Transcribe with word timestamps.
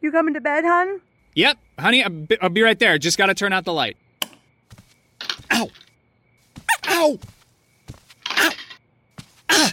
You 0.00 0.10
coming 0.10 0.34
to 0.34 0.40
bed, 0.40 0.64
hon? 0.64 1.00
Yep, 1.34 1.58
honey, 1.78 2.02
I'll 2.02 2.10
be, 2.10 2.40
I'll 2.40 2.48
be 2.48 2.62
right 2.62 2.78
there. 2.78 2.98
Just 2.98 3.18
gotta 3.18 3.34
turn 3.34 3.52
out 3.52 3.64
the 3.64 3.72
light. 3.72 3.96
Ow! 5.52 5.68
Ow! 6.88 7.18
Ow! 8.28 8.50
Ah! 9.50 9.72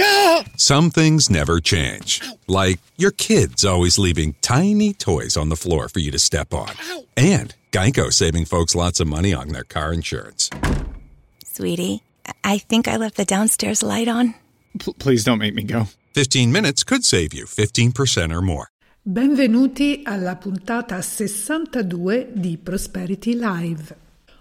Ah! 0.00 0.44
Some 0.56 0.90
things 0.90 1.30
never 1.30 1.60
change. 1.60 2.22
Like 2.46 2.80
your 2.96 3.10
kids 3.10 3.64
always 3.64 3.98
leaving 3.98 4.34
tiny 4.40 4.92
toys 4.94 5.36
on 5.36 5.48
the 5.50 5.56
floor 5.56 5.88
for 5.88 5.98
you 5.98 6.10
to 6.10 6.18
step 6.18 6.52
on. 6.54 6.70
And 7.16 7.54
Geico 7.72 8.12
saving 8.12 8.46
folks 8.46 8.74
lots 8.74 9.00
of 9.00 9.06
money 9.06 9.32
on 9.34 9.48
their 9.48 9.64
car 9.64 9.92
insurance. 9.92 10.50
Sweetie, 11.44 12.02
I 12.42 12.58
think 12.58 12.88
I 12.88 12.96
left 12.96 13.16
the 13.16 13.24
downstairs 13.24 13.82
light 13.82 14.08
on. 14.08 14.34
P- 14.78 14.94
please 14.94 15.24
don't 15.24 15.38
make 15.38 15.54
me 15.54 15.62
go. 15.62 15.86
15 16.14 16.50
minutes 16.50 16.82
could 16.84 17.04
save 17.04 17.34
you 17.34 17.44
15% 17.44 18.34
or 18.34 18.40
more. 18.40 18.69
Benvenuti 19.02 20.02
alla 20.04 20.36
puntata 20.36 21.00
62 21.00 22.32
di 22.34 22.58
Prosperity 22.58 23.34
Live. 23.34 23.96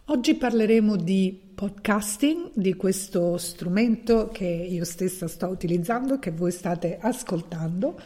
Oggi 0.08 0.36
parleremo 0.36 0.98
di 0.98 1.54
podcasting, 1.56 2.52
di 2.56 2.74
questo 2.74 3.38
strumento 3.38 4.28
che 4.28 4.44
io 4.44 4.84
stessa 4.84 5.30
sto 5.30 5.48
utilizzando, 5.48 6.20
che 6.20 6.32
voi 6.32 6.52
state 6.52 6.98
ascoltando, 7.00 8.02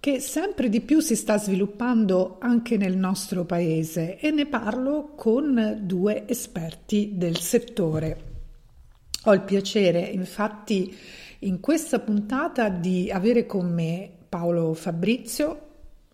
che 0.00 0.18
sempre 0.18 0.68
di 0.68 0.80
più 0.80 0.98
si 0.98 1.14
sta 1.14 1.38
sviluppando 1.38 2.38
anche 2.40 2.76
nel 2.76 2.96
nostro 2.96 3.44
paese 3.44 4.18
e 4.18 4.32
ne 4.32 4.46
parlo 4.46 5.12
con 5.14 5.78
due 5.82 6.24
esperti 6.26 7.12
del 7.14 7.38
settore. 7.38 8.32
Ho 9.26 9.32
il 9.32 9.42
piacere, 9.42 10.00
infatti, 10.00 10.92
in 11.40 11.60
questa 11.60 12.00
puntata 12.00 12.68
di 12.70 13.08
avere 13.08 13.46
con 13.46 13.72
me 13.72 14.14
Paolo 14.34 14.74
Fabrizio, 14.74 15.60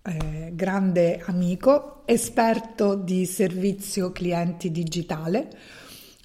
eh, 0.02 0.50
grande 0.52 1.22
amico, 1.24 2.02
esperto 2.04 2.94
di 2.94 3.24
servizio 3.24 4.12
clienti 4.12 4.70
digitale. 4.70 5.48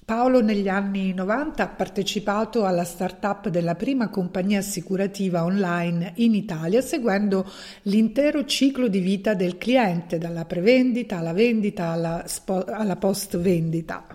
Paolo 0.04 0.42
negli 0.42 0.68
anni 0.68 1.14
90 1.14 1.62
ha 1.62 1.68
partecipato 1.68 2.66
alla 2.66 2.84
startup 2.84 3.48
della 3.48 3.76
prima 3.76 4.10
compagnia 4.10 4.58
assicurativa 4.58 5.42
online 5.42 6.12
in 6.16 6.34
Italia, 6.34 6.82
seguendo 6.82 7.50
l'intero 7.84 8.44
ciclo 8.44 8.88
di 8.88 8.98
vita 8.98 9.32
del 9.32 9.56
cliente, 9.56 10.18
dalla 10.18 10.44
prevendita 10.44 11.16
alla 11.16 11.32
vendita 11.32 11.86
alla, 11.86 12.24
spo- 12.26 12.66
alla 12.66 12.96
post 12.96 13.38
vendita 13.38 14.06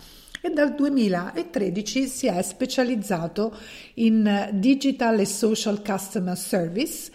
e 0.43 0.49
dal 0.49 0.73
2013 0.73 2.07
si 2.07 2.25
è 2.25 2.41
specializzato 2.41 3.55
in 3.95 4.49
digital 4.53 5.19
e 5.19 5.25
social 5.25 5.83
customer 5.83 6.35
service 6.35 7.11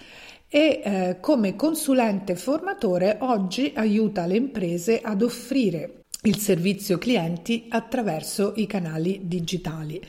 e 0.49 0.81
eh, 0.83 1.17
come 1.21 1.57
consulente 1.57 2.37
formatore 2.37 3.19
oggi 3.21 3.73
aiuta 3.75 4.27
le 4.27 4.37
imprese 4.37 5.01
ad 5.01 5.23
offrire 5.23 6.03
il 6.23 6.39
servizio 6.39 6.99
clienti 6.99 7.67
attraverso 7.69 8.53
i 8.57 8.67
canali 8.67 9.23
digitali. 9.25 10.01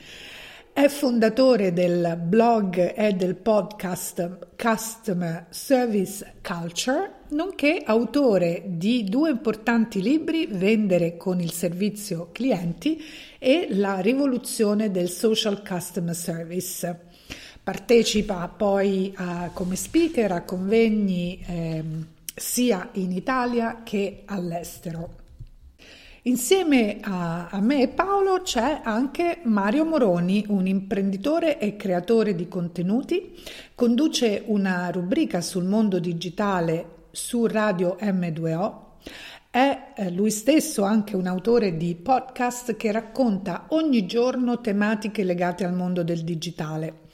È 0.72 0.86
fondatore 0.86 1.72
del 1.72 2.16
blog 2.22 2.94
e 2.96 3.12
del 3.12 3.34
podcast 3.34 4.54
Customer 4.56 5.46
Service 5.50 6.34
Culture, 6.40 7.14
nonché 7.30 7.82
autore 7.84 8.62
di 8.64 9.02
due 9.02 9.30
importanti 9.30 10.00
libri 10.00 10.46
Vendere 10.46 11.16
con 11.16 11.40
il 11.40 11.50
servizio 11.50 12.28
clienti 12.30 13.02
e 13.40 13.66
La 13.70 13.98
rivoluzione 13.98 14.92
del 14.92 15.08
social 15.08 15.66
customer 15.66 16.14
service. 16.14 17.07
Partecipa 17.68 18.48
poi 18.48 19.12
a, 19.16 19.50
come 19.52 19.76
speaker 19.76 20.32
a 20.32 20.40
convegni 20.40 21.38
eh, 21.46 21.84
sia 22.34 22.88
in 22.92 23.12
Italia 23.12 23.82
che 23.84 24.22
all'estero. 24.24 25.10
Insieme 26.22 26.96
a, 27.02 27.48
a, 27.50 27.60
me 27.60 27.82
e 27.82 27.88
Paolo 27.88 28.40
c'è 28.40 28.80
anche 28.82 29.40
Mario 29.42 29.84
Moroni, 29.84 30.46
un 30.48 30.66
imprenditore 30.66 31.58
e 31.58 31.76
creatore 31.76 32.34
di 32.34 32.48
contenuti, 32.48 33.38
conduce 33.74 34.44
una 34.46 34.88
rubrica 34.88 35.42
sul 35.42 35.64
mondo 35.64 35.98
digitale 35.98 37.08
su 37.10 37.44
Radio 37.44 37.98
M2O, 38.00 38.76
è 39.50 39.92
eh, 39.94 40.10
lui 40.10 40.30
stesso 40.30 40.84
anche 40.84 41.16
un 41.16 41.26
autore 41.26 41.76
di 41.76 41.94
podcast 41.96 42.76
che 42.76 42.90
racconta 42.90 43.66
ogni 43.68 44.06
giorno 44.06 44.62
tematiche 44.62 45.22
legate 45.22 45.66
al 45.66 45.74
mondo 45.74 46.02
del 46.02 46.24
digitale. 46.24 47.07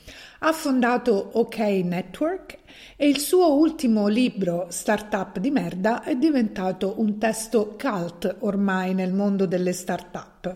Ha 0.46 0.52
fondato 0.52 1.30
OK 1.32 1.56
Network 1.56 2.58
e 2.96 3.08
il 3.08 3.18
suo 3.18 3.54
ultimo 3.54 4.08
libro, 4.08 4.66
Startup 4.68 5.38
di 5.38 5.50
merda, 5.50 6.02
è 6.02 6.16
diventato 6.16 6.96
un 6.98 7.16
testo 7.16 7.78
cult 7.80 8.36
ormai 8.40 8.92
nel 8.92 9.14
mondo 9.14 9.46
delle 9.46 9.72
startup. 9.72 10.54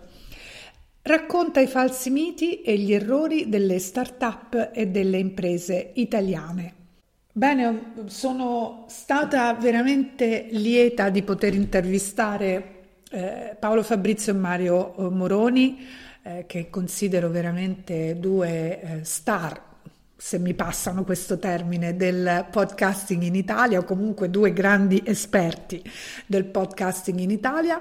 Racconta 1.00 1.60
i 1.60 1.66
falsi 1.66 2.10
miti 2.10 2.60
e 2.60 2.77
gli 2.77 2.93
errori 2.93 3.48
delle 3.48 3.78
startup 3.78 4.72
e 4.75 4.88
delle 4.88 5.16
imprese 5.16 5.93
italiane. 5.94 6.75
Bene, 7.32 7.94
sono 8.09 8.84
stata 8.88 9.54
veramente 9.54 10.48
lieta 10.50 11.09
di 11.09 11.22
poter 11.22 11.54
intervistare 11.54 12.75
eh, 13.10 13.56
Paolo 13.59 13.82
Fabrizio 13.82 14.34
e 14.34 14.37
Mario 14.37 14.94
Moroni, 15.10 15.78
eh, 16.25 16.44
che 16.47 16.69
considero 16.69 17.31
veramente 17.31 18.19
due 18.19 18.82
eh, 18.82 19.04
star 19.04 19.68
se 20.21 20.41
mi 20.41 20.53
passano 20.53 21.05
questo 21.05 21.39
termine, 21.39 21.97
del 21.97 22.49
podcasting 22.51 23.23
in 23.23 23.37
Italia 23.37 23.79
o 23.79 23.84
comunque 23.84 24.29
due 24.29 24.53
grandi 24.53 25.01
esperti 25.06 25.81
del 26.27 26.45
podcasting 26.45 27.21
in 27.21 27.31
Italia. 27.31 27.81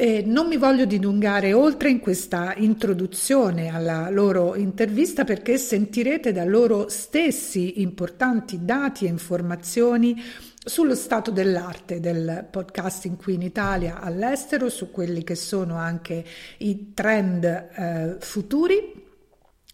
E 0.00 0.22
non 0.24 0.46
mi 0.46 0.56
voglio 0.56 0.84
dilungare 0.84 1.52
oltre 1.52 1.90
in 1.90 1.98
questa 1.98 2.54
introduzione 2.54 3.74
alla 3.74 4.08
loro 4.08 4.54
intervista 4.54 5.24
perché 5.24 5.58
sentirete 5.58 6.30
da 6.30 6.44
loro 6.44 6.88
stessi 6.88 7.82
importanti 7.82 8.64
dati 8.64 9.06
e 9.06 9.08
informazioni 9.08 10.22
sullo 10.64 10.94
stato 10.94 11.32
dell'arte 11.32 11.98
del 11.98 12.46
podcasting 12.48 13.16
qui 13.16 13.34
in 13.34 13.42
Italia, 13.42 13.98
all'estero, 13.98 14.68
su 14.68 14.92
quelli 14.92 15.24
che 15.24 15.34
sono 15.34 15.74
anche 15.74 16.24
i 16.58 16.92
trend 16.94 17.44
eh, 17.44 18.16
futuri 18.20 19.06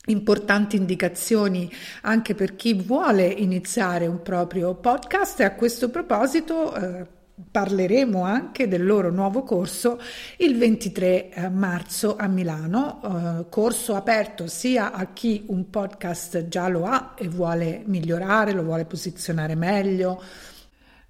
importanti 0.06 0.76
indicazioni 0.76 1.70
anche 2.03 2.34
per 2.34 2.56
chi 2.56 2.75
vuole 2.75 3.26
iniziare 3.26 4.06
un 4.06 4.22
proprio 4.22 4.75
podcast. 4.75 5.41
E 5.41 5.44
a 5.44 5.54
questo 5.54 5.91
proposito 5.91 6.75
eh, 6.75 7.06
parleremo 7.50 8.22
anche 8.22 8.69
del 8.69 8.84
loro 8.84 9.10
nuovo 9.10 9.43
corso 9.43 10.00
il 10.38 10.56
23 10.56 11.31
eh, 11.31 11.48
marzo 11.48 12.16
a 12.16 12.28
Milano, 12.28 13.00
eh, 13.03 13.48
corso 13.48 13.97
aperto 13.97 14.47
sia 14.47 14.93
a 14.93 15.06
chi 15.12 15.44
un 15.48 15.69
podcast 15.69 16.47
già 16.48 16.69
lo 16.69 16.84
ha 16.84 17.14
e 17.16 17.28
vuole 17.28 17.82
migliorare, 17.87 18.53
lo 18.53 18.62
vuole 18.62 18.84
posizionare 18.84 19.56
meglio, 19.56 20.22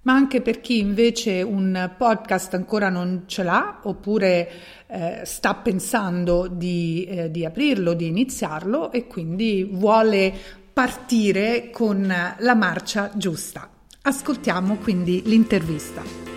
ma 0.05 0.13
anche 0.13 0.41
per 0.41 0.61
chi 0.61 0.79
invece 0.79 1.41
un 1.41 1.91
podcast 1.97 2.53
ancora 2.53 2.89
non 2.89 3.23
ce 3.25 3.43
l'ha 3.43 3.79
oppure 3.83 4.49
eh, 4.87 5.21
sta 5.23 5.55
pensando 5.55 6.47
di, 6.47 7.05
eh, 7.05 7.31
di 7.31 7.43
aprirlo, 7.43 7.93
di 7.93 8.07
iniziarlo 8.07 8.91
e 8.91 9.07
quindi 9.07 9.67
vuole 9.69 10.33
partire 10.71 11.69
con 11.71 12.13
la 12.37 12.55
marcia 12.55 13.11
giusta. 13.15 13.69
Ascoltiamo 14.01 14.75
quindi 14.75 15.23
l'intervista. 15.25 16.34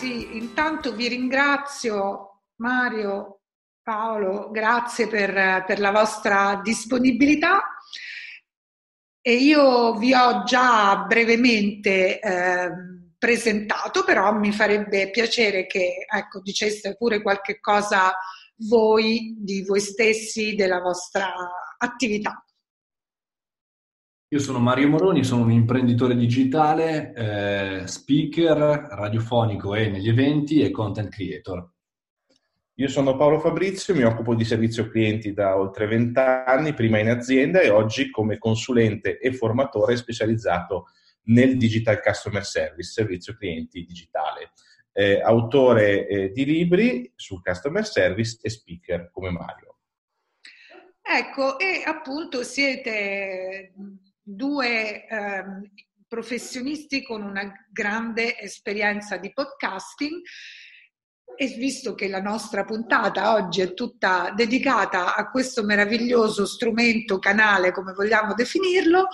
Ragazzi, 0.00 0.36
intanto 0.36 0.94
vi 0.94 1.08
ringrazio 1.08 2.42
Mario, 2.56 3.40
Paolo, 3.82 4.50
grazie 4.50 5.06
per, 5.06 5.64
per 5.66 5.78
la 5.78 5.90
vostra 5.90 6.60
disponibilità 6.62 7.60
e 9.20 9.34
io 9.34 9.94
vi 9.96 10.14
ho 10.14 10.42
già 10.44 11.04
brevemente 11.06 12.18
eh, 12.18 12.70
presentato, 13.18 14.02
però 14.04 14.32
mi 14.32 14.52
farebbe 14.52 15.10
piacere 15.10 15.66
che 15.66 16.06
ecco, 16.08 16.40
diceste 16.40 16.96
pure 16.96 17.20
qualche 17.20 17.60
cosa 17.60 18.12
voi 18.68 19.36
di 19.38 19.64
voi 19.64 19.80
stessi, 19.80 20.54
della 20.54 20.80
vostra 20.80 21.32
attività. 21.78 22.42
Io 24.32 24.38
sono 24.38 24.60
Mario 24.60 24.86
Moroni, 24.86 25.24
sono 25.24 25.42
un 25.42 25.50
imprenditore 25.50 26.14
digitale, 26.14 27.12
eh, 27.14 27.86
speaker 27.88 28.56
radiofonico 28.88 29.74
e 29.74 29.88
negli 29.88 30.08
eventi 30.08 30.60
e 30.60 30.70
content 30.70 31.08
creator. 31.08 31.68
Io 32.74 32.86
sono 32.86 33.16
Paolo 33.16 33.40
Fabrizio, 33.40 33.92
mi 33.92 34.04
occupo 34.04 34.36
di 34.36 34.44
servizio 34.44 34.88
clienti 34.88 35.32
da 35.32 35.58
oltre 35.58 35.88
vent'anni, 35.88 36.74
prima 36.74 37.00
in 37.00 37.08
azienda 37.08 37.58
e 37.58 37.70
oggi 37.70 38.08
come 38.10 38.38
consulente 38.38 39.18
e 39.18 39.32
formatore 39.32 39.96
specializzato 39.96 40.86
nel 41.24 41.56
Digital 41.56 42.00
Customer 42.00 42.44
Service, 42.44 42.88
servizio 42.88 43.34
clienti 43.34 43.84
digitale. 43.84 44.52
Eh, 44.92 45.20
autore 45.20 46.06
eh, 46.06 46.30
di 46.30 46.44
libri 46.44 47.12
sul 47.16 47.42
customer 47.42 47.84
service 47.84 48.38
e 48.42 48.48
speaker 48.48 49.10
come 49.10 49.30
Mario. 49.30 49.78
Ecco, 51.02 51.58
e 51.58 51.82
appunto 51.84 52.44
siete 52.44 53.72
due 54.34 55.06
eh, 55.06 55.44
professionisti 56.06 57.02
con 57.02 57.22
una 57.22 57.52
grande 57.70 58.38
esperienza 58.38 59.16
di 59.16 59.32
podcasting 59.32 60.20
e 61.36 61.46
visto 61.56 61.94
che 61.94 62.08
la 62.08 62.20
nostra 62.20 62.64
puntata 62.64 63.34
oggi 63.34 63.60
è 63.60 63.74
tutta 63.74 64.32
dedicata 64.34 65.14
a 65.14 65.30
questo 65.30 65.62
meraviglioso 65.62 66.44
strumento, 66.44 67.18
canale, 67.18 67.72
come 67.72 67.92
vogliamo 67.92 68.34
definirlo, 68.34 69.06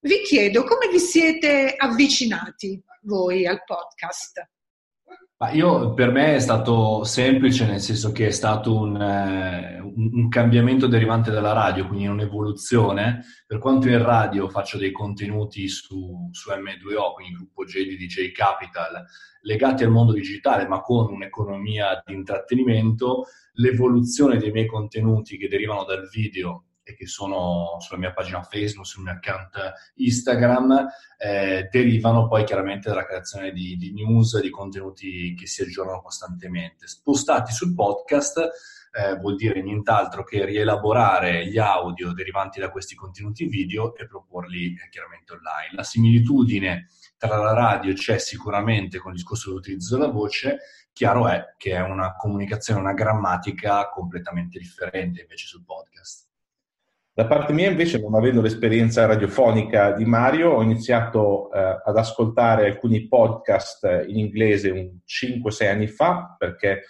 vi 0.00 0.20
chiedo 0.22 0.64
come 0.64 0.88
vi 0.88 0.98
siete 0.98 1.74
avvicinati 1.76 2.82
voi 3.02 3.46
al 3.46 3.62
podcast? 3.64 4.53
Io, 5.52 5.94
per 5.94 6.10
me 6.10 6.34
è 6.34 6.38
stato 6.38 7.04
semplice, 7.04 7.66
nel 7.66 7.80
senso 7.80 8.12
che 8.12 8.28
è 8.28 8.30
stato 8.30 8.78
un, 8.78 9.00
eh, 9.00 9.80
un, 9.80 10.28
cambiamento 10.28 10.86
derivante 10.86 11.30
dalla 11.30 11.52
radio, 11.52 11.86
quindi 11.86 12.06
un'evoluzione. 12.06 13.24
Per 13.46 13.58
quanto 13.58 13.88
in 13.88 14.02
radio 14.02 14.48
faccio 14.48 14.78
dei 14.78 14.92
contenuti 14.92 15.68
su, 15.68 16.28
su 16.30 16.50
M2O, 16.50 17.14
quindi 17.14 17.34
gruppo 17.34 17.64
J 17.64 17.84
di 17.86 17.96
DJ 17.96 18.32
Capital, 18.32 19.04
legati 19.42 19.84
al 19.84 19.90
mondo 19.90 20.12
digitale, 20.12 20.66
ma 20.66 20.80
con 20.80 21.12
un'economia 21.12 22.02
di 22.04 22.14
intrattenimento, 22.14 23.24
l'evoluzione 23.54 24.38
dei 24.38 24.50
miei 24.50 24.66
contenuti 24.66 25.36
che 25.36 25.48
derivano 25.48 25.84
dal 25.84 26.08
video 26.08 26.64
e 26.84 26.94
che 26.94 27.06
sono 27.06 27.76
sulla 27.80 27.98
mia 27.98 28.12
pagina 28.12 28.42
Facebook, 28.42 28.86
sul 28.86 29.02
mio 29.02 29.12
account 29.12 29.56
Instagram, 29.94 30.86
eh, 31.18 31.68
derivano 31.70 32.28
poi 32.28 32.44
chiaramente 32.44 32.90
dalla 32.90 33.06
creazione 33.06 33.50
di, 33.52 33.76
di, 33.76 33.92
news, 33.92 34.38
di 34.40 34.50
contenuti 34.50 35.34
che 35.34 35.46
si 35.46 35.62
aggiornano 35.62 36.02
costantemente. 36.02 36.86
Spostati 36.86 37.52
sul 37.52 37.74
podcast 37.74 38.50
eh, 38.92 39.16
vuol 39.16 39.34
dire 39.36 39.60
nient'altro 39.62 40.22
che 40.22 40.44
rielaborare 40.44 41.48
gli 41.48 41.58
audio 41.58 42.12
derivanti 42.12 42.60
da 42.60 42.70
questi 42.70 42.94
contenuti 42.94 43.46
video 43.46 43.96
e 43.96 44.06
proporli 44.06 44.74
eh, 44.74 44.88
chiaramente 44.90 45.32
online. 45.32 45.70
La 45.72 45.82
similitudine 45.82 46.88
tra 47.16 47.36
la 47.36 47.54
radio 47.54 47.94
c'è 47.94 48.18
sicuramente 48.18 48.98
con 48.98 49.12
il 49.12 49.16
discorso 49.16 49.48
dell'utilizzo 49.48 49.96
della 49.96 50.10
voce, 50.10 50.58
chiaro 50.92 51.28
è 51.28 51.54
che 51.56 51.72
è 51.72 51.80
una 51.80 52.14
comunicazione, 52.14 52.80
una 52.80 52.92
grammatica 52.92 53.88
completamente 53.88 54.58
differente 54.58 55.22
invece 55.22 55.46
sul 55.46 55.64
podcast. 55.64 56.33
Da 57.16 57.26
parte 57.26 57.52
mia 57.52 57.70
invece, 57.70 58.00
non 58.00 58.16
avendo 58.16 58.42
l'esperienza 58.42 59.06
radiofonica 59.06 59.92
di 59.92 60.04
Mario, 60.04 60.50
ho 60.50 60.62
iniziato 60.62 61.48
eh, 61.52 61.80
ad 61.84 61.96
ascoltare 61.96 62.66
alcuni 62.66 63.06
podcast 63.06 64.04
in 64.08 64.18
inglese 64.18 64.70
un 64.70 64.98
5-6 65.06 65.68
anni 65.68 65.86
fa, 65.86 66.34
perché 66.36 66.82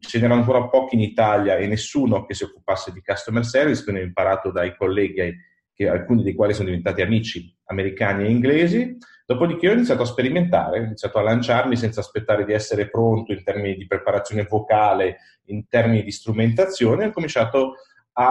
ce 0.00 0.18
n'erano 0.18 0.40
ancora 0.40 0.66
pochi 0.66 0.96
in 0.96 1.02
Italia 1.02 1.54
e 1.58 1.68
nessuno 1.68 2.26
che 2.26 2.34
si 2.34 2.42
occupasse 2.42 2.90
di 2.90 3.00
customer 3.04 3.44
service, 3.44 3.84
quindi 3.84 4.02
ho 4.02 4.04
imparato 4.04 4.50
dai 4.50 4.74
colleghi, 4.74 5.36
che, 5.72 5.88
alcuni 5.88 6.24
dei 6.24 6.34
quali 6.34 6.52
sono 6.52 6.66
diventati 6.66 7.02
amici 7.02 7.56
americani 7.66 8.24
e 8.24 8.30
inglesi. 8.30 8.96
Dopodiché 9.24 9.68
ho 9.68 9.74
iniziato 9.74 10.02
a 10.02 10.06
sperimentare, 10.06 10.80
ho 10.80 10.82
iniziato 10.82 11.18
a 11.18 11.22
lanciarmi 11.22 11.76
senza 11.76 12.00
aspettare 12.00 12.44
di 12.44 12.52
essere 12.52 12.90
pronto 12.90 13.30
in 13.30 13.44
termini 13.44 13.76
di 13.76 13.86
preparazione 13.86 14.42
vocale, 14.42 15.18
in 15.44 15.68
termini 15.68 16.02
di 16.02 16.10
strumentazione, 16.10 17.06
ho 17.06 17.12
cominciato 17.12 17.58
a 17.68 17.74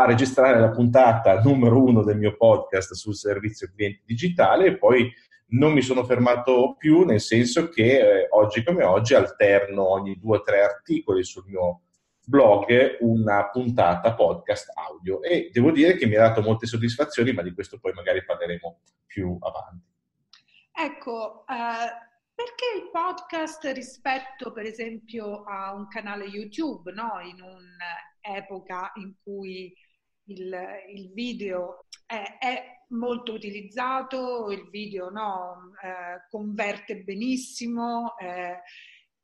registrare 0.05 0.59
la 0.59 0.71
puntata 0.71 1.41
numero 1.41 1.83
uno 1.83 2.03
del 2.03 2.17
mio 2.17 2.35
podcast 2.35 2.93
sul 2.93 3.15
servizio 3.15 3.71
cliente 3.73 4.01
digitale 4.05 4.65
e 4.65 4.77
poi 4.77 5.11
non 5.47 5.73
mi 5.73 5.81
sono 5.81 6.03
fermato 6.03 6.75
più, 6.77 7.03
nel 7.03 7.21
senso 7.21 7.69
che 7.69 7.99
eh, 7.99 8.27
oggi 8.31 8.63
come 8.63 8.83
oggi 8.83 9.13
alterno 9.13 9.87
ogni 9.87 10.17
due 10.17 10.37
o 10.37 10.41
tre 10.41 10.63
articoli 10.63 11.23
sul 11.23 11.43
mio 11.45 11.81
blog 12.25 12.97
una 13.01 13.49
puntata 13.49 14.15
podcast 14.15 14.71
audio 14.75 15.21
e 15.21 15.51
devo 15.53 15.69
dire 15.69 15.95
che 15.95 16.07
mi 16.07 16.15
ha 16.15 16.27
dato 16.27 16.41
molte 16.41 16.65
soddisfazioni, 16.65 17.33
ma 17.33 17.43
di 17.43 17.53
questo 17.53 17.79
poi 17.79 17.93
magari 17.93 18.25
parleremo 18.25 18.79
più 19.05 19.37
avanti. 19.39 19.93
Ecco, 20.77 21.45
eh, 21.47 22.03
perché 22.33 22.65
il 22.75 22.89
podcast 22.91 23.63
rispetto 23.73 24.51
per 24.51 24.65
esempio 24.65 25.43
a 25.43 25.73
un 25.73 25.87
canale 25.87 26.25
YouTube, 26.25 26.91
no? 26.91 27.19
in 27.23 27.41
un'epoca 28.25 28.91
in 28.95 29.13
cui 29.21 29.73
il, 30.27 30.55
il 30.95 31.11
video 31.13 31.85
è, 32.05 32.37
è, 32.39 32.73
molto 32.89 33.33
utilizzato, 33.33 34.51
il 34.51 34.69
video 34.69 35.09
no? 35.09 35.71
eh, 35.83 36.27
converte 36.29 36.97
benissimo, 36.97 38.15
eh, 38.17 38.61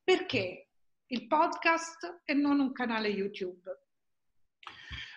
perché 0.03 0.69
il 1.05 1.27
podcast 1.27 2.21
e 2.25 2.33
non 2.33 2.59
un 2.59 2.71
canale 2.71 3.07
YouTube? 3.07 3.69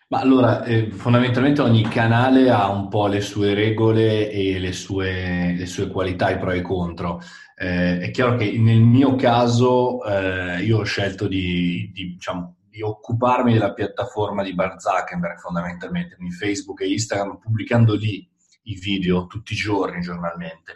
Ma 0.09 0.21
allora, 0.21 0.63
eh, 0.65 0.91
fondamentalmente 0.91 1.63
ogni 1.63 1.83
canale 1.85 2.51
ha 2.51 2.69
un 2.69 2.89
po' 2.89 3.07
le 3.07 3.23
sue 3.23 3.55
regole 3.55 4.31
e 4.31 4.59
le 4.59 4.73
sue, 4.73 5.55
le 5.57 5.67
sue 5.67 5.89
qualità, 5.89 6.31
i 6.31 6.39
pro 6.39 6.53
e 6.53 6.59
i 6.59 6.63
contro. 6.63 7.21
Eh, 7.57 7.99
è 7.99 8.11
chiaro 8.11 8.37
che 8.37 8.59
nel 8.59 8.81
mio 8.81 9.15
caso 9.15 10.05
eh, 10.05 10.63
io 10.63 10.81
ho 10.81 10.85
scelto 10.85 11.27
di, 11.27 11.91
di, 11.93 12.13
diciamo, 12.13 12.57
di, 12.75 12.83
occuparmi 12.83 13.53
della 13.53 13.73
piattaforma 13.73 14.43
di 14.43 14.53
Bar 14.53 14.81
Zuckerberg 14.81 15.39
fondamentalmente, 15.39 16.17
quindi 16.17 16.35
Facebook 16.35 16.81
e 16.81 16.91
Instagram, 16.91 17.39
pubblicando 17.39 17.95
lì 17.95 18.29
i 18.65 18.75
video 18.75 19.27
tutti 19.27 19.53
i 19.53 19.57
giorni, 19.57 20.01
giornalmente. 20.01 20.75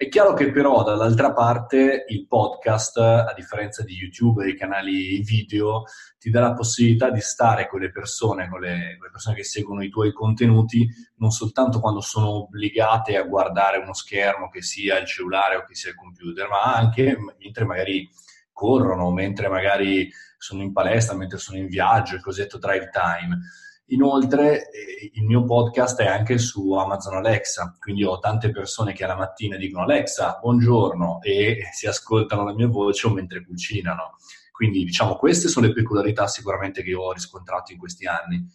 È 0.00 0.08
chiaro 0.08 0.32
che 0.32 0.50
però 0.50 0.82
dall'altra 0.82 1.34
parte 1.34 2.06
il 2.08 2.26
podcast, 2.26 2.96
a 2.96 3.34
differenza 3.36 3.82
di 3.82 3.92
YouTube 3.92 4.40
e 4.40 4.46
dei 4.46 4.56
canali 4.56 5.20
video, 5.20 5.82
ti 6.18 6.30
dà 6.30 6.40
la 6.40 6.54
possibilità 6.54 7.10
di 7.10 7.20
stare 7.20 7.68
con 7.68 7.80
le 7.80 7.90
persone, 7.90 8.48
con 8.48 8.60
le, 8.60 8.96
con 8.96 9.06
le, 9.06 9.10
persone 9.10 9.36
che 9.36 9.44
seguono 9.44 9.82
i 9.82 9.90
tuoi 9.90 10.14
contenuti, 10.14 10.88
non 11.16 11.30
soltanto 11.30 11.80
quando 11.80 12.00
sono 12.00 12.30
obbligate 12.30 13.18
a 13.18 13.24
guardare 13.24 13.76
uno 13.76 13.92
schermo, 13.92 14.48
che 14.48 14.62
sia 14.62 14.98
il 14.98 15.06
cellulare 15.06 15.56
o 15.56 15.64
che 15.66 15.74
sia 15.74 15.90
il 15.90 15.96
computer, 15.96 16.48
ma 16.48 16.74
anche 16.74 17.18
mentre 17.38 17.66
magari 17.66 18.08
corrono, 18.52 19.10
mentre 19.10 19.48
magari 19.48 20.10
sono 20.40 20.62
in 20.62 20.72
palestra, 20.72 21.16
mentre 21.16 21.38
sono 21.38 21.58
in 21.58 21.66
viaggio, 21.66 22.14
il 22.14 22.22
cosiddetto 22.22 22.58
drive 22.58 22.88
time. 22.90 23.38
Inoltre 23.86 24.70
eh, 24.70 25.10
il 25.12 25.24
mio 25.24 25.44
podcast 25.44 26.00
è 26.00 26.06
anche 26.06 26.38
su 26.38 26.72
Amazon 26.72 27.16
Alexa, 27.16 27.76
quindi 27.78 28.04
ho 28.04 28.18
tante 28.18 28.50
persone 28.50 28.92
che 28.92 29.04
alla 29.04 29.16
mattina 29.16 29.56
dicono 29.56 29.84
Alexa, 29.84 30.38
buongiorno 30.40 31.20
e 31.22 31.68
si 31.72 31.86
ascoltano 31.86 32.44
la 32.44 32.54
mia 32.54 32.68
voce 32.68 33.10
mentre 33.10 33.44
cucinano. 33.44 34.16
Quindi 34.50 34.84
diciamo 34.84 35.16
queste 35.16 35.48
sono 35.48 35.66
le 35.66 35.72
peculiarità 35.72 36.26
sicuramente 36.26 36.82
che 36.82 36.94
ho 36.94 37.12
riscontrato 37.12 37.72
in 37.72 37.78
questi 37.78 38.06
anni. 38.06 38.46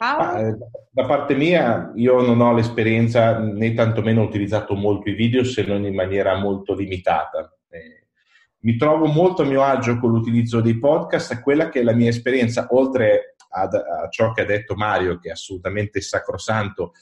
Ah, 0.00 0.40
da 0.90 1.06
parte 1.06 1.34
mia, 1.34 1.90
io 1.96 2.20
non 2.20 2.40
ho 2.40 2.54
l'esperienza 2.54 3.38
né 3.38 3.74
tantomeno 3.74 4.22
ho 4.22 4.26
utilizzato 4.26 4.74
molto 4.74 5.08
i 5.08 5.14
video 5.14 5.42
se 5.42 5.64
non 5.64 5.84
in 5.84 5.94
maniera 5.94 6.36
molto 6.36 6.74
limitata. 6.74 7.56
Eh, 7.68 8.07
mi 8.60 8.76
trovo 8.76 9.06
molto 9.06 9.42
a 9.42 9.46
mio 9.46 9.62
agio 9.62 9.98
con 9.98 10.10
l'utilizzo 10.10 10.60
dei 10.60 10.78
podcast, 10.78 11.40
quella 11.40 11.68
che 11.68 11.80
è 11.80 11.82
la 11.82 11.92
mia 11.92 12.08
esperienza, 12.08 12.66
oltre 12.70 13.36
ad, 13.50 13.74
a 13.74 14.08
ciò 14.10 14.32
che 14.32 14.42
ha 14.42 14.44
detto 14.44 14.74
Mario, 14.74 15.18
che 15.18 15.28
è 15.28 15.32
assolutamente 15.32 16.00
sacrosanto, 16.00 16.92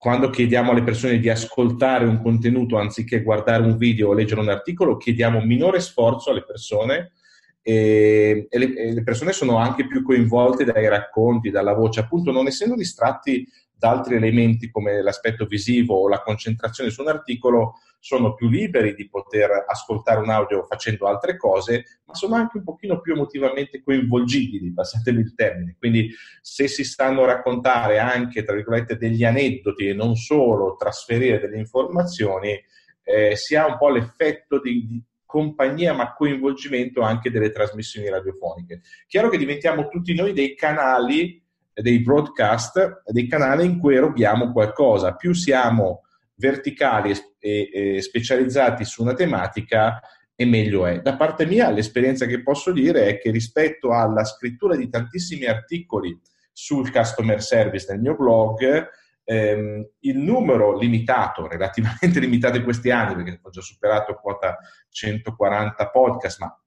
quando 0.00 0.30
chiediamo 0.30 0.70
alle 0.70 0.82
persone 0.82 1.18
di 1.18 1.28
ascoltare 1.28 2.06
un 2.06 2.22
contenuto 2.22 2.78
anziché 2.78 3.22
guardare 3.22 3.62
un 3.62 3.76
video 3.76 4.08
o 4.08 4.14
leggere 4.14 4.40
un 4.40 4.48
articolo, 4.48 4.96
chiediamo 4.96 5.42
minore 5.42 5.80
sforzo 5.80 6.30
alle 6.30 6.42
persone 6.42 7.12
e, 7.60 8.46
e, 8.48 8.58
le, 8.58 8.74
e, 8.74 8.92
le, 8.94 9.02
persone 9.02 9.32
sono 9.32 9.58
anche 9.58 9.86
più 9.86 10.02
coinvolte 10.02 10.64
dai 10.64 10.88
racconti, 10.88 11.50
dalla 11.50 11.74
voce, 11.74 12.00
appunto 12.00 12.32
non 12.32 12.46
essendo 12.46 12.76
distratti 12.76 13.46
da 13.76 13.90
altri 13.90 14.14
elementi 14.14 14.70
come 14.70 15.02
l'aspetto 15.02 15.44
visivo 15.44 15.96
o 15.96 16.08
la 16.08 16.22
concentrazione 16.22 16.88
su 16.88 17.02
un 17.02 17.08
articolo, 17.08 17.74
sono 18.00 18.34
più 18.34 18.48
liberi 18.48 18.94
di 18.94 19.08
poter 19.08 19.64
ascoltare 19.68 20.20
un 20.20 20.30
audio 20.30 20.64
facendo 20.64 21.06
altre 21.06 21.36
cose, 21.36 22.00
ma 22.06 22.14
sono 22.14 22.34
anche 22.34 22.56
un 22.56 22.64
pochino 22.64 23.00
più 23.00 23.12
emotivamente 23.12 23.82
coinvolgibili, 23.82 24.72
passatemi 24.72 25.20
il 25.20 25.34
termine. 25.34 25.76
Quindi 25.78 26.10
se 26.40 26.66
si 26.66 26.82
stanno 26.82 27.22
a 27.22 27.26
raccontare 27.26 27.98
anche, 27.98 28.42
tra 28.42 28.54
virgolette, 28.54 28.96
degli 28.96 29.22
aneddoti 29.22 29.86
e 29.86 29.92
non 29.92 30.16
solo 30.16 30.76
trasferire 30.76 31.38
delle 31.38 31.58
informazioni, 31.58 32.58
eh, 33.02 33.36
si 33.36 33.54
ha 33.54 33.66
un 33.66 33.76
po' 33.76 33.90
l'effetto 33.90 34.60
di, 34.60 34.86
di 34.86 35.04
compagnia 35.26 35.92
ma 35.92 36.14
coinvolgimento 36.14 37.02
anche 37.02 37.30
delle 37.30 37.52
trasmissioni 37.52 38.08
radiofoniche. 38.08 38.80
Chiaro 39.06 39.28
che 39.28 39.38
diventiamo 39.38 39.88
tutti 39.88 40.14
noi 40.14 40.32
dei 40.32 40.54
canali, 40.54 41.40
dei 41.72 42.00
broadcast, 42.00 43.02
dei 43.06 43.28
canali 43.28 43.66
in 43.66 43.78
cui 43.78 43.94
eroghiamo 43.94 44.52
qualcosa. 44.52 45.14
Più 45.14 45.34
siamo 45.34 46.02
verticali 46.40 47.14
e, 47.38 47.70
e, 47.72 48.02
specializzati 48.02 48.84
su 48.84 49.02
una 49.02 49.12
tematica 49.14 50.00
e 50.34 50.46
meglio 50.46 50.86
è. 50.86 51.00
Da 51.00 51.16
parte 51.16 51.44
mia 51.44 51.70
l'esperienza 51.70 52.24
che 52.24 52.42
posso 52.42 52.72
dire 52.72 53.06
è 53.06 53.18
che 53.18 53.30
rispetto 53.30 53.92
alla 53.92 54.24
scrittura 54.24 54.74
di 54.74 54.88
tantissimi 54.88 55.44
articoli 55.44 56.18
sul 56.50 56.90
customer 56.90 57.42
service 57.42 57.86
nel 57.90 58.00
mio 58.00 58.16
blog, 58.16 58.88
ehm, 59.22 59.88
il 60.00 60.16
numero 60.16 60.76
limitato, 60.76 61.46
relativamente 61.46 62.18
limitato 62.20 62.56
in 62.56 62.64
questi 62.64 62.90
anni, 62.90 63.14
perché 63.14 63.38
ho 63.42 63.50
già 63.50 63.60
superato 63.60 64.14
quota 64.14 64.56
140 64.88 65.90
podcast, 65.90 66.40
ma 66.40 66.58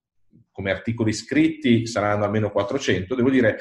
come 0.51 0.69
articoli 0.69 1.11
scritti 1.11 1.87
saranno 1.87 2.25
almeno 2.25 2.51
400, 2.51 3.15
devo 3.15 3.31
dire, 3.31 3.57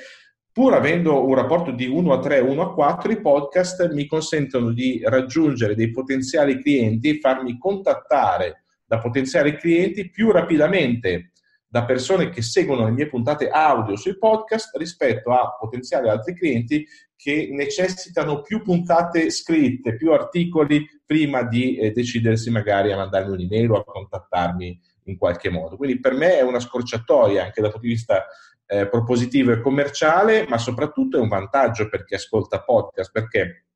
pur 0.53 0.75
avendo 0.75 1.27
un 1.27 1.35
rapporto 1.35 1.71
di 1.71 1.87
1 1.87 2.13
a 2.13 2.19
3, 2.19 2.41
1 2.41 2.63
a 2.63 2.75
4, 2.75 3.11
i 3.11 3.21
podcast 3.21 3.93
mi 3.93 4.07
consentono 4.07 4.71
di 4.71 5.01
raggiungere 5.03 5.75
dei 5.75 5.91
potenziali 5.91 6.61
clienti 6.61 7.09
e 7.09 7.19
farmi 7.21 7.59
contattare 7.59 8.65
da 8.85 8.99
potenziali 8.99 9.57
clienti 9.57 10.11
più 10.11 10.31
rapidamente 10.31 11.33
da 11.67 11.87
persone 11.87 12.29
che 12.29 12.43
seguono 12.43 12.85
le 12.85 12.91
mie 12.91 13.09
puntate 13.09 13.49
audio 13.49 13.97
sui 13.97 14.19
podcast 14.19 14.77
rispetto 14.77 15.33
a 15.33 15.57
potenziali 15.59 16.11
altri 16.11 16.35
clienti 16.35 16.87
che 17.17 17.49
necessitano 17.51 18.43
più 18.43 18.61
puntate 18.61 19.31
scritte, 19.31 19.97
più 19.97 20.13
articoli 20.13 20.87
prima 21.07 21.45
di 21.45 21.77
eh, 21.77 21.93
decidersi 21.93 22.51
magari 22.51 22.93
a 22.93 22.97
mandarmi 22.97 23.33
un'email 23.33 23.71
o 23.71 23.77
a 23.79 23.85
contattarmi 23.85 24.79
in 25.05 25.17
qualche 25.17 25.49
modo. 25.49 25.77
Quindi 25.79 25.99
per 25.99 26.13
me 26.13 26.37
è 26.37 26.43
una 26.43 26.61
scorciatoia 26.61 27.45
anche 27.45 27.63
dal 27.63 27.71
punto 27.71 27.87
di 27.87 27.93
vista 27.95 28.27
eh, 28.73 28.88
propositivo 28.88 29.52
e 29.52 29.61
commerciale, 29.61 30.47
ma 30.49 30.57
soprattutto 30.57 31.19
è 31.19 31.21
un 31.21 31.29
vantaggio 31.29 31.91
per 31.91 32.05
chi 32.05 32.14
ascolta 32.14 32.62
podcast 32.62 33.12
perché 33.12 33.67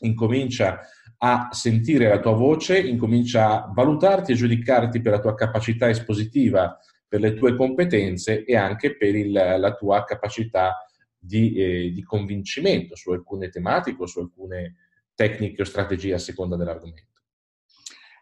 incomincia 0.00 0.80
a 1.16 1.48
sentire 1.52 2.06
la 2.06 2.20
tua 2.20 2.32
voce, 2.32 2.78
incomincia 2.78 3.64
a 3.64 3.72
valutarti 3.72 4.32
e 4.32 4.34
giudicarti 4.34 5.00
per 5.00 5.12
la 5.12 5.20
tua 5.20 5.34
capacità 5.34 5.88
espositiva 5.88 6.78
per 7.08 7.20
le 7.20 7.34
tue 7.34 7.56
competenze 7.56 8.44
e 8.44 8.56
anche 8.56 8.96
per 8.96 9.14
il, 9.14 9.32
la 9.32 9.74
tua 9.74 10.04
capacità 10.04 10.86
di, 11.18 11.54
eh, 11.54 11.90
di, 11.90 12.02
convincimento 12.02 12.94
su 12.94 13.10
alcune 13.10 13.48
tematiche 13.48 14.02
o 14.02 14.06
su 14.06 14.18
alcune 14.18 14.76
tecniche 15.14 15.62
o 15.62 15.64
strategie 15.64 16.14
a 16.14 16.18
seconda 16.18 16.56
dell'argomento. 16.56 17.20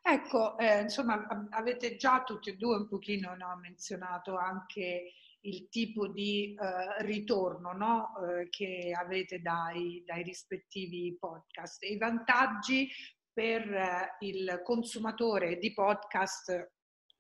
Ecco, 0.03 0.59
eh, 0.59 0.81
insomma, 0.83 1.25
avete 1.51 1.97
già 1.97 2.23
tutti 2.25 2.51
e 2.51 2.57
due 2.57 2.77
un 2.77 2.89
pochino 2.89 3.35
no, 3.37 3.57
menzionato 3.61 4.37
anche 4.37 5.13
il 5.43 5.69
tipo 5.69 6.09
di 6.09 6.55
eh, 6.55 7.05
ritorno 7.05 7.73
no, 7.73 8.11
eh, 8.27 8.49
che 8.49 8.93
avete 8.95 9.41
dai, 9.41 10.03
dai, 10.05 10.23
rispettivi 10.23 11.17
podcast. 11.19 11.83
I 11.85 11.97
vantaggi 11.97 12.89
per 13.33 13.73
eh, 13.73 14.17
il 14.21 14.61
consumatore 14.63 15.57
di 15.59 15.73
podcast 15.73 16.73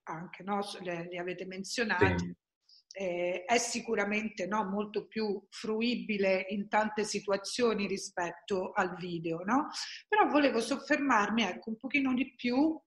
anche, 0.05 0.43
no? 0.43 0.61
le, 0.81 1.07
li 1.09 1.19
avete 1.19 1.47
menzionati, 1.47 2.37
sì. 2.67 2.99
eh, 2.99 3.45
è 3.45 3.59
sicuramente 3.59 4.47
no, 4.47 4.65
molto 4.65 5.07
più 5.07 5.43
fruibile 5.49 6.47
in 6.51 6.69
tante 6.69 7.05
situazioni 7.05 7.87
rispetto 7.87 8.73
al 8.73 8.97
video, 8.97 9.43
no? 9.45 9.69
Però 10.09 10.27
volevo 10.27 10.61
soffermarmi 10.61 11.43
ecco, 11.45 11.71
un 11.71 11.77
pochino 11.77 12.13
di 12.13 12.35
più 12.35 12.79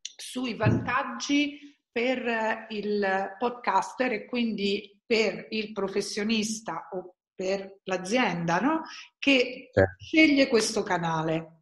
sui 0.00 0.54
vantaggi 0.54 1.69
per 1.92 2.66
il 2.70 3.36
podcaster 3.38 4.12
e 4.12 4.26
quindi 4.26 5.00
per 5.04 5.46
il 5.50 5.72
professionista 5.72 6.88
o 6.92 7.14
per 7.34 7.80
l'azienda 7.84 8.60
no? 8.60 8.82
che 9.18 9.70
certo. 9.72 9.94
sceglie 9.98 10.46
questo 10.46 10.82
canale. 10.82 11.60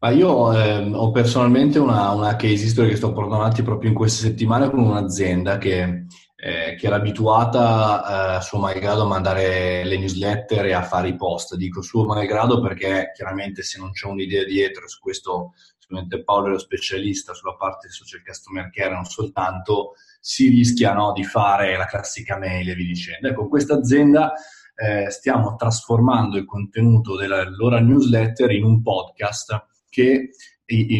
Ma 0.00 0.10
io 0.10 0.52
eh, 0.52 0.78
ho 0.92 1.12
personalmente 1.12 1.78
una, 1.78 2.10
una 2.10 2.34
case 2.34 2.64
history 2.64 2.88
che 2.88 2.96
sto 2.96 3.12
portando 3.12 3.36
avanti 3.36 3.62
proprio 3.62 3.90
in 3.90 3.94
queste 3.94 4.26
settimane 4.26 4.68
con 4.68 4.80
un'azienda 4.80 5.58
che, 5.58 6.06
eh, 6.34 6.74
che 6.76 6.86
era 6.86 6.96
abituata 6.96 8.32
eh, 8.32 8.36
a 8.36 8.40
suo 8.40 8.58
malgrado 8.58 9.02
a 9.02 9.06
mandare 9.06 9.84
le 9.84 9.98
newsletter 9.98 10.66
e 10.66 10.72
a 10.72 10.82
fare 10.82 11.06
i 11.06 11.14
post. 11.14 11.54
Dico 11.54 11.82
suo 11.82 12.04
malgrado 12.04 12.60
perché 12.60 13.12
chiaramente 13.14 13.62
se 13.62 13.78
non 13.78 13.92
c'è 13.92 14.08
un'idea 14.08 14.42
dietro, 14.42 14.88
su 14.88 14.98
questo 14.98 15.52
sicuramente 15.92 16.24
Paolo 16.24 16.46
è 16.46 16.50
lo 16.50 16.58
specialista 16.58 17.34
sulla 17.34 17.54
parte 17.54 17.90
social 17.90 18.22
customer 18.24 18.70
care, 18.70 18.94
non 18.94 19.04
soltanto, 19.04 19.92
si 20.20 20.48
rischia 20.48 20.94
no, 20.94 21.12
di 21.12 21.24
fare 21.24 21.76
la 21.76 21.86
classica 21.86 22.38
mail 22.38 22.70
e 22.70 22.74
vi 22.74 22.86
dicendo. 22.86 23.28
Ecco, 23.28 23.48
questa 23.48 23.74
azienda 23.74 24.32
eh, 24.74 25.10
stiamo 25.10 25.54
trasformando 25.56 26.38
il 26.38 26.46
contenuto 26.46 27.16
della 27.16 27.48
loro 27.48 27.78
newsletter 27.78 28.50
in 28.52 28.64
un 28.64 28.82
podcast 28.82 29.66
che 29.88 30.30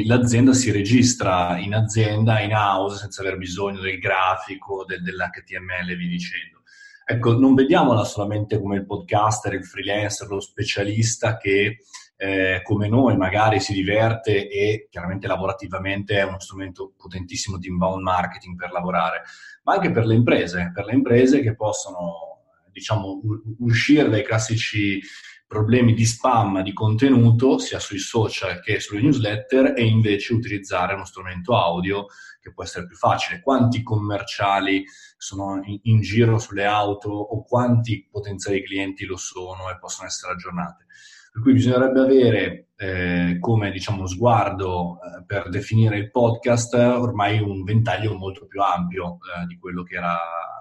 l'azienda 0.05 0.53
si 0.53 0.71
registra 0.71 1.57
in 1.57 1.75
azienda, 1.75 2.41
in 2.41 2.53
house, 2.53 2.99
senza 2.99 3.23
aver 3.23 3.39
bisogno 3.39 3.81
del 3.81 3.99
grafico, 3.99 4.85
del, 4.85 5.03
dell'HTML 5.03 5.91
e 5.91 5.97
via 5.97 6.09
dicendo. 6.09 6.61
Ecco, 7.05 7.39
non 7.39 7.55
vediamola 7.55 8.05
solamente 8.05 8.61
come 8.61 8.77
il 8.77 8.87
podcaster, 8.87 9.55
il 9.55 9.65
freelancer, 9.65 10.29
lo 10.29 10.41
specialista 10.41 11.37
che 11.37 11.79
eh, 12.23 12.61
come 12.63 12.87
noi 12.87 13.17
magari 13.17 13.59
si 13.59 13.73
diverte 13.73 14.49
e 14.49 14.87
chiaramente 14.89 15.27
lavorativamente 15.27 16.19
è 16.19 16.23
uno 16.23 16.39
strumento 16.39 16.93
potentissimo 16.97 17.59
di 17.59 17.67
inbound 17.67 18.01
marketing 18.01 18.55
per 18.57 18.71
lavorare, 18.71 19.23
ma 19.65 19.75
anche 19.75 19.91
per 19.91 20.07
le 20.07 20.15
imprese, 20.15 20.71
per 20.73 20.85
le 20.85 20.93
imprese 20.93 21.41
che 21.41 21.57
possono 21.57 22.43
diciamo 22.71 23.21
uscire 23.59 24.09
dai 24.09 24.23
classici 24.23 25.01
problemi 25.49 25.95
di 25.95 26.07
spam 26.07 26.63
di 26.63 26.73
contenuto 26.73 27.59
sia 27.59 27.81
sui 27.81 27.99
social 27.99 28.61
che 28.61 28.79
sulle 28.79 29.03
newsletter 29.03 29.75
e 29.77 29.85
invece 29.85 30.33
utilizzare 30.33 30.95
uno 30.95 31.05
strumento 31.05 31.57
audio 31.57 32.07
che 32.41 32.53
può 32.53 32.63
essere 32.63 32.87
più 32.87 32.97
facile. 32.97 33.41
Quanti 33.41 33.83
commerciali 33.83 34.85
sono 35.17 35.61
in, 35.65 35.79
in 35.83 36.01
giro 36.01 36.39
sulle 36.39 36.65
auto 36.65 37.11
o 37.11 37.43
quanti 37.43 38.07
potenziali 38.09 38.65
clienti 38.65 39.05
lo 39.05 39.17
sono 39.17 39.69
e 39.71 39.79
possono 39.79 40.07
essere 40.07 40.33
aggiornate. 40.33 40.87
Per 41.33 41.41
cui 41.41 41.55
bisognerebbe 41.55 42.01
avere 42.01 42.67
eh, 42.77 43.39
come 43.41 43.71
diciamo, 43.71 44.07
sguardo 44.07 44.99
eh, 45.01 45.25
per 45.25 45.49
definire 45.49 45.97
il 45.97 46.11
podcast 46.11 46.75
ormai 46.75 47.41
un 47.41 47.65
ventaglio 47.65 48.15
molto 48.15 48.47
più 48.47 48.61
ampio 48.61 49.15
eh, 49.15 49.47
di 49.47 49.57
quello 49.59 49.83
che 49.83 49.97
era 49.97 50.19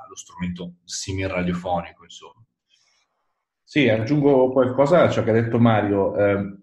lo 0.08 0.16
strumento 0.16 0.76
simil 0.86 1.28
radiofonico. 1.28 2.04
Insomma. 2.04 2.42
Sì, 3.62 3.90
aggiungo 3.90 4.50
qualcosa 4.52 5.04
a 5.04 5.10
ciò 5.10 5.24
che 5.24 5.32
ha 5.32 5.34
detto 5.34 5.60
Mario. 5.60 6.16
Eh, 6.16 6.58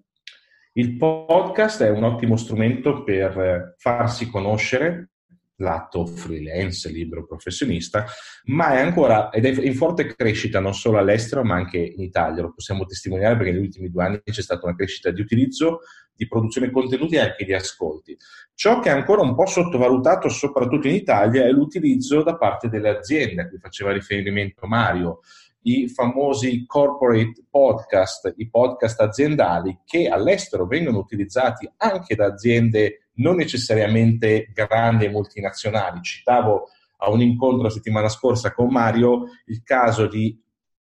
il 0.72 0.96
podcast 0.96 1.82
è 1.82 1.90
un 1.90 2.04
ottimo 2.04 2.36
strumento 2.36 3.02
per 3.02 3.74
farsi 3.76 4.30
conoscere, 4.30 5.10
l'atto 5.58 6.06
freelance, 6.06 6.90
libero 6.90 7.26
professionista, 7.26 8.06
ma 8.44 8.72
è 8.74 8.80
ancora 8.80 9.30
ed 9.30 9.44
è 9.44 9.64
in 9.64 9.74
forte 9.74 10.14
crescita 10.14 10.60
non 10.60 10.74
solo 10.74 10.98
all'estero 10.98 11.44
ma 11.44 11.54
anche 11.56 11.78
in 11.78 12.02
Italia, 12.02 12.42
lo 12.42 12.52
possiamo 12.52 12.84
testimoniare 12.84 13.36
perché 13.36 13.52
negli 13.52 13.62
ultimi 13.62 13.90
due 13.90 14.04
anni 14.04 14.20
c'è 14.24 14.42
stata 14.42 14.66
una 14.66 14.76
crescita 14.76 15.10
di 15.10 15.20
utilizzo, 15.20 15.80
di 16.14 16.26
produzione 16.26 16.70
contenuti 16.70 17.16
e 17.16 17.20
anche 17.20 17.44
di 17.44 17.54
ascolti. 17.54 18.16
Ciò 18.54 18.80
che 18.80 18.88
è 18.88 18.92
ancora 18.92 19.22
un 19.22 19.34
po' 19.34 19.46
sottovalutato, 19.46 20.28
soprattutto 20.28 20.88
in 20.88 20.94
Italia, 20.94 21.44
è 21.44 21.50
l'utilizzo 21.50 22.22
da 22.22 22.36
parte 22.36 22.68
delle 22.68 22.88
aziende 22.88 23.42
a 23.42 23.48
cui 23.48 23.58
faceva 23.58 23.92
riferimento 23.92 24.66
Mario 24.66 25.20
i 25.62 25.88
famosi 25.88 26.64
corporate 26.66 27.44
podcast, 27.50 28.32
i 28.36 28.48
podcast 28.48 29.00
aziendali 29.00 29.80
che 29.84 30.08
all'estero 30.08 30.66
vengono 30.66 30.98
utilizzati 30.98 31.70
anche 31.76 32.14
da 32.14 32.26
aziende 32.26 33.07
non 33.18 33.36
necessariamente 33.36 34.50
grandi 34.52 35.04
e 35.04 35.10
multinazionali. 35.10 36.02
Citavo 36.02 36.68
a 36.98 37.10
un 37.10 37.20
incontro 37.20 37.62
la 37.62 37.70
settimana 37.70 38.08
scorsa 38.08 38.52
con 38.52 38.68
Mario 38.68 39.26
il 39.46 39.62
caso 39.62 40.06
di 40.06 40.36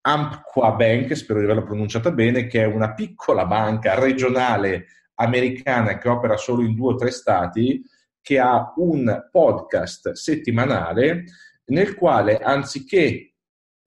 Ampqua 0.01 0.71
Bank, 0.71 1.15
spero 1.15 1.39
di 1.39 1.45
averla 1.45 1.63
pronunciata 1.63 2.11
bene, 2.11 2.47
che 2.47 2.61
è 2.61 2.65
una 2.65 2.93
piccola 2.93 3.45
banca 3.45 3.99
regionale 3.99 4.85
americana 5.15 5.97
che 5.97 6.07
opera 6.07 6.37
solo 6.37 6.63
in 6.63 6.73
due 6.73 6.93
o 6.93 6.95
tre 6.95 7.11
stati, 7.11 7.83
che 8.21 8.39
ha 8.39 8.73
un 8.77 9.27
podcast 9.31 10.11
settimanale 10.11 11.25
nel 11.65 11.95
quale 11.95 12.37
anziché 12.37 13.33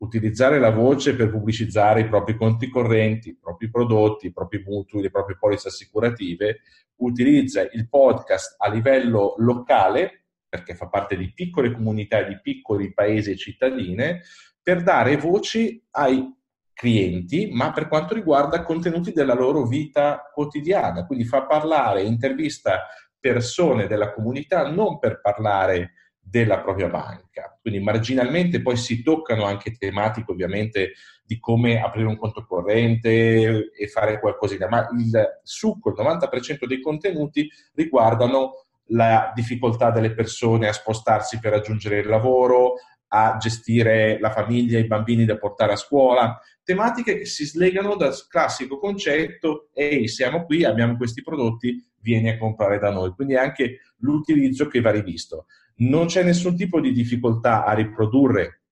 utilizzare 0.03 0.59
la 0.59 0.71
voce 0.71 1.15
per 1.15 1.31
pubblicizzare 1.31 2.01
i 2.01 2.09
propri 2.09 2.37
conti 2.37 2.69
correnti, 2.69 3.31
i 3.31 3.39
propri 3.41 3.71
prodotti, 3.71 4.27
i 4.27 4.33
propri 4.33 4.63
mutui, 4.67 5.01
le 5.01 5.11
proprie 5.11 5.37
polizze 5.39 5.69
assicurative, 5.69 6.61
utilizza 6.97 7.63
il 7.73 7.89
podcast 7.89 8.57
a 8.59 8.69
livello 8.69 9.35
locale, 9.39 10.25
perché 10.49 10.75
fa 10.75 10.89
parte 10.89 11.17
di 11.17 11.33
piccole 11.33 11.73
comunità, 11.73 12.23
di 12.23 12.39
piccoli 12.41 12.93
paesi 12.93 13.31
e 13.31 13.37
cittadine, 13.37 14.23
per 14.61 14.83
dare 14.83 15.17
voci 15.17 15.83
ai 15.93 16.35
clienti, 16.73 17.51
ma 17.53 17.73
per 17.73 17.87
quanto 17.87 18.15
riguarda 18.15 18.65
contenuti 18.65 19.13
della 19.13 19.35
loro 19.35 19.67
vita 19.67 20.31
quotidiana. 20.35 21.07
Quindi 21.07 21.25
fa 21.25 21.45
parlare, 21.45 22.03
intervista 22.03 22.89
persone 23.21 23.87
della 23.87 24.13
comunità 24.13 24.69
non 24.69 24.99
per 24.99 25.21
parlare 25.21 25.93
della 26.23 26.61
propria 26.61 26.89
banca. 26.89 27.59
Quindi 27.61 27.81
marginalmente 27.81 28.63
poi 28.63 28.77
si 28.77 29.03
toccano 29.03 29.45
anche 29.45 29.73
tematiche 29.73 30.31
ovviamente 30.31 30.93
di 31.25 31.39
come 31.39 31.81
aprire 31.81 32.07
un 32.07 32.17
conto 32.17 32.45
corrente 32.45 33.71
e 33.71 33.89
fare 33.89 34.21
qualcosina, 34.21 34.69
ma 34.69 34.89
il 34.97 35.41
succo, 35.43 35.91
il 35.91 35.97
90% 35.99 36.67
dei 36.67 36.81
contenuti 36.81 37.49
riguardano 37.75 38.65
la 38.87 39.33
difficoltà 39.35 39.91
delle 39.91 40.13
persone 40.13 40.69
a 40.69 40.73
spostarsi 40.73 41.39
per 41.39 41.53
raggiungere 41.53 42.01
il 42.01 42.07
lavoro, 42.07 42.75
a 43.15 43.37
gestire 43.39 44.19
la 44.21 44.31
famiglia, 44.31 44.79
i 44.79 44.87
bambini 44.87 45.25
da 45.25 45.39
portare 45.39 45.73
a 45.73 45.77
scuola, 45.77 46.39
tematiche 46.65 47.19
che 47.19 47.27
si 47.27 47.45
slegano 47.45 47.95
dal 47.95 48.15
classico 48.29 48.79
concetto 48.79 49.69
ehi, 49.75 50.09
siamo 50.09 50.45
qui, 50.45 50.65
abbiamo 50.65 50.97
questi 50.97 51.23
prodotti, 51.23 51.83
vieni 52.01 52.31
a 52.31 52.39
comprare 52.39 52.79
da 52.79 52.91
noi. 52.91 53.11
Quindi 53.11 53.37
anche 53.37 53.81
l'utilizzo 53.99 54.67
che 54.67 54.81
va 54.81 54.91
rivisto. 54.91 55.47
Non 55.77 56.07
c'è 56.07 56.23
nessun 56.23 56.57
tipo 56.57 56.81
di 56.81 56.93
difficoltà 56.93 57.65
a 57.65 57.73
riprodurre 57.75 58.63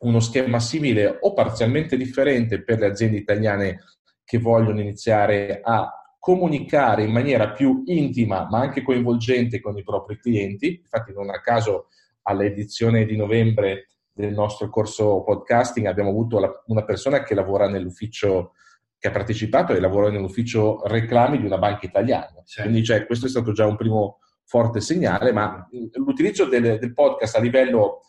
uno 0.00 0.20
schema 0.20 0.60
simile 0.60 1.18
o 1.20 1.32
parzialmente 1.32 1.96
differente 1.96 2.62
per 2.62 2.78
le 2.78 2.86
aziende 2.86 3.18
italiane 3.18 3.80
che 4.24 4.38
vogliono 4.38 4.80
iniziare 4.80 5.60
a 5.62 5.90
comunicare 6.18 7.02
in 7.02 7.12
maniera 7.12 7.50
più 7.50 7.82
intima 7.86 8.46
ma 8.48 8.60
anche 8.60 8.82
coinvolgente 8.82 9.60
con 9.60 9.76
i 9.76 9.82
propri 9.82 10.18
clienti. 10.18 10.80
Infatti 10.82 11.12
non 11.12 11.30
a 11.30 11.40
caso 11.40 11.88
all'edizione 12.22 13.04
di 13.04 13.16
novembre 13.16 13.86
del 14.12 14.32
nostro 14.32 14.68
corso 14.68 15.22
podcasting 15.22 15.86
abbiamo 15.86 16.10
avuto 16.10 16.62
una 16.66 16.84
persona 16.84 17.22
che 17.22 17.34
lavora 17.34 17.68
nell'ufficio 17.68 18.52
che 18.98 19.08
ha 19.08 19.12
partecipato 19.12 19.72
e 19.72 19.80
lavora 19.80 20.10
nell'ufficio 20.10 20.86
reclami 20.86 21.38
di 21.38 21.46
una 21.46 21.56
banca 21.56 21.86
italiana. 21.86 22.42
Sì. 22.44 22.60
Quindi 22.60 22.84
cioè, 22.84 23.06
questo 23.06 23.26
è 23.26 23.30
stato 23.30 23.52
già 23.52 23.66
un 23.66 23.76
primo 23.76 24.18
forte 24.50 24.80
segnale, 24.80 25.30
ma 25.30 25.64
l'utilizzo 25.92 26.44
del, 26.44 26.80
del, 26.80 26.92
podcast 26.92 27.36
a 27.36 27.40
livello 27.40 28.00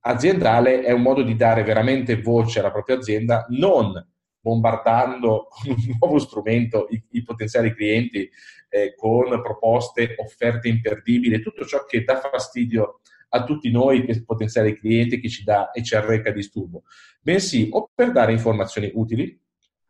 aziendale 0.00 0.80
è 0.80 0.92
un 0.92 1.02
modo 1.02 1.20
di 1.22 1.36
dare 1.36 1.62
veramente 1.62 2.22
voce 2.22 2.58
alla 2.58 2.70
propria 2.70 2.96
azienda, 2.96 3.44
non 3.50 3.92
bombardando 4.40 5.48
con 5.50 5.72
un 5.76 5.96
nuovo 6.00 6.18
strumento 6.18 6.86
i, 6.88 7.04
i 7.10 7.22
potenziali 7.22 7.74
clienti 7.74 8.26
eh, 8.70 8.94
con 8.96 9.42
proposte, 9.42 10.14
offerte 10.16 10.68
imperdibili, 10.68 11.42
tutto 11.42 11.66
ciò 11.66 11.84
che 11.84 12.02
dà 12.02 12.18
fastidio 12.18 13.00
a 13.32 13.44
tutti 13.44 13.70
noi 13.70 14.06
che 14.06 14.24
potenziali 14.24 14.78
clienti 14.78 15.20
che 15.20 15.28
ci 15.28 15.44
dà 15.44 15.70
e 15.70 15.82
ci 15.82 15.94
arreca 15.96 16.30
disturbo, 16.30 16.84
bensì 17.20 17.68
o 17.72 17.90
per 17.94 18.10
dare 18.10 18.32
informazioni 18.32 18.90
utili 18.94 19.38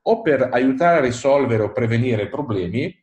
o 0.02 0.23
per 0.23 0.49
aiutare 0.50 0.99
a 0.99 1.02
risolvere 1.02 1.62
o 1.62 1.71
prevenire 1.71 2.29
problemi 2.29 3.00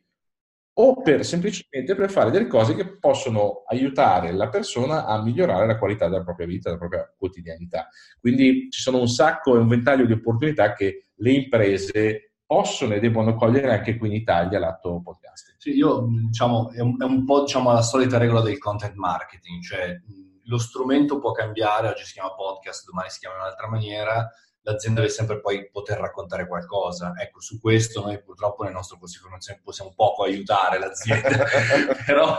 o 0.80 1.00
per 1.02 1.24
semplicemente 1.24 1.94
per 1.94 2.10
fare 2.10 2.30
delle 2.30 2.46
cose 2.46 2.74
che 2.74 2.98
possono 2.98 3.64
aiutare 3.66 4.32
la 4.32 4.48
persona 4.48 5.06
a 5.06 5.20
migliorare 5.20 5.66
la 5.66 5.76
qualità 5.76 6.08
della 6.08 6.22
propria 6.22 6.46
vita, 6.46 6.68
della 6.68 6.78
propria 6.78 7.12
quotidianità. 7.16 7.88
Quindi 8.20 8.68
ci 8.70 8.80
sono 8.80 9.00
un 9.00 9.08
sacco 9.08 9.56
e 9.56 9.58
un 9.58 9.66
ventaglio 9.66 10.06
di 10.06 10.12
opportunità 10.12 10.74
che 10.74 11.08
le 11.16 11.32
imprese 11.32 12.34
possono 12.46 12.94
e 12.94 13.00
devono 13.00 13.34
cogliere 13.34 13.72
anche 13.72 13.96
qui 13.96 14.08
in 14.08 14.14
Italia 14.14 14.60
l'atto 14.60 15.02
podcast. 15.02 15.56
Sì, 15.58 15.70
io 15.74 16.06
diciamo, 16.08 16.70
è 16.70 16.80
un, 16.80 16.94
è 17.00 17.04
un 17.04 17.24
po' 17.24 17.40
diciamo, 17.40 17.72
la 17.72 17.82
solita 17.82 18.16
regola 18.16 18.40
del 18.40 18.58
content 18.58 18.94
marketing, 18.94 19.60
cioè 19.60 20.00
lo 20.44 20.58
strumento 20.58 21.18
può 21.18 21.32
cambiare, 21.32 21.88
oggi 21.88 22.04
si 22.04 22.14
chiama 22.14 22.34
podcast, 22.34 22.86
domani 22.86 23.10
si 23.10 23.18
chiama 23.18 23.34
in 23.34 23.40
un'altra 23.42 23.68
maniera, 23.68 24.30
l'azienda 24.68 25.00
deve 25.00 25.12
sempre 25.12 25.40
poi 25.40 25.70
poter 25.70 25.98
raccontare 25.98 26.46
qualcosa. 26.46 27.14
Ecco, 27.16 27.40
su 27.40 27.58
questo 27.58 28.02
noi 28.02 28.22
purtroppo 28.22 28.64
nel 28.64 28.72
nostro 28.72 28.98
corso 28.98 29.16
di 29.16 29.22
formazione 29.22 29.60
possiamo 29.64 29.94
poco 29.94 30.24
aiutare 30.24 30.78
l'azienda, 30.78 31.44
però, 32.04 32.38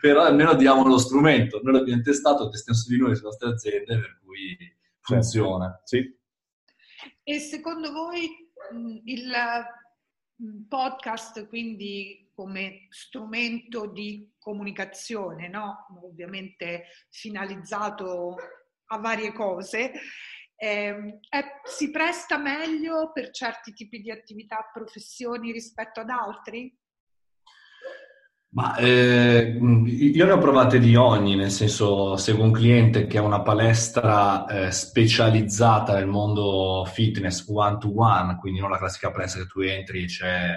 però, 0.00 0.22
almeno 0.22 0.54
diamo 0.54 0.86
lo 0.86 0.98
strumento. 0.98 1.60
Noi 1.62 1.74
l'abbiamo 1.74 2.02
testato, 2.02 2.48
testiamo 2.48 2.78
su 2.78 2.88
di 2.90 2.98
noi, 2.98 3.16
sulle 3.16 3.28
nostre 3.28 3.48
aziende, 3.50 3.98
per 3.98 4.20
cui 4.24 4.56
funziona. 5.00 5.80
Sì. 5.84 6.16
E 7.24 7.38
secondo 7.40 7.90
voi 7.92 8.50
il 9.04 9.32
podcast, 10.68 11.48
quindi 11.48 12.30
come 12.34 12.86
strumento 12.90 13.86
di 13.86 14.32
comunicazione, 14.38 15.48
no? 15.48 15.86
ovviamente 16.02 16.86
finalizzato 17.10 18.36
a 18.86 18.98
varie 18.98 19.32
cose, 19.32 19.92
eh, 20.64 21.18
è, 21.28 21.44
si 21.62 21.90
presta 21.90 22.38
meglio 22.38 23.12
per 23.12 23.30
certi 23.30 23.74
tipi 23.74 24.00
di 24.00 24.10
attività, 24.10 24.70
professioni 24.72 25.52
rispetto 25.52 26.00
ad 26.00 26.08
altri? 26.08 26.74
Ma 28.54 28.76
eh, 28.76 29.58
io 29.58 30.24
ne 30.24 30.30
ho 30.30 30.38
provate 30.38 30.78
di 30.78 30.94
ogni, 30.94 31.34
nel 31.34 31.50
senso 31.50 32.16
seguo 32.16 32.44
un 32.44 32.52
cliente 32.52 33.06
che 33.06 33.18
ha 33.18 33.22
una 33.22 33.42
palestra 33.42 34.46
eh, 34.46 34.70
specializzata 34.70 35.96
nel 35.96 36.06
mondo 36.06 36.84
fitness 36.86 37.46
one 37.48 37.76
to 37.78 37.92
one, 37.94 38.36
quindi 38.36 38.60
non 38.60 38.70
la 38.70 38.78
classica 38.78 39.10
palestra 39.10 39.42
che 39.42 39.48
tu 39.48 39.60
entri 39.60 40.04
e 40.04 40.06
c'è 40.06 40.56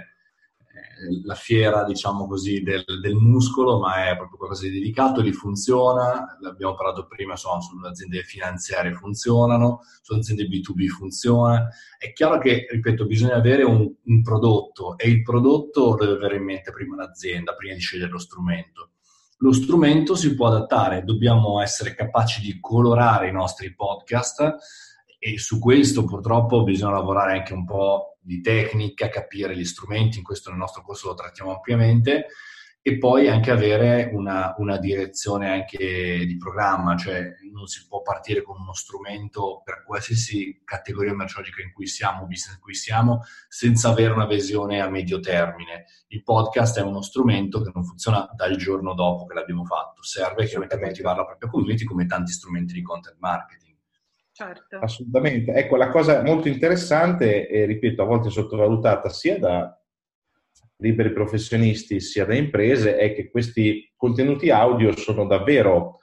la 1.23 1.35
fiera, 1.35 1.83
diciamo 1.83 2.27
così, 2.27 2.61
del, 2.61 2.83
del, 3.01 3.15
muscolo, 3.15 3.79
ma 3.79 4.09
è 4.09 4.15
proprio 4.15 4.37
qualcosa 4.37 4.63
di 4.63 4.71
dedicato, 4.71 5.21
lì 5.21 5.31
funziona, 5.31 6.37
l'abbiamo 6.41 6.75
parlato 6.75 7.05
prima, 7.07 7.31
insomma, 7.31 7.61
sulle 7.61 7.87
aziende 7.87 8.23
finanziarie 8.23 8.93
funzionano, 8.93 9.81
sulle 10.01 10.19
aziende 10.19 10.47
B2B 10.47 10.87
funziona. 10.87 11.67
È 11.97 12.11
chiaro 12.13 12.39
che, 12.39 12.67
ripeto, 12.69 13.05
bisogna 13.05 13.35
avere 13.35 13.63
un, 13.63 13.91
un 14.03 14.21
prodotto 14.21 14.97
e 14.97 15.09
il 15.09 15.21
prodotto 15.21 15.95
deve 15.95 16.13
avere 16.13 16.37
in 16.37 16.43
mente 16.43 16.71
prima 16.71 16.95
l'azienda, 16.95 17.55
prima 17.55 17.73
di 17.73 17.79
scegliere 17.79 18.11
lo 18.11 18.19
strumento. 18.19 18.91
Lo 19.41 19.53
strumento 19.53 20.15
si 20.15 20.33
può 20.33 20.47
adattare, 20.47 21.03
dobbiamo 21.03 21.61
essere 21.61 21.93
capaci 21.93 22.41
di 22.41 22.59
colorare 22.59 23.29
i 23.29 23.31
nostri 23.31 23.75
podcast 23.75 24.55
e 25.19 25.37
su 25.37 25.59
questo 25.59 26.05
purtroppo 26.05 26.63
bisogna 26.63 26.93
lavorare 26.93 27.37
anche 27.37 27.53
un 27.53 27.65
po' 27.65 28.16
di 28.27 28.41
tecnica, 28.41 29.07
capire 29.07 29.55
gli 29.55 29.63
strumenti, 29.63 30.17
in 30.17 30.23
questo 30.23 30.49
nel 30.49 30.59
nostro 30.59 30.81
corso 30.81 31.07
lo 31.07 31.13
trattiamo 31.13 31.53
ampiamente, 31.53 32.27
e 32.81 32.97
poi 32.97 33.27
anche 33.27 33.51
avere 33.51 34.09
una, 34.13 34.53
una, 34.59 34.77
direzione 34.77 35.49
anche 35.49 36.25
di 36.25 36.37
programma, 36.37 36.95
cioè 36.95 37.33
non 37.51 37.67
si 37.67 37.85
può 37.85 38.01
partire 38.01 38.41
con 38.41 38.61
uno 38.61 38.73
strumento 38.73 39.61
per 39.63 39.83
qualsiasi 39.85 40.61
categoria 40.63 41.13
merceologica 41.13 41.61
in 41.61 41.73
cui 41.73 41.85
siamo, 41.85 42.25
business 42.27 42.55
in 42.55 42.61
cui 42.61 42.75
siamo, 42.75 43.23
senza 43.49 43.89
avere 43.89 44.13
una 44.13 44.25
visione 44.25 44.79
a 44.79 44.89
medio 44.89 45.19
termine. 45.19 45.85
Il 46.07 46.23
podcast 46.23 46.77
è 46.77 46.81
uno 46.81 47.01
strumento 47.01 47.61
che 47.61 47.71
non 47.73 47.83
funziona 47.83 48.25
dal 48.33 48.55
giorno 48.55 48.93
dopo 48.93 49.25
che 49.25 49.33
l'abbiamo 49.33 49.65
fatto, 49.65 50.01
serve 50.01 50.45
chiaramente 50.45 50.77
motivare 50.77 51.17
la 51.17 51.25
propria 51.25 51.49
community 51.49 51.83
come 51.83 52.05
tanti 52.05 52.31
strumenti 52.31 52.73
di 52.73 52.81
content 52.81 53.17
marketing. 53.19 53.66
Certo. 54.37 54.77
Assolutamente. 54.77 55.51
Ecco, 55.51 55.77
la 55.77 55.89
cosa 55.89 56.21
molto 56.21 56.47
interessante, 56.47 57.47
e 57.47 57.65
ripeto, 57.65 58.03
a 58.03 58.05
volte 58.05 58.29
sottovalutata 58.29 59.09
sia 59.09 59.39
da 59.39 59.75
liberi 60.75 61.11
professionisti 61.11 61.99
sia 61.99 62.23
da 62.23 62.35
imprese, 62.35 62.97
è 62.97 63.15
che 63.15 63.31
questi 63.31 63.91
contenuti 63.95 64.51
audio 64.51 64.95
sono 64.95 65.25
davvero 65.25 66.01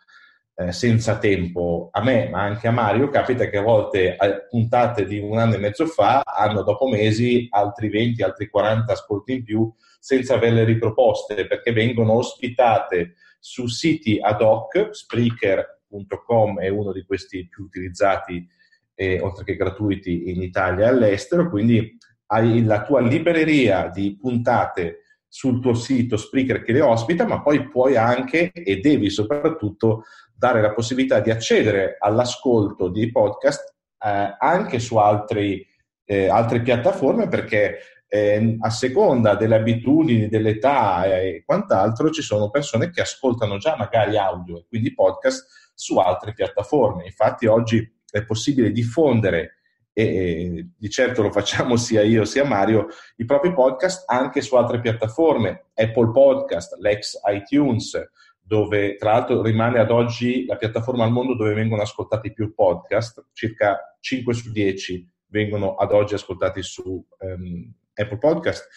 eh, 0.56 0.72
senza 0.72 1.16
tempo. 1.18 1.90
A 1.92 2.02
me, 2.02 2.28
ma 2.28 2.42
anche 2.42 2.66
a 2.66 2.72
Mario, 2.72 3.08
capita 3.08 3.48
che 3.48 3.58
a 3.58 3.62
volte 3.62 4.16
a 4.16 4.44
puntate 4.50 5.06
di 5.06 5.20
un 5.20 5.38
anno 5.38 5.54
e 5.54 5.58
mezzo 5.58 5.86
fa 5.86 6.22
hanno 6.22 6.64
dopo 6.64 6.88
mesi 6.88 7.46
altri 7.50 7.88
20, 7.88 8.20
altri 8.24 8.48
40 8.48 8.94
ascolti 8.94 9.32
in 9.32 9.44
più 9.44 9.72
senza 10.00 10.34
averle 10.34 10.64
riproposte 10.64 11.46
perché 11.46 11.70
vengono 11.70 12.14
ospitate 12.14 13.14
su 13.38 13.68
siti 13.68 14.18
ad 14.20 14.42
hoc, 14.42 14.88
Spreaker, 14.90 15.73
Www.com 15.94 16.60
è 16.60 16.68
uno 16.68 16.92
di 16.92 17.04
questi 17.04 17.48
più 17.48 17.64
utilizzati, 17.64 18.46
eh, 18.94 19.20
oltre 19.20 19.44
che 19.44 19.56
gratuiti, 19.56 20.30
in 20.30 20.42
Italia 20.42 20.86
e 20.86 20.88
all'estero, 20.88 21.48
quindi 21.48 21.96
hai 22.26 22.64
la 22.64 22.82
tua 22.82 23.00
libreria 23.00 23.88
di 23.88 24.16
puntate 24.20 25.00
sul 25.28 25.60
tuo 25.60 25.74
sito 25.74 26.16
Spreaker 26.16 26.62
che 26.62 26.72
le 26.72 26.80
ospita, 26.80 27.26
ma 27.26 27.42
poi 27.42 27.68
puoi 27.68 27.96
anche 27.96 28.52
e 28.52 28.80
devi 28.80 29.10
soprattutto 29.10 30.04
dare 30.36 30.60
la 30.60 30.72
possibilità 30.72 31.20
di 31.20 31.30
accedere 31.30 31.96
all'ascolto 31.98 32.88
di 32.88 33.10
podcast 33.10 33.74
eh, 33.98 34.36
anche 34.38 34.78
su 34.78 34.96
altri, 34.96 35.66
eh, 36.04 36.28
altre 36.28 36.62
piattaforme 36.62 37.28
perché 37.28 37.78
eh, 38.06 38.56
a 38.60 38.70
seconda 38.70 39.34
delle 39.34 39.56
abitudini, 39.56 40.28
dell'età 40.28 41.04
e 41.04 41.42
quant'altro 41.44 42.10
ci 42.10 42.22
sono 42.22 42.50
persone 42.50 42.90
che 42.90 43.00
ascoltano 43.00 43.58
già 43.58 43.74
magari 43.76 44.16
audio 44.16 44.58
e 44.58 44.66
quindi 44.68 44.94
podcast 44.94 45.63
su 45.74 45.98
altre 45.98 46.32
piattaforme. 46.32 47.04
Infatti 47.04 47.46
oggi 47.46 47.92
è 48.10 48.24
possibile 48.24 48.70
diffondere 48.70 49.58
e 49.96 50.70
di 50.76 50.90
certo 50.90 51.22
lo 51.22 51.30
facciamo 51.30 51.76
sia 51.76 52.02
io 52.02 52.24
sia 52.24 52.44
Mario, 52.44 52.88
i 53.16 53.24
propri 53.24 53.52
podcast 53.52 54.10
anche 54.10 54.40
su 54.40 54.56
altre 54.56 54.80
piattaforme, 54.80 55.66
Apple 55.74 56.10
Podcast, 56.10 56.76
l'ex 56.80 57.14
iTunes, 57.32 58.00
dove 58.40 58.96
tra 58.96 59.12
l'altro 59.12 59.40
rimane 59.40 59.78
ad 59.78 59.90
oggi 59.90 60.44
la 60.46 60.56
piattaforma 60.56 61.04
al 61.04 61.12
mondo 61.12 61.36
dove 61.36 61.54
vengono 61.54 61.82
ascoltati 61.82 62.32
più 62.32 62.52
podcast, 62.54 63.28
circa 63.32 63.96
5 64.00 64.34
su 64.34 64.50
10 64.50 65.12
vengono 65.28 65.74
ad 65.74 65.92
oggi 65.92 66.14
ascoltati 66.14 66.62
su 66.62 66.82
um, 67.20 67.72
Apple 67.94 68.18
Podcast. 68.18 68.68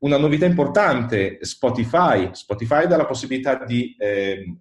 Una 0.00 0.18
novità 0.18 0.44
importante, 0.44 1.38
Spotify. 1.40 2.28
Spotify 2.32 2.86
dà 2.86 2.96
la 2.96 3.06
possibilità 3.06 3.64
di 3.64 3.96
eh, 3.98 4.58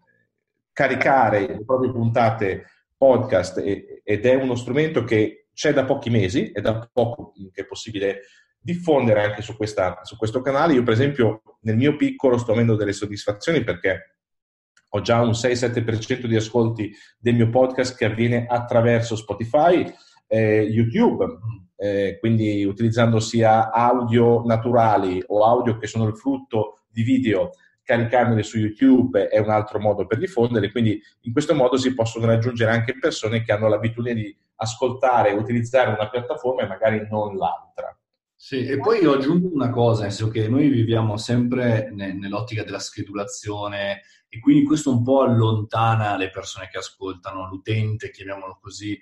caricare 0.75 1.47
le 1.47 1.63
proprie 1.63 1.89
puntate 1.89 2.65
podcast 2.97 3.59
ed 3.59 4.25
è 4.25 4.35
uno 4.35 4.55
strumento 4.55 5.05
che 5.05 5.47
c'è 5.53 5.71
da 5.71 5.85
pochi 5.85 6.09
mesi, 6.09 6.51
è 6.51 6.59
da 6.59 6.89
poco 6.91 7.31
che 7.53 7.61
è 7.61 7.65
possibile 7.65 8.23
diffondere 8.59 9.23
anche 9.23 9.41
su, 9.41 9.55
questa, 9.55 9.99
su 10.03 10.17
questo 10.17 10.41
canale. 10.41 10.73
Io 10.73 10.83
per 10.83 10.93
esempio 10.93 11.41
nel 11.61 11.77
mio 11.77 11.95
piccolo 11.95 12.37
sto 12.37 12.51
avendo 12.51 12.75
delle 12.75 12.91
soddisfazioni 12.91 13.63
perché 13.63 14.17
ho 14.89 14.99
già 14.99 15.21
un 15.21 15.29
6-7% 15.29 16.25
di 16.25 16.35
ascolti 16.35 16.93
del 17.17 17.35
mio 17.35 17.49
podcast 17.49 17.95
che 17.95 18.05
avviene 18.05 18.45
attraverso 18.45 19.15
Spotify, 19.15 19.89
eh, 20.27 20.61
YouTube, 20.61 21.25
eh, 21.77 22.17
quindi 22.19 22.65
utilizzando 22.65 23.21
sia 23.21 23.71
audio 23.71 24.43
naturali 24.43 25.23
o 25.27 25.45
audio 25.45 25.77
che 25.77 25.87
sono 25.87 26.05
il 26.05 26.17
frutto 26.17 26.81
di 26.89 27.03
video, 27.03 27.51
caricarmeli 27.85 28.43
su 28.43 28.57
YouTube 28.57 29.29
è 29.29 29.37
un 29.37 29.49
altro 29.49 29.79
modo 29.79 30.05
per 30.07 30.17
diffondere, 30.17 30.71
quindi 30.71 30.99
in 31.21 31.31
questo 31.31 31.53
modo 31.53 31.77
si 31.77 31.93
possono 31.93 32.25
raggiungere 32.25 32.71
anche 32.71 32.97
persone 32.97 33.43
che 33.43 33.51
hanno 33.51 33.69
l'abitudine 33.69 34.15
di 34.15 34.37
ascoltare 34.55 35.29
e 35.29 35.33
utilizzare 35.33 35.91
una 35.91 36.09
piattaforma 36.09 36.63
e 36.63 36.67
magari 36.67 37.07
non 37.09 37.37
l'altra. 37.37 37.97
Sì, 38.35 38.65
e 38.65 38.79
poi 38.79 39.01
io 39.01 39.13
aggiungo 39.13 39.49
una 39.53 39.69
cosa, 39.69 40.03
nel 40.03 40.11
senso 40.11 40.31
che 40.31 40.47
noi 40.49 40.67
viviamo 40.67 41.15
sempre 41.15 41.89
ne, 41.93 42.13
nell'ottica 42.13 42.63
della 42.63 42.79
schedulazione 42.79 44.01
e 44.27 44.39
quindi 44.39 44.65
questo 44.65 44.91
un 44.91 45.03
po' 45.03 45.21
allontana 45.21 46.17
le 46.17 46.29
persone 46.29 46.67
che 46.69 46.79
ascoltano, 46.79 47.47
l'utente, 47.47 48.11
chiamiamolo 48.11 48.57
così, 48.59 48.99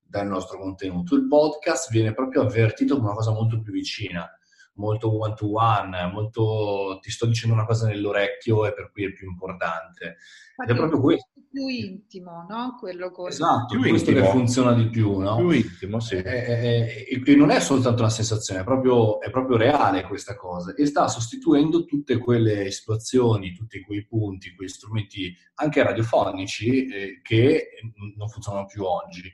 dal 0.00 0.26
nostro 0.26 0.58
contenuto. 0.58 1.16
Il 1.16 1.26
podcast 1.26 1.90
viene 1.90 2.14
proprio 2.14 2.42
avvertito 2.42 2.94
come 2.96 3.08
una 3.08 3.16
cosa 3.16 3.32
molto 3.32 3.60
più 3.60 3.72
vicina, 3.72 4.30
molto 4.76 5.18
one 5.18 5.34
to 5.34 5.52
one, 5.52 6.10
molto 6.12 6.98
ti 7.00 7.10
sto 7.10 7.26
dicendo 7.26 7.54
una 7.54 7.66
cosa 7.66 7.86
nell'orecchio 7.86 8.66
e 8.66 8.72
per 8.72 8.90
cui 8.90 9.04
è 9.04 9.12
più 9.12 9.28
importante. 9.28 10.16
Ed 10.62 10.70
è 10.70 10.74
proprio 10.74 11.00
questo. 11.00 11.30
Più 11.50 11.68
intimo, 11.68 12.44
no? 12.48 12.76
Quello 12.78 13.10
con... 13.10 13.28
Esatto, 13.28 13.78
più 13.78 13.88
questo 13.88 14.10
intimo. 14.10 14.26
che 14.26 14.32
funziona 14.32 14.72
di 14.74 14.88
più, 14.88 15.16
no? 15.18 15.36
Più 15.36 15.50
intimo, 15.50 16.00
sì. 16.00 16.16
E, 16.16 17.06
e, 17.08 17.22
e, 17.24 17.34
non 17.34 17.50
è 17.50 17.60
soltanto 17.60 18.02
una 18.02 18.10
sensazione, 18.10 18.60
è 18.60 18.64
proprio, 18.64 19.20
è 19.20 19.30
proprio, 19.30 19.56
reale 19.56 20.02
questa 20.02 20.36
cosa 20.36 20.74
e 20.74 20.84
sta 20.84 21.08
sostituendo 21.08 21.86
tutte 21.86 22.18
quelle 22.18 22.70
situazioni, 22.70 23.54
tutti 23.54 23.80
quei 23.80 24.06
punti, 24.06 24.54
quei 24.54 24.68
strumenti 24.68 25.34
anche 25.54 25.82
radiofonici 25.82 26.86
eh, 26.86 27.20
che 27.22 27.68
non 28.16 28.28
funzionano 28.28 28.66
più 28.66 28.82
oggi. 28.84 29.32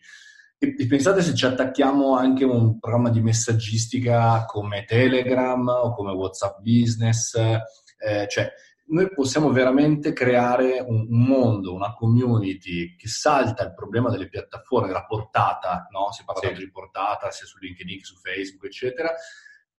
E 0.64 0.86
pensate 0.86 1.22
se 1.22 1.34
ci 1.34 1.44
attacchiamo 1.44 2.14
anche 2.14 2.44
a 2.44 2.46
un 2.46 2.78
programma 2.78 3.10
di 3.10 3.20
messaggistica 3.20 4.44
come 4.44 4.84
Telegram 4.84 5.66
o 5.66 5.92
come 5.92 6.12
WhatsApp 6.12 6.60
Business, 6.60 7.34
eh, 7.34 8.28
cioè 8.28 8.48
noi 8.86 9.12
possiamo 9.12 9.50
veramente 9.50 10.12
creare 10.12 10.78
un, 10.78 11.04
un, 11.10 11.26
mondo, 11.26 11.74
una 11.74 11.92
community 11.94 12.94
che 12.94 13.08
salta 13.08 13.64
il 13.64 13.74
problema 13.74 14.08
delle 14.08 14.28
piattaforme, 14.28 14.86
della 14.86 15.04
portata, 15.04 15.88
no? 15.90 16.12
si 16.12 16.22
parla 16.24 16.54
sì. 16.54 16.62
di 16.62 16.70
portata 16.70 17.32
sia 17.32 17.44
su 17.44 17.58
LinkedIn 17.58 17.98
che 17.98 18.04
su 18.04 18.14
Facebook, 18.14 18.66
eccetera, 18.66 19.12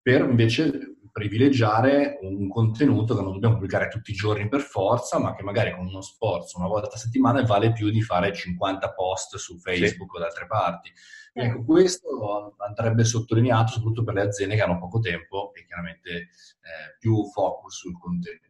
per 0.01 0.23
invece 0.23 0.97
privilegiare 1.13 2.19
un 2.23 2.49
contenuto 2.49 3.15
che 3.15 3.21
non 3.21 3.33
dobbiamo 3.33 3.55
pubblicare 3.57 3.89
tutti 3.89 4.13
i 4.13 4.15
giorni 4.15 4.49
per 4.49 4.61
forza, 4.61 5.19
ma 5.19 5.35
che 5.35 5.43
magari 5.43 5.73
con 5.75 5.87
uno 5.87 6.01
sforzo 6.01 6.59
una 6.59 6.69
volta 6.69 6.97
a 6.97 6.99
settimana 6.99 7.43
vale 7.43 7.73
più 7.73 7.91
di 7.91 8.01
fare 8.01 8.33
50 8.33 8.93
post 8.95 9.37
su 9.37 9.59
Facebook 9.59 10.11
sì. 10.11 10.17
o 10.17 10.19
da 10.21 10.27
altre 10.27 10.47
parti. 10.47 10.91
E 11.35 11.45
ecco, 11.45 11.65
questo 11.65 12.57
andrebbe 12.67 13.05
sottolineato 13.05 13.73
soprattutto 13.73 14.05
per 14.05 14.15
le 14.15 14.23
aziende 14.23 14.55
che 14.55 14.63
hanno 14.63 14.79
poco 14.79 15.01
tempo 15.01 15.53
e 15.55 15.67
chiaramente 15.67 16.11
eh, 16.11 16.97
più 16.99 17.25
focus 17.27 17.77
sul 17.77 17.99
contenuto. 17.99 18.49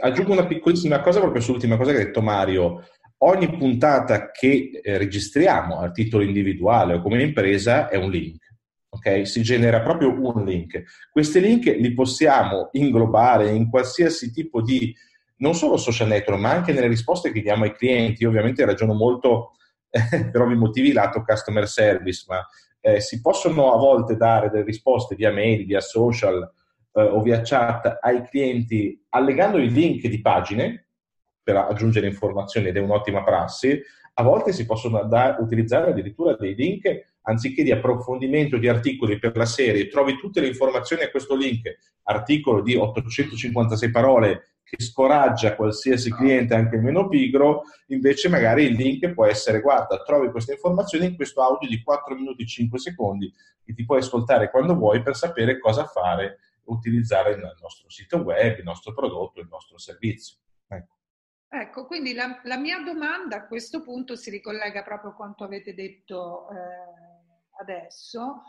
Aggiungo 0.00 0.32
una 0.32 0.46
piccolissima 0.46 1.00
cosa 1.00 1.20
proprio 1.20 1.40
sull'ultima 1.40 1.76
cosa 1.76 1.92
che 1.92 2.00
ha 2.00 2.04
detto 2.04 2.20
Mario. 2.20 2.84
Ogni 3.18 3.56
puntata 3.56 4.30
che 4.30 4.80
eh, 4.82 4.98
registriamo 4.98 5.78
a 5.78 5.90
titolo 5.90 6.22
individuale 6.22 6.94
o 6.94 7.00
come 7.00 7.22
impresa 7.22 7.88
è 7.88 7.96
un 7.96 8.10
link 8.10 8.45
ok? 8.96 9.26
Si 9.26 9.42
genera 9.42 9.80
proprio 9.80 10.10
un 10.10 10.44
link. 10.44 10.82
Questi 11.10 11.40
link 11.40 11.64
li 11.66 11.94
possiamo 11.94 12.68
inglobare 12.72 13.50
in 13.50 13.70
qualsiasi 13.70 14.32
tipo 14.32 14.62
di, 14.62 14.94
non 15.38 15.54
solo 15.54 15.76
social 15.76 16.08
network, 16.08 16.40
ma 16.40 16.50
anche 16.50 16.72
nelle 16.72 16.88
risposte 16.88 17.32
che 17.32 17.42
diamo 17.42 17.64
ai 17.64 17.74
clienti. 17.74 18.22
Io 18.22 18.28
ovviamente 18.28 18.64
ragiono 18.64 18.94
molto 18.94 19.52
eh, 19.90 20.30
per 20.30 20.40
ovvi 20.40 20.56
motivi 20.56 20.92
lato 20.92 21.22
customer 21.22 21.68
service, 21.68 22.24
ma 22.28 22.44
eh, 22.80 23.00
si 23.00 23.20
possono 23.20 23.72
a 23.72 23.76
volte 23.78 24.16
dare 24.16 24.50
delle 24.50 24.64
risposte 24.64 25.14
via 25.14 25.32
mail, 25.32 25.64
via 25.64 25.80
social 25.80 26.52
eh, 26.92 27.02
o 27.02 27.20
via 27.20 27.40
chat 27.42 27.98
ai 28.00 28.22
clienti 28.22 29.04
allegando 29.10 29.58
i 29.58 29.70
link 29.70 30.06
di 30.06 30.20
pagine 30.20 30.85
per 31.46 31.58
aggiungere 31.58 32.08
informazioni 32.08 32.66
ed 32.66 32.76
è 32.76 32.80
un'ottima 32.80 33.22
prassi. 33.22 33.80
A 34.14 34.22
volte 34.24 34.52
si 34.52 34.66
possono 34.66 35.04
da- 35.04 35.36
utilizzare 35.38 35.90
addirittura 35.90 36.34
dei 36.34 36.56
link 36.56 37.18
anziché 37.22 37.62
di 37.62 37.70
approfondimento 37.70 38.56
di 38.56 38.66
articoli 38.66 39.20
per 39.20 39.36
la 39.36 39.44
serie, 39.44 39.86
trovi 39.86 40.16
tutte 40.18 40.40
le 40.40 40.48
informazioni 40.48 41.04
a 41.04 41.10
questo 41.10 41.36
link, 41.36 41.72
articolo 42.02 42.62
di 42.62 42.74
856 42.74 43.90
parole 43.92 44.56
che 44.64 44.82
scoraggia 44.82 45.54
qualsiasi 45.54 46.10
cliente, 46.10 46.56
anche 46.56 46.74
il 46.74 46.82
meno 46.82 47.06
pigro, 47.06 47.62
invece 47.88 48.28
magari 48.28 48.64
il 48.64 48.74
link 48.74 49.08
può 49.10 49.24
essere, 49.24 49.60
guarda, 49.60 50.02
trovi 50.02 50.32
queste 50.32 50.54
informazioni 50.54 51.06
in 51.06 51.14
questo 51.14 51.42
audio 51.42 51.68
di 51.68 51.80
4 51.80 52.16
minuti 52.16 52.42
e 52.42 52.46
5 52.46 52.76
secondi 52.80 53.32
che 53.64 53.72
ti 53.72 53.84
puoi 53.84 53.98
ascoltare 53.98 54.50
quando 54.50 54.74
vuoi 54.74 55.00
per 55.00 55.14
sapere 55.14 55.60
cosa 55.60 55.84
fare, 55.84 56.38
utilizzare 56.64 57.34
il 57.34 57.56
nostro 57.60 57.88
sito 57.88 58.16
web, 58.16 58.58
il 58.58 58.64
nostro 58.64 58.92
prodotto, 58.92 59.40
il 59.40 59.46
nostro 59.48 59.78
servizio. 59.78 60.38
Ecco. 60.66 60.95
Ecco, 61.58 61.86
quindi 61.86 62.12
la, 62.12 62.38
la, 62.44 62.58
mia 62.58 62.80
domanda 62.80 63.36
a 63.36 63.46
questo 63.46 63.82
punto 63.82 64.14
si 64.14 64.28
ricollega 64.28 64.82
proprio 64.82 65.12
a 65.12 65.14
quanto 65.14 65.42
avete 65.42 65.72
detto 65.72 66.50
eh, 66.50 67.62
adesso, 67.62 68.42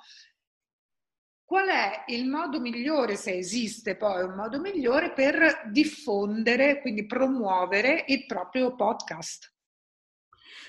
qual 1.45 1.69
è 1.69 2.03
il 2.07 2.27
modo 2.27 2.59
migliore, 2.59 3.15
se 3.15 3.37
esiste 3.37 3.95
poi 3.95 4.23
un 4.23 4.33
modo 4.35 4.59
migliore, 4.59 5.13
per 5.13 5.69
diffondere, 5.71 6.81
quindi 6.81 7.05
promuovere 7.05 8.03
il 8.07 8.25
proprio 8.25 8.75
podcast? 8.75 9.53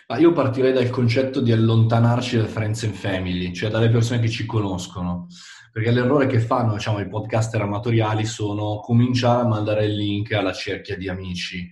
Ma 0.07 0.18
io 0.18 0.33
partirei 0.33 0.72
dal 0.72 0.90
concetto 0.90 1.40
di 1.40 1.51
allontanarci 1.51 2.37
dal 2.37 2.46
friends 2.46 2.85
and 2.85 2.94
family, 2.94 3.53
cioè 3.53 3.68
dalle 3.68 3.90
persone 3.90 4.20
che 4.20 4.29
ci 4.29 4.46
conoscono, 4.46 5.27
perché 5.72 5.90
l'errore 5.90 6.29
che 6.29 6.38
fanno 6.38 6.74
diciamo, 6.74 7.01
i 7.01 7.09
podcaster 7.09 7.62
amatoriali 7.62 8.24
sono 8.24 8.79
cominciare 8.79 9.42
a 9.42 9.48
mandare 9.48 9.87
il 9.87 9.96
link 9.96 10.31
alla 10.35 10.53
cerchia 10.53 10.96
di 10.96 11.09
amici. 11.09 11.68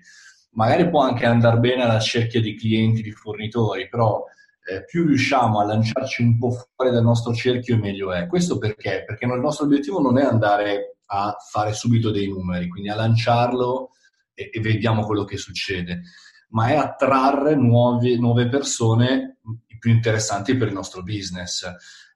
Magari 0.57 0.88
può 0.88 1.01
anche 1.01 1.27
andare 1.27 1.59
bene 1.59 1.83
alla 1.83 2.01
cerchia 2.01 2.40
di 2.40 2.57
clienti, 2.57 3.03
di 3.03 3.12
fornitori, 3.12 3.88
però 3.88 4.25
eh, 4.69 4.85
più 4.85 5.07
riusciamo 5.07 5.61
a 5.61 5.64
lanciarci 5.64 6.23
un 6.23 6.38
po' 6.38 6.51
fuori 6.51 6.90
dal 6.90 7.03
nostro 7.03 7.35
cerchio, 7.35 7.79
meglio 7.79 8.12
è. 8.12 8.27
Questo 8.27 8.59
perché? 8.59 9.05
Perché 9.07 9.27
il 9.27 9.40
nostro 9.40 9.66
obiettivo 9.66 10.01
non 10.01 10.19
è 10.19 10.23
andare 10.23 10.97
a 11.07 11.37
fare 11.51 11.73
subito 11.73 12.11
dei 12.11 12.29
numeri, 12.29 12.69
quindi 12.69 12.88
a 12.88 12.97
lanciarlo 12.97 13.90
e, 14.35 14.51
e 14.53 14.61
vediamo 14.61 15.05
quello 15.05 15.25
che 15.25 15.37
succede, 15.37 16.03
ma 16.49 16.69
è 16.69 16.75
attrarre 16.75 17.55
nuove, 17.55 18.16
nuove 18.16 18.49
persone 18.49 19.38
più 19.79 19.90
interessanti 19.90 20.57
per 20.57 20.69
il 20.69 20.75
nostro 20.75 21.03
business. 21.03 21.64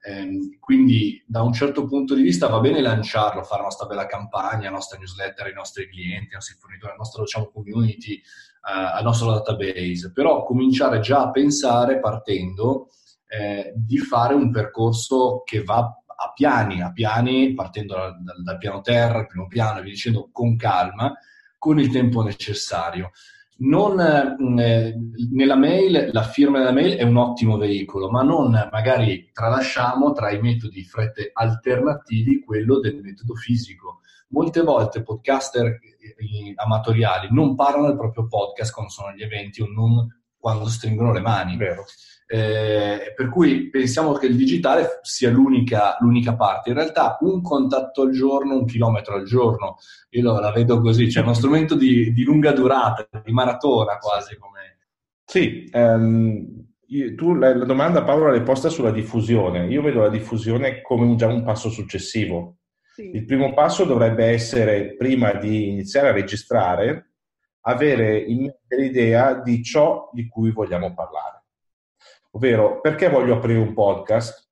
Eh, 0.02 0.56
quindi 0.58 1.22
da 1.26 1.42
un 1.42 1.52
certo 1.52 1.84
punto 1.84 2.14
di 2.14 2.22
vista 2.22 2.48
va 2.48 2.60
bene 2.60 2.80
lanciarlo, 2.80 3.42
fare 3.42 3.60
la 3.60 3.66
nostra 3.66 3.86
bella 3.86 4.06
campagna, 4.06 4.64
la 4.64 4.76
nostra 4.76 4.98
newsletter 4.98 5.46
ai 5.46 5.52
nostri 5.52 5.88
clienti, 5.88 6.28
ai 6.28 6.34
nostri 6.34 6.56
fornitori, 6.58 6.92
al 6.92 6.98
nostro 6.98 7.22
diciamo, 7.22 7.50
community, 7.50 8.14
uh, 8.62 8.96
al 8.96 9.04
nostro 9.04 9.30
database, 9.32 10.12
però 10.12 10.44
cominciare 10.44 11.00
già 11.00 11.22
a 11.22 11.30
pensare 11.30 12.00
partendo 12.00 12.88
eh, 13.26 13.72
di 13.76 13.98
fare 13.98 14.34
un 14.34 14.50
percorso 14.50 15.42
che 15.44 15.62
va 15.62 15.78
a 15.78 16.32
piani, 16.32 16.82
a 16.82 16.92
piani, 16.92 17.54
partendo 17.54 17.94
dal, 17.94 18.22
dal, 18.22 18.42
dal 18.42 18.58
piano 18.58 18.80
terra, 18.80 19.20
il 19.20 19.26
primo 19.26 19.46
piano 19.46 19.78
e 19.78 19.82
via 19.82 19.92
dicendo 19.92 20.30
con 20.32 20.56
calma, 20.56 21.14
con 21.56 21.78
il 21.78 21.90
tempo 21.90 22.22
necessario. 22.22 23.10
Non, 23.62 24.00
eh, 24.00 24.96
nella 25.32 25.56
mail, 25.56 26.08
la 26.12 26.22
firma 26.22 26.58
della 26.58 26.72
mail 26.72 26.96
è 26.96 27.02
un 27.02 27.16
ottimo 27.16 27.58
veicolo, 27.58 28.08
ma 28.08 28.22
non 28.22 28.68
magari 28.72 29.30
tralasciamo 29.32 30.12
tra 30.12 30.30
i 30.30 30.40
metodi 30.40 30.82
frette 30.84 31.30
alternativi 31.32 32.42
quello 32.42 32.80
del 32.80 33.00
metodo 33.02 33.34
fisico. 33.34 34.00
Molte 34.28 34.62
volte 34.62 35.02
podcaster 35.02 35.78
amatoriali 36.54 37.28
non 37.30 37.54
parlano 37.54 37.88
del 37.88 37.96
proprio 37.96 38.28
podcast 38.28 38.72
quando 38.72 38.92
sono 38.92 39.08
agli 39.08 39.22
eventi 39.22 39.60
o 39.60 39.66
non 39.66 40.06
quando 40.38 40.66
stringono 40.66 41.12
le 41.12 41.20
mani. 41.20 41.56
Eh, 42.32 43.12
per 43.16 43.28
cui 43.28 43.70
pensiamo 43.70 44.12
che 44.12 44.26
il 44.26 44.36
digitale 44.36 45.00
sia 45.02 45.30
l'unica, 45.30 45.96
l'unica, 45.98 46.36
parte. 46.36 46.70
In 46.70 46.76
realtà 46.76 47.18
un 47.22 47.42
contatto 47.42 48.02
al 48.02 48.12
giorno, 48.12 48.54
un 48.54 48.66
chilometro 48.66 49.16
al 49.16 49.24
giorno, 49.24 49.78
io 50.10 50.38
la 50.38 50.52
vedo 50.52 50.80
così, 50.80 51.10
cioè 51.10 51.24
uno 51.24 51.34
strumento 51.34 51.74
di, 51.74 52.12
di 52.12 52.22
lunga 52.22 52.52
durata, 52.52 53.08
di 53.24 53.32
maratona 53.32 53.98
quasi 53.98 54.36
come... 54.38 54.78
Sì, 55.24 55.68
um, 55.72 56.66
tu 57.16 57.34
la, 57.34 57.52
la, 57.52 57.64
domanda 57.64 58.04
Paolo 58.04 58.28
l'hai 58.28 58.44
posta 58.44 58.68
sulla 58.68 58.92
diffusione. 58.92 59.66
Io 59.66 59.82
vedo 59.82 60.02
la 60.02 60.08
diffusione 60.08 60.82
come 60.82 61.06
un, 61.06 61.16
già 61.16 61.26
un 61.26 61.42
passo 61.42 61.68
successivo. 61.68 62.58
Sì. 62.94 63.10
Il 63.12 63.24
primo 63.24 63.52
passo 63.54 63.84
dovrebbe 63.84 64.26
essere, 64.26 64.94
prima 64.94 65.32
di 65.32 65.70
iniziare 65.70 66.10
a 66.10 66.12
registrare, 66.12 67.14
avere 67.62 68.18
in 68.20 68.42
mente 68.42 68.76
l'idea 68.76 69.34
di 69.34 69.64
ciò 69.64 70.10
di 70.12 70.28
cui 70.28 70.52
vogliamo 70.52 70.94
parlare. 70.94 71.29
Ovvero, 72.30 72.80
perché 72.80 73.08
voglio 73.08 73.34
aprire 73.36 73.58
un 73.58 73.74
podcast? 73.74 74.50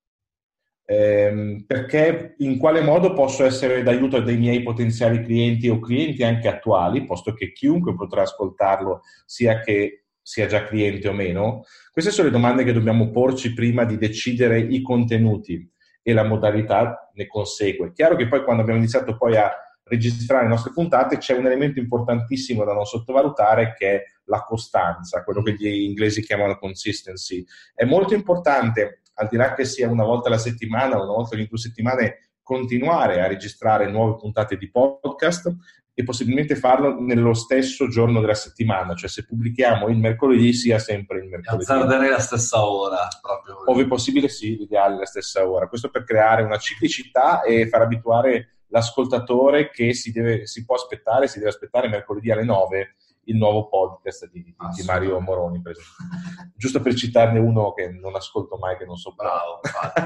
ehm, 0.90 1.64
perché 1.66 2.34
in 2.38 2.58
quale 2.58 2.80
modo 2.80 3.12
posso 3.12 3.44
essere 3.44 3.82
d'aiuto 3.82 4.20
dei 4.20 4.38
miei 4.38 4.62
potenziali 4.62 5.22
clienti 5.22 5.68
o 5.68 5.80
clienti 5.80 6.22
anche 6.24 6.48
attuali, 6.48 7.04
posto 7.04 7.34
che 7.34 7.52
chiunque 7.52 7.94
potrà 7.94 8.22
ascoltarlo, 8.22 9.02
sia 9.26 9.60
che 9.60 10.04
sia 10.22 10.46
già 10.46 10.64
cliente 10.64 11.08
o 11.08 11.12
meno? 11.12 11.64
Queste 11.92 12.10
sono 12.10 12.28
le 12.28 12.32
domande 12.32 12.64
che 12.64 12.72
dobbiamo 12.72 13.10
porci 13.10 13.52
prima 13.52 13.84
di 13.84 13.98
decidere 13.98 14.58
i 14.60 14.80
contenuti 14.80 15.70
e 16.02 16.12
la 16.14 16.24
modalità 16.24 17.10
ne 17.12 17.26
consegue. 17.26 17.92
Chiaro 17.92 18.16
che 18.16 18.26
poi 18.26 18.42
quando 18.42 18.62
abbiamo 18.62 18.80
iniziato 18.80 19.16
poi 19.16 19.36
a 19.36 19.50
registrare 19.88 20.44
le 20.44 20.50
nostre 20.50 20.72
puntate 20.72 21.18
c'è 21.18 21.36
un 21.36 21.46
elemento 21.46 21.78
importantissimo 21.78 22.64
da 22.64 22.72
non 22.72 22.84
sottovalutare 22.84 23.74
che 23.76 23.90
è 23.90 24.02
la 24.24 24.42
costanza, 24.42 25.24
quello 25.24 25.42
che 25.42 25.54
gli 25.54 25.66
inglesi 25.66 26.22
chiamano 26.22 26.58
consistency. 26.58 27.44
È 27.74 27.84
molto 27.84 28.14
importante, 28.14 29.02
al 29.14 29.28
di 29.28 29.36
là 29.36 29.54
che 29.54 29.64
sia 29.64 29.88
una 29.88 30.04
volta 30.04 30.28
alla 30.28 30.38
settimana 30.38 30.98
o 30.98 31.04
una 31.04 31.14
volta 31.14 31.34
ogni 31.34 31.46
due 31.46 31.58
settimane, 31.58 32.30
continuare 32.42 33.20
a 33.20 33.26
registrare 33.26 33.90
nuove 33.90 34.16
puntate 34.16 34.56
di 34.56 34.70
podcast 34.70 35.54
e 35.98 36.04
possibilmente 36.04 36.54
farlo 36.54 37.00
nello 37.00 37.34
stesso 37.34 37.88
giorno 37.88 38.20
della 38.20 38.34
settimana, 38.34 38.94
cioè 38.94 39.08
se 39.08 39.24
pubblichiamo 39.26 39.88
il 39.88 39.96
mercoledì 39.98 40.52
sia 40.52 40.78
sempre 40.78 41.18
il 41.18 41.26
mercoledì. 41.26 41.64
Azzarderei 41.64 42.08
la 42.08 42.20
stessa 42.20 42.64
ora, 42.64 43.08
proprio. 43.20 43.68
Ove 43.68 43.86
possibile 43.88 44.28
sì, 44.28 44.56
l'ideale 44.56 44.94
è 44.94 44.98
la 44.98 45.06
stessa 45.06 45.48
ora. 45.48 45.66
Questo 45.66 45.90
per 45.90 46.04
creare 46.04 46.42
una 46.42 46.56
ciclicità 46.56 47.42
e 47.42 47.66
far 47.68 47.82
abituare 47.82 48.57
l'ascoltatore 48.68 49.70
che 49.70 49.94
si, 49.94 50.12
deve, 50.12 50.46
si 50.46 50.64
può 50.64 50.76
aspettare, 50.76 51.28
si 51.28 51.38
deve 51.38 51.50
aspettare 51.50 51.88
mercoledì 51.88 52.30
alle 52.30 52.44
9 52.44 52.94
il 53.28 53.36
nuovo 53.36 53.68
podcast 53.68 54.28
di, 54.30 54.42
di 54.42 54.82
Mario 54.84 55.20
Moroni, 55.20 55.60
per 55.60 55.72
esempio. 55.72 56.52
Giusto 56.56 56.80
per 56.80 56.94
citarne 56.94 57.38
uno 57.38 57.72
che 57.72 57.90
non 57.90 58.14
ascolto 58.14 58.56
mai, 58.56 58.76
che 58.76 58.86
non 58.86 58.96
so 58.96 59.14
bravo. 59.14 59.60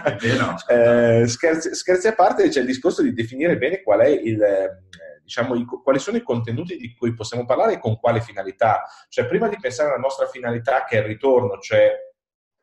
è 0.05 0.17
vero, 0.17 0.55
eh, 0.69 1.27
scherzi, 1.27 1.75
scherzi, 1.75 2.09
a 2.09 2.15
parte, 2.15 2.49
c'è 2.49 2.61
il 2.61 2.67
discorso 2.67 3.03
di 3.03 3.13
definire 3.13 3.57
bene 3.59 3.83
qual 3.83 4.01
è 4.01 4.09
il, 4.09 4.43
eh, 4.43 5.21
diciamo, 5.23 5.55
i, 5.55 5.65
quali 5.65 5.99
sono 5.99 6.17
i 6.17 6.23
contenuti 6.23 6.77
di 6.77 6.95
cui 6.97 7.15
possiamo 7.15 7.45
parlare 7.45 7.75
e 7.75 7.79
con 7.79 7.99
quale 7.99 8.21
finalità. 8.21 8.83
Cioè, 9.09 9.27
prima 9.27 9.49
di 9.49 9.57
pensare 9.61 9.91
alla 9.91 9.99
nostra 9.99 10.27
finalità, 10.27 10.85
che 10.85 10.97
è 10.97 11.01
il 11.01 11.07
ritorno, 11.07 11.59
cioè 11.59 11.91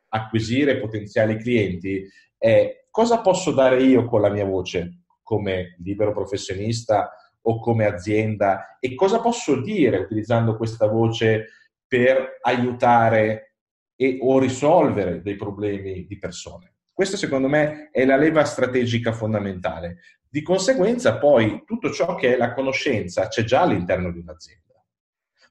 acquisire 0.10 0.78
potenziali 0.78 1.38
clienti, 1.38 2.06
è 2.38 2.86
cosa 2.90 3.22
posso 3.22 3.52
dare 3.52 3.82
io 3.82 4.06
con 4.06 4.22
la 4.22 4.30
mia 4.30 4.46
voce 4.46 5.04
come 5.30 5.76
libero 5.84 6.12
professionista 6.12 7.12
o 7.42 7.60
come 7.60 7.86
azienda 7.86 8.80
e 8.80 8.96
cosa 8.96 9.20
posso 9.20 9.62
dire 9.62 10.00
utilizzando 10.00 10.58
questa 10.58 10.88
voce 10.88 11.50
per 11.86 12.40
aiutare 12.42 13.58
e, 13.96 14.18
o 14.22 14.40
risolvere 14.40 15.22
dei 15.22 15.36
problemi 15.36 16.08
di 16.08 16.18
persone. 16.18 16.78
Questa 16.92 17.16
secondo 17.16 17.48
me 17.48 17.90
è 17.92 18.06
la 18.06 18.18
leva 18.18 18.44
strategica 18.44 19.12
fondamentale. 19.12 20.00
Di 20.28 20.42
conseguenza 20.42 21.20
poi 21.20 21.62
tutto 21.64 21.92
ciò 21.92 22.16
che 22.16 22.34
è 22.34 22.36
la 22.38 22.56
conoscenza 22.56 23.28
c'è 23.28 23.44
già 23.44 23.62
all'interno 23.62 24.12
di 24.12 24.18
un'azienda. 24.18 24.84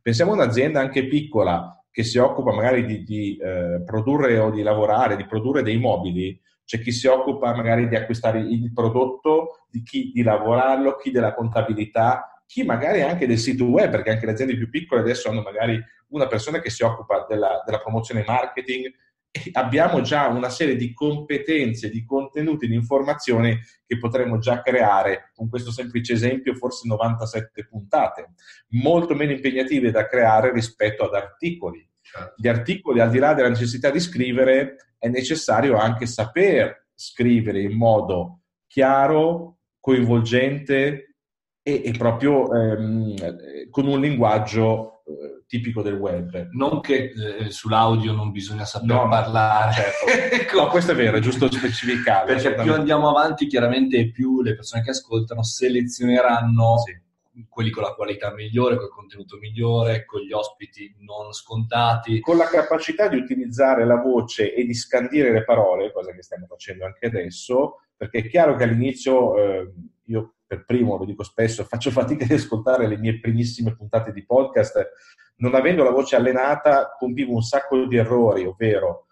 Pensiamo 0.02 0.32
a 0.32 0.34
un'azienda 0.34 0.80
anche 0.80 1.06
piccola 1.06 1.72
che 1.88 2.02
si 2.02 2.18
occupa 2.18 2.52
magari 2.52 2.84
di, 2.84 3.04
di 3.04 3.36
eh, 3.36 3.82
produrre 3.86 4.38
o 4.38 4.50
di 4.50 4.62
lavorare, 4.62 5.14
di 5.14 5.26
produrre 5.26 5.62
dei 5.62 5.78
mobili, 5.78 6.38
c'è 6.68 6.82
chi 6.82 6.92
si 6.92 7.06
occupa 7.06 7.54
magari 7.56 7.88
di 7.88 7.96
acquistare 7.96 8.40
il 8.40 8.70
prodotto, 8.74 9.64
di 9.70 9.82
chi 9.82 10.10
di 10.12 10.22
lavorarlo, 10.22 10.96
chi 10.96 11.10
della 11.10 11.32
contabilità, 11.32 12.42
chi 12.44 12.62
magari 12.62 13.00
anche 13.00 13.26
del 13.26 13.38
sito 13.38 13.64
web, 13.64 13.90
perché 13.90 14.10
anche 14.10 14.26
le 14.26 14.32
aziende 14.32 14.54
più 14.54 14.68
piccole 14.68 15.00
adesso 15.00 15.30
hanno 15.30 15.40
magari 15.40 15.82
una 16.08 16.26
persona 16.26 16.60
che 16.60 16.68
si 16.68 16.82
occupa 16.82 17.24
della, 17.26 17.62
della 17.64 17.78
promozione 17.78 18.22
marketing 18.26 18.84
e 19.30 19.48
abbiamo 19.52 20.02
già 20.02 20.26
una 20.26 20.50
serie 20.50 20.76
di 20.76 20.92
competenze, 20.92 21.88
di 21.88 22.04
contenuti, 22.04 22.68
di 22.68 22.74
informazioni 22.74 23.58
che 23.86 23.96
potremmo 23.96 24.36
già 24.36 24.60
creare 24.60 25.30
con 25.34 25.48
questo 25.48 25.72
semplice 25.72 26.12
esempio, 26.12 26.54
forse 26.54 26.86
97 26.86 27.66
puntate, 27.66 28.34
molto 28.72 29.14
meno 29.14 29.32
impegnative 29.32 29.90
da 29.90 30.06
creare 30.06 30.52
rispetto 30.52 31.04
ad 31.04 31.14
articoli. 31.14 31.87
Gli 32.36 32.48
articoli, 32.48 33.00
al 33.00 33.10
di 33.10 33.18
là 33.18 33.34
della 33.34 33.48
necessità 33.48 33.90
di 33.90 34.00
scrivere, 34.00 34.94
è 34.98 35.08
necessario 35.08 35.76
anche 35.76 36.06
saper 36.06 36.86
scrivere 36.94 37.60
in 37.62 37.76
modo 37.76 38.40
chiaro, 38.66 39.58
coinvolgente 39.80 41.14
e, 41.62 41.82
e 41.84 41.92
proprio 41.96 42.52
ehm, 42.52 43.70
con 43.70 43.86
un 43.86 44.00
linguaggio 44.00 45.02
eh, 45.06 45.44
tipico 45.46 45.82
del 45.82 45.94
web. 45.94 46.48
Non 46.50 46.80
che 46.80 47.12
eh, 47.12 47.50
sull'audio 47.50 48.12
non 48.12 48.30
bisogna 48.30 48.64
saper 48.64 48.88
no, 48.88 49.08
parlare. 49.08 49.72
Certo. 49.72 50.56
no, 50.60 50.66
questo 50.68 50.92
è 50.92 50.94
vero, 50.94 51.16
è 51.16 51.20
giusto 51.20 51.50
specificare. 51.50 52.34
Perché 52.34 52.54
più 52.54 52.72
andiamo 52.72 53.08
avanti, 53.08 53.46
chiaramente 53.46 54.10
più 54.10 54.42
le 54.42 54.54
persone 54.54 54.82
che 54.82 54.90
ascoltano 54.90 55.42
selezioneranno 55.42 56.78
sì 56.78 57.06
quelli 57.48 57.70
con 57.70 57.82
la 57.82 57.94
qualità 57.94 58.32
migliore, 58.32 58.76
col 58.76 58.90
contenuto 58.90 59.36
migliore, 59.36 60.04
con 60.04 60.20
gli 60.20 60.32
ospiti 60.32 60.94
non 61.00 61.32
scontati. 61.32 62.20
Con 62.20 62.36
la 62.36 62.46
capacità 62.48 63.08
di 63.08 63.16
utilizzare 63.16 63.84
la 63.84 63.96
voce 63.96 64.54
e 64.54 64.64
di 64.64 64.74
scandire 64.74 65.32
le 65.32 65.44
parole, 65.44 65.92
cosa 65.92 66.12
che 66.12 66.22
stiamo 66.22 66.46
facendo 66.46 66.84
anche 66.84 67.06
adesso, 67.06 67.82
perché 67.96 68.18
è 68.18 68.28
chiaro 68.28 68.56
che 68.56 68.64
all'inizio, 68.64 69.36
eh, 69.36 69.72
io 70.04 70.34
per 70.46 70.64
primo 70.64 70.96
lo 70.96 71.04
dico 71.04 71.22
spesso, 71.22 71.64
faccio 71.68 71.90
fatica 71.90 72.24
di 72.24 72.34
ascoltare 72.34 72.88
le 72.88 72.96
mie 72.96 73.20
primissime 73.20 73.76
puntate 73.76 74.12
di 74.12 74.24
podcast, 74.24 74.90
non 75.36 75.54
avendo 75.54 75.84
la 75.84 75.90
voce 75.90 76.16
allenata 76.16 76.96
compivo 76.98 77.34
un 77.34 77.42
sacco 77.42 77.86
di 77.86 77.96
errori, 77.96 78.44
ovvero 78.44 79.06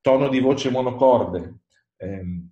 tono 0.00 0.28
di 0.28 0.40
voce 0.40 0.70
monocorde. 0.70 1.60
Ehm, 1.96 2.50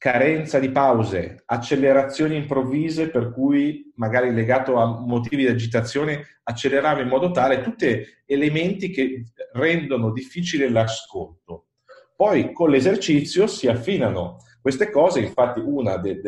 carenza 0.00 0.58
di 0.58 0.70
pause, 0.70 1.42
accelerazioni 1.44 2.34
improvvise 2.34 3.10
per 3.10 3.32
cui 3.32 3.92
magari 3.96 4.32
legato 4.32 4.76
a 4.76 4.86
motivi 4.86 5.42
di 5.42 5.50
agitazione 5.50 6.38
accelerava 6.44 7.02
in 7.02 7.08
modo 7.08 7.32
tale, 7.32 7.60
tutti 7.60 8.02
elementi 8.24 8.88
che 8.88 9.26
rendono 9.52 10.10
difficile 10.10 10.70
l'ascolto. 10.70 11.66
Poi 12.16 12.50
con 12.54 12.70
l'esercizio 12.70 13.46
si 13.46 13.68
affinano 13.68 14.38
queste 14.62 14.90
cose, 14.90 15.20
infatti 15.20 15.60
uno 15.60 15.94
de- 15.98 16.22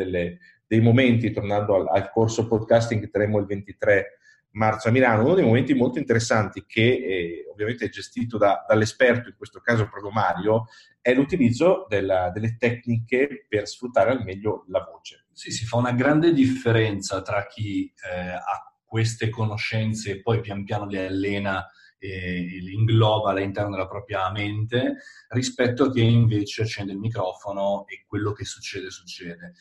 dei 0.67 0.81
momenti, 0.83 1.31
tornando 1.31 1.75
al, 1.75 1.89
al, 1.89 2.11
corso 2.11 2.47
podcasting 2.47 3.01
che 3.01 3.09
terremo 3.09 3.39
il 3.39 3.47
23 3.47 4.19
marzo 4.53 4.89
a 4.89 4.91
Milano, 4.91 5.25
uno 5.25 5.35
dei 5.35 5.45
momenti 5.45 5.75
molto 5.75 5.99
interessanti 5.99 6.65
che 6.67 6.83
eh, 6.83 7.47
ovviamente 7.51 7.87
è 7.87 7.89
gestito 7.89 8.39
da, 8.39 8.65
dall'esperto, 8.67 9.29
in 9.29 9.37
questo 9.37 9.61
caso 9.61 9.89
proprio 9.89 10.11
Mario, 10.11 10.67
è 11.01 11.15
l'utilizzo 11.15 11.87
della, 11.89 12.31
delle 12.31 12.57
tecniche 12.57 13.47
per 13.49 13.67
sfruttare 13.67 14.11
al 14.11 14.23
meglio 14.23 14.65
la 14.69 14.87
voce. 14.91 15.27
Sì, 15.33 15.51
si 15.51 15.65
fa 15.65 15.77
una 15.77 15.93
grande 15.93 16.33
differenza 16.33 17.23
tra 17.23 17.47
chi 17.47 17.93
eh, 18.11 18.31
ha 18.33 18.75
queste 18.85 19.31
conoscenze 19.31 20.11
e 20.11 20.21
poi 20.21 20.41
pian 20.41 20.65
piano 20.65 20.87
le 20.87 21.07
allena 21.07 21.67
e 21.99 22.59
le 22.61 22.73
ingloba 22.73 23.31
all'interno 23.31 23.71
della 23.71 23.87
propria 23.87 24.31
mente 24.33 24.97
rispetto 25.29 25.85
a 25.85 25.91
chi 25.93 26.03
invece 26.03 26.63
accende 26.63 26.93
il 26.93 26.99
microfono 26.99 27.87
e 27.87 28.05
quello 28.07 28.33
che 28.33 28.45
succede 28.45 28.91
succede 28.91 29.55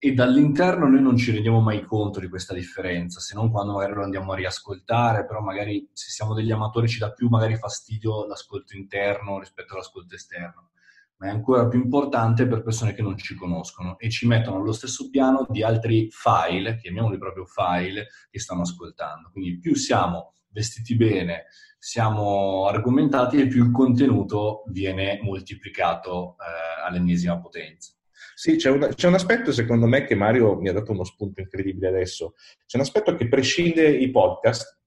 e 0.00 0.12
dall'interno 0.12 0.86
noi 0.88 1.02
non 1.02 1.16
ci 1.16 1.32
rendiamo 1.32 1.60
mai 1.60 1.82
conto 1.84 2.20
di 2.20 2.28
questa 2.28 2.54
differenza, 2.54 3.18
se 3.18 3.34
non 3.34 3.50
quando 3.50 3.72
magari 3.72 3.94
lo 3.94 4.04
andiamo 4.04 4.32
a 4.32 4.36
riascoltare, 4.36 5.26
però 5.26 5.40
magari 5.40 5.90
se 5.92 6.10
siamo 6.10 6.34
degli 6.34 6.52
amatori 6.52 6.86
ci 6.86 7.00
dà 7.00 7.10
più 7.12 7.28
magari 7.28 7.56
fastidio 7.56 8.24
l'ascolto 8.26 8.76
interno 8.76 9.40
rispetto 9.40 9.74
all'ascolto 9.74 10.14
esterno, 10.14 10.70
ma 11.16 11.26
è 11.26 11.30
ancora 11.30 11.66
più 11.66 11.80
importante 11.80 12.46
per 12.46 12.62
persone 12.62 12.94
che 12.94 13.02
non 13.02 13.16
ci 13.18 13.34
conoscono 13.34 13.98
e 13.98 14.08
ci 14.08 14.28
mettono 14.28 14.58
allo 14.58 14.70
stesso 14.70 15.10
piano 15.10 15.44
di 15.48 15.64
altri 15.64 16.08
file, 16.12 16.76
chiamiamoli 16.76 17.18
proprio 17.18 17.44
file, 17.44 18.06
che 18.30 18.38
stanno 18.38 18.62
ascoltando. 18.62 19.30
Quindi 19.32 19.58
più 19.58 19.74
siamo 19.74 20.34
vestiti 20.50 20.94
bene, 20.94 21.46
siamo 21.76 22.66
argomentati 22.66 23.40
e 23.40 23.48
più 23.48 23.64
il 23.64 23.72
contenuto 23.72 24.62
viene 24.68 25.18
moltiplicato 25.22 26.36
eh, 26.38 26.86
all'ennesima 26.86 27.36
potenza. 27.40 27.97
Sì, 28.38 28.54
c'è 28.54 28.70
un, 28.70 28.92
c'è 28.94 29.08
un, 29.08 29.14
aspetto 29.14 29.50
secondo 29.50 29.88
me 29.88 30.04
che 30.04 30.14
Mario 30.14 30.54
mi 30.60 30.68
ha 30.68 30.72
dato 30.72 30.92
uno 30.92 31.02
spunto 31.02 31.40
incredibile 31.40 31.88
adesso. 31.88 32.34
C'è 32.66 32.76
un 32.76 32.84
aspetto 32.84 33.16
che 33.16 33.26
prescinde 33.26 33.90
i 33.90 34.12
podcast, 34.12 34.78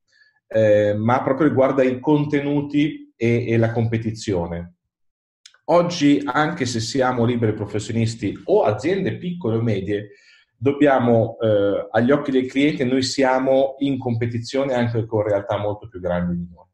eh, 0.48 0.94
ma 0.94 1.22
proprio 1.22 1.50
riguarda 1.50 1.84
i 1.84 2.00
contenuti 2.00 3.14
e, 3.14 3.50
e, 3.50 3.58
la 3.58 3.74
competizione. 3.74 4.76
Oggi, 5.66 6.22
anche 6.24 6.66
se 6.66 6.80
siamo 6.80 7.26
liberi 7.26 7.52
professionisti 7.52 8.42
o 8.46 8.64
aziende 8.64 9.18
piccole 9.18 9.58
o 9.58 9.62
medie, 9.62 10.12
dobbiamo, 10.56 11.38
eh, 11.42 11.90
agli 11.92 12.12
occhi 12.12 12.32
del 12.32 12.48
cliente, 12.48 12.86
noi 12.86 13.04
siamo 13.04 13.76
in 13.80 13.98
competizione 13.98 14.76
anche 14.76 15.06
con 15.06 15.24
realtà 15.24 15.58
molto 15.58 15.90
più 15.90 16.00
grandi 16.00 16.38
di 16.38 16.48
noi. 16.50 16.71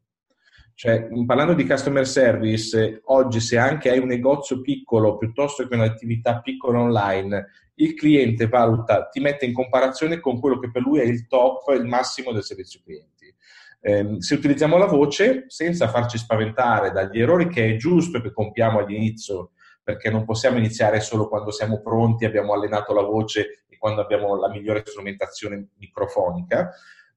Cioè, 0.80 1.08
parlando 1.26 1.54
di 1.54 1.66
customer 1.66 2.06
service, 2.06 3.00
oggi 3.06 3.40
se 3.40 3.58
anche 3.58 3.90
hai 3.90 3.98
un 3.98 4.06
negozio 4.06 4.60
piccolo 4.60 5.16
piuttosto 5.16 5.66
che 5.66 5.74
un'attività 5.74 6.40
piccola 6.40 6.78
online, 6.78 7.48
il 7.74 7.94
cliente 7.94 8.46
valuta, 8.46 9.08
ti 9.08 9.18
mette 9.18 9.44
in 9.44 9.52
comparazione 9.52 10.20
con 10.20 10.38
quello 10.38 10.60
che 10.60 10.70
per 10.70 10.82
lui 10.82 11.00
è 11.00 11.02
il 11.02 11.26
top, 11.26 11.70
il 11.70 11.84
massimo 11.84 12.30
del 12.30 12.44
servizio 12.44 12.78
clienti. 12.84 13.34
Eh, 13.80 14.18
se 14.18 14.34
utilizziamo 14.34 14.76
la 14.76 14.86
voce, 14.86 15.46
senza 15.48 15.88
farci 15.88 16.16
spaventare 16.16 16.92
dagli 16.92 17.20
errori 17.20 17.48
che 17.48 17.70
è 17.70 17.74
giusto 17.74 18.20
che 18.20 18.30
compiamo 18.30 18.78
all'inizio, 18.78 19.50
perché 19.82 20.10
non 20.10 20.24
possiamo 20.24 20.58
iniziare 20.58 21.00
solo 21.00 21.26
quando 21.26 21.50
siamo 21.50 21.80
pronti, 21.80 22.24
abbiamo 22.24 22.52
allenato 22.52 22.94
la 22.94 23.02
voce 23.02 23.64
e 23.68 23.78
quando 23.78 24.00
abbiamo 24.00 24.36
la 24.36 24.48
migliore 24.48 24.84
strumentazione 24.86 25.70
microfonica, 25.78 26.70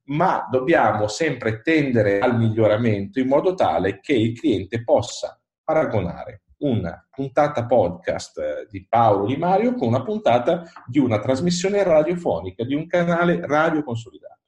ma 0.04 0.46
dobbiamo 0.50 1.06
sempre 1.08 1.60
tendere 1.62 2.18
al 2.18 2.36
miglioramento 2.36 3.20
in 3.20 3.28
modo 3.28 3.54
tale 3.54 4.00
che 4.00 4.14
il 4.14 4.38
cliente 4.38 4.82
possa 4.82 5.40
paragonare 5.62 6.42
una 6.62 7.06
puntata 7.10 7.66
podcast 7.66 8.38
eh, 8.38 8.66
di 8.70 8.86
Paolo 8.86 9.26
Di 9.26 9.36
Mario 9.36 9.74
con 9.74 9.88
una 9.88 10.02
puntata 10.02 10.64
di 10.86 10.98
una 10.98 11.18
trasmissione 11.18 11.82
radiofonica 11.82 12.64
di 12.64 12.74
un 12.74 12.86
canale 12.86 13.44
radio 13.46 13.82
consolidato. 13.82 14.40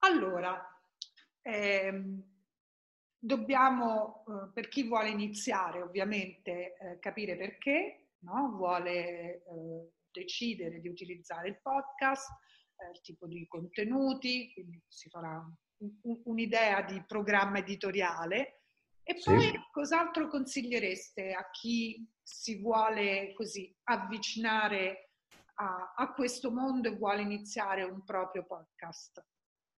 Allora, 0.00 0.64
ehm, 1.42 2.22
dobbiamo, 3.18 4.24
eh, 4.26 4.50
per 4.54 4.68
chi 4.68 4.86
vuole 4.86 5.08
iniziare, 5.08 5.82
ovviamente 5.82 6.76
eh, 6.76 6.98
capire 7.00 7.36
perché, 7.36 8.10
no? 8.20 8.54
vuole 8.56 9.42
eh, 9.42 9.92
decidere 10.10 10.80
di 10.80 10.88
utilizzare 10.88 11.48
il 11.48 11.60
podcast, 11.60 12.28
il 12.92 13.00
tipo 13.00 13.26
di 13.26 13.46
contenuti, 13.46 14.52
quindi 14.52 14.82
si 14.88 15.08
farà 15.08 15.42
un, 15.78 16.20
un'idea 16.24 16.82
di 16.82 17.02
programma 17.06 17.58
editoriale 17.58 18.62
e 19.02 19.18
poi 19.24 19.40
sì. 19.40 19.58
cos'altro 19.70 20.28
consigliereste 20.28 21.32
a 21.32 21.48
chi 21.50 22.06
si 22.22 22.60
vuole 22.60 23.32
così 23.34 23.74
avvicinare 23.84 25.12
a, 25.54 25.94
a 25.96 26.12
questo 26.12 26.50
mondo 26.50 26.88
e 26.88 26.96
vuole 26.96 27.22
iniziare 27.22 27.84
un 27.84 28.04
proprio 28.04 28.44
podcast? 28.44 29.24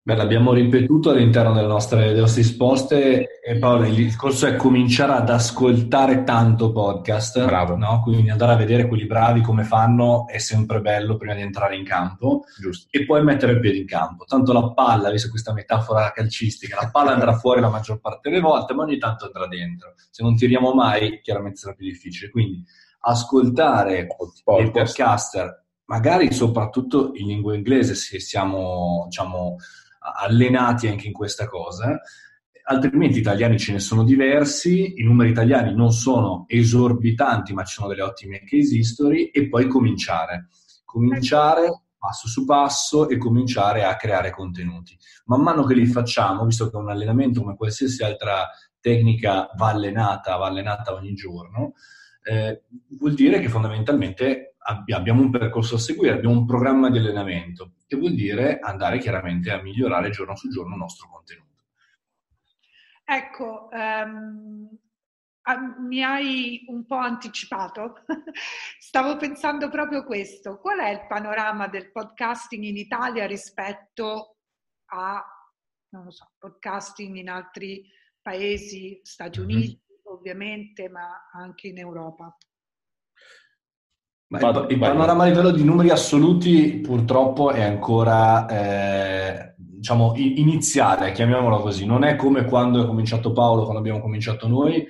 Beh, 0.09 0.15
l'abbiamo 0.15 0.53
ripetuto 0.53 1.11
all'interno 1.11 1.53
delle 1.53 1.67
nostre, 1.67 2.07
delle 2.07 2.21
nostre 2.21 2.41
risposte 2.41 3.39
e 3.41 3.59
Paolo, 3.59 3.85
il 3.85 3.93
discorso 3.93 4.47
è 4.47 4.55
cominciare 4.55 5.11
ad 5.11 5.29
ascoltare 5.29 6.23
tanto 6.23 6.71
podcast, 6.71 7.45
Bravo. 7.45 7.75
No? 7.75 8.01
quindi 8.01 8.31
andare 8.31 8.53
a 8.53 8.55
vedere 8.55 8.87
quelli 8.87 9.05
bravi 9.05 9.41
come 9.41 9.63
fanno 9.63 10.25
è 10.27 10.39
sempre 10.39 10.81
bello 10.81 11.15
prima 11.15 11.35
di 11.35 11.41
entrare 11.41 11.75
in 11.75 11.83
campo 11.83 12.41
Giusto. 12.59 12.87
e 12.89 13.05
poi 13.05 13.23
mettere 13.23 13.51
il 13.51 13.59
piede 13.59 13.77
in 13.77 13.85
campo. 13.85 14.23
Tanto 14.25 14.51
la 14.51 14.71
palla, 14.71 15.11
visto 15.11 15.29
questa 15.29 15.53
metafora 15.53 16.11
calcistica, 16.11 16.79
la 16.81 16.89
palla 16.89 17.11
andrà 17.11 17.37
fuori 17.37 17.61
la 17.61 17.69
maggior 17.69 17.99
parte 17.99 18.31
delle 18.31 18.41
volte, 18.41 18.73
ma 18.73 18.85
ogni 18.85 18.97
tanto 18.97 19.25
andrà 19.25 19.45
dentro. 19.45 19.93
Se 20.09 20.23
non 20.23 20.35
tiriamo 20.35 20.73
mai, 20.73 21.19
chiaramente 21.21 21.57
sarà 21.57 21.75
più 21.75 21.85
difficile. 21.85 22.31
Quindi 22.31 22.63
ascoltare 23.01 24.07
podcast. 24.43 24.67
i 24.67 24.71
podcaster, 24.71 25.65
magari 25.85 26.33
soprattutto 26.33 27.11
in 27.13 27.27
lingua 27.27 27.53
inglese, 27.53 27.93
se 27.93 28.19
siamo, 28.19 29.03
diciamo, 29.05 29.57
allenati 29.99 30.87
anche 30.87 31.07
in 31.07 31.13
questa 31.13 31.47
cosa, 31.47 31.99
altrimenti 32.63 33.19
italiani 33.19 33.57
ce 33.57 33.73
ne 33.73 33.79
sono 33.79 34.03
diversi, 34.03 34.99
i 34.99 35.03
numeri 35.03 35.31
italiani 35.31 35.73
non 35.73 35.91
sono 35.91 36.45
esorbitanti, 36.47 37.53
ma 37.53 37.63
ci 37.63 37.73
sono 37.73 37.87
delle 37.87 38.03
ottime 38.03 38.43
case 38.43 38.75
history, 38.75 39.25
e 39.25 39.49
poi 39.49 39.67
cominciare. 39.67 40.47
Cominciare 40.85 41.83
passo 41.97 42.27
su 42.27 42.45
passo 42.45 43.09
e 43.09 43.17
cominciare 43.17 43.83
a 43.83 43.95
creare 43.95 44.31
contenuti. 44.31 44.97
Man 45.25 45.41
mano 45.41 45.65
che 45.65 45.73
li 45.73 45.85
facciamo, 45.85 46.45
visto 46.45 46.69
che 46.69 46.77
un 46.77 46.89
allenamento 46.89 47.41
come 47.41 47.55
qualsiasi 47.55 48.03
altra 48.03 48.47
tecnica 48.79 49.49
va 49.57 49.67
allenata, 49.67 50.37
va 50.37 50.47
allenata 50.47 50.93
ogni 50.93 51.13
giorno, 51.13 51.73
eh, 52.23 52.63
vuol 52.97 53.13
dire 53.13 53.39
che 53.39 53.49
fondamentalmente 53.49 54.48
abbiamo 54.59 55.21
un 55.21 55.31
percorso 55.31 55.75
a 55.75 55.79
seguire, 55.79 56.13
abbiamo 56.13 56.37
un 56.39 56.45
programma 56.45 56.89
di 56.89 56.97
allenamento, 56.97 57.75
che 57.87 57.95
vuol 57.95 58.13
dire 58.13 58.59
andare 58.59 58.99
chiaramente 58.99 59.51
a 59.51 59.61
migliorare 59.61 60.09
giorno 60.09 60.35
su 60.35 60.49
giorno 60.49 60.73
il 60.73 60.79
nostro 60.79 61.09
contenuto. 61.09 61.47
Ecco, 63.03 63.69
um, 63.71 64.69
mi 65.87 66.03
hai 66.03 66.63
un 66.67 66.85
po' 66.85 66.97
anticipato. 66.97 68.03
Stavo 68.79 69.17
pensando 69.17 69.69
proprio 69.69 70.03
questo. 70.03 70.59
Qual 70.59 70.77
è 70.79 70.89
il 70.89 71.07
panorama 71.07 71.67
del 71.67 71.91
podcasting 71.91 72.63
in 72.63 72.77
Italia 72.77 73.25
rispetto 73.25 74.37
a, 74.91 75.25
non 75.89 76.03
lo 76.03 76.11
so, 76.11 76.33
podcasting 76.37 77.15
in 77.15 77.29
altri 77.29 77.83
paesi, 78.21 78.99
Stati 79.01 79.39
mm-hmm. 79.39 79.49
Uniti 79.49 79.81
mm-hmm. 79.91 80.15
ovviamente, 80.15 80.89
ma 80.89 81.29
anche 81.31 81.69
in 81.69 81.79
Europa? 81.79 82.35
Il, 84.31 84.65
il, 84.69 84.77
panorama 84.77 85.23
a 85.23 85.27
livello 85.27 85.49
di 85.49 85.63
numeri 85.63 85.89
assoluti 85.89 86.79
purtroppo 86.83 87.49
è 87.49 87.63
ancora 87.63 88.45
eh, 88.47 89.55
diciamo, 89.57 90.13
iniziale, 90.15 91.11
chiamiamolo 91.13 91.59
così. 91.61 91.85
Non 91.85 92.03
è 92.03 92.15
come 92.15 92.45
quando 92.45 92.83
è 92.83 92.85
cominciato 92.85 93.31
Paolo, 93.31 93.63
quando 93.63 93.79
abbiamo 93.79 93.99
cominciato 93.99 94.47
noi, 94.47 94.85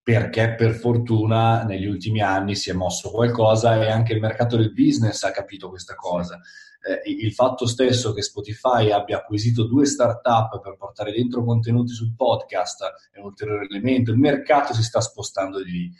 perché 0.00 0.54
per 0.54 0.74
fortuna 0.74 1.64
negli 1.64 1.86
ultimi 1.86 2.20
anni 2.20 2.54
si 2.54 2.70
è 2.70 2.72
mosso 2.72 3.10
qualcosa 3.10 3.82
e 3.82 3.90
anche 3.90 4.12
il 4.12 4.20
mercato 4.20 4.56
del 4.56 4.72
business 4.72 5.24
ha 5.24 5.32
capito 5.32 5.68
questa 5.68 5.96
cosa. 5.96 6.38
Eh, 6.80 7.10
il 7.10 7.32
fatto 7.32 7.66
stesso 7.66 8.12
che 8.12 8.22
Spotify 8.22 8.92
abbia 8.92 9.18
acquisito 9.18 9.66
due 9.66 9.86
start-up 9.86 10.60
per 10.60 10.76
portare 10.76 11.10
dentro 11.10 11.44
contenuti 11.44 11.92
sul 11.92 12.14
podcast 12.14 12.84
è 13.10 13.18
un 13.18 13.24
ulteriore 13.24 13.66
elemento. 13.68 14.12
Il 14.12 14.18
mercato 14.18 14.72
si 14.72 14.84
sta 14.84 15.00
spostando 15.00 15.62
di 15.62 15.70
lì. 15.70 15.92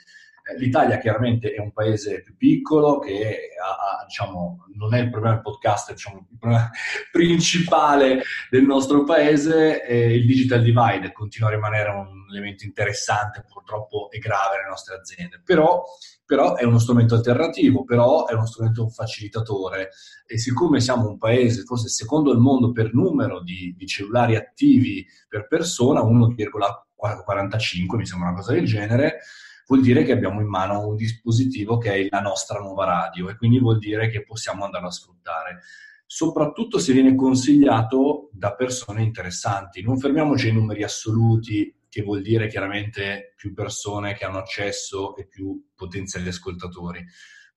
L'Italia 0.56 0.98
chiaramente 0.98 1.52
è 1.52 1.60
un 1.60 1.72
paese 1.72 2.22
più 2.22 2.36
piccolo 2.36 2.98
che 2.98 3.50
ha, 3.62 4.00
ha, 4.00 4.04
diciamo, 4.04 4.66
non 4.74 4.94
è 4.94 5.00
il 5.00 5.10
problema 5.10 5.34
del 5.34 5.42
podcast, 5.42 5.92
diciamo, 5.92 6.26
il 6.30 6.38
problema 6.38 6.70
principale 7.12 8.22
del 8.48 8.64
nostro 8.64 9.04
paese, 9.04 9.84
eh, 9.84 10.14
il 10.14 10.24
digital 10.24 10.62
divide. 10.62 11.12
Continua 11.12 11.48
a 11.48 11.52
rimanere 11.52 11.90
un 11.90 12.26
elemento 12.30 12.64
interessante, 12.64 13.44
purtroppo 13.46 14.10
e 14.10 14.18
grave 14.18 14.56
nelle 14.56 14.68
nostre 14.68 14.96
aziende, 14.96 15.40
però, 15.44 15.82
però 16.24 16.54
è 16.54 16.64
uno 16.64 16.78
strumento 16.78 17.14
alternativo, 17.14 17.84
però 17.84 18.26
è 18.26 18.32
uno 18.32 18.46
strumento 18.46 18.88
facilitatore. 18.88 19.90
E 20.26 20.38
siccome 20.38 20.80
siamo 20.80 21.08
un 21.08 21.18
paese, 21.18 21.62
forse 21.64 21.88
secondo 21.88 22.32
il 22.32 22.38
mondo 22.38 22.72
per 22.72 22.94
numero 22.94 23.42
di, 23.42 23.74
di 23.76 23.86
cellulari 23.86 24.36
attivi 24.36 25.06
per 25.28 25.46
persona, 25.46 26.00
1,45 26.00 27.96
mi 27.96 28.06
sembra 28.06 28.28
una 28.28 28.36
cosa 28.38 28.52
del 28.52 28.64
genere, 28.64 29.18
vuol 29.68 29.82
dire 29.82 30.02
che 30.02 30.12
abbiamo 30.12 30.40
in 30.40 30.48
mano 30.48 30.88
un 30.88 30.96
dispositivo 30.96 31.76
che 31.76 31.92
è 31.92 32.06
la 32.10 32.20
nostra 32.20 32.58
nuova 32.58 32.86
radio 32.86 33.28
e 33.28 33.36
quindi 33.36 33.60
vuol 33.60 33.78
dire 33.78 34.08
che 34.08 34.24
possiamo 34.24 34.64
andarlo 34.64 34.88
a 34.88 34.92
sfruttare. 34.92 35.60
Soprattutto 36.06 36.78
se 36.78 36.94
viene 36.94 37.14
consigliato 37.14 38.30
da 38.32 38.54
persone 38.54 39.02
interessanti. 39.02 39.82
Non 39.82 39.98
fermiamoci 39.98 40.48
ai 40.48 40.54
numeri 40.54 40.82
assoluti, 40.82 41.76
che 41.86 42.02
vuol 42.02 42.22
dire 42.22 42.48
chiaramente 42.48 43.34
più 43.36 43.52
persone 43.52 44.14
che 44.14 44.24
hanno 44.24 44.38
accesso 44.38 45.14
e 45.16 45.26
più 45.26 45.68
potenziali 45.74 46.28
ascoltatori 46.28 47.04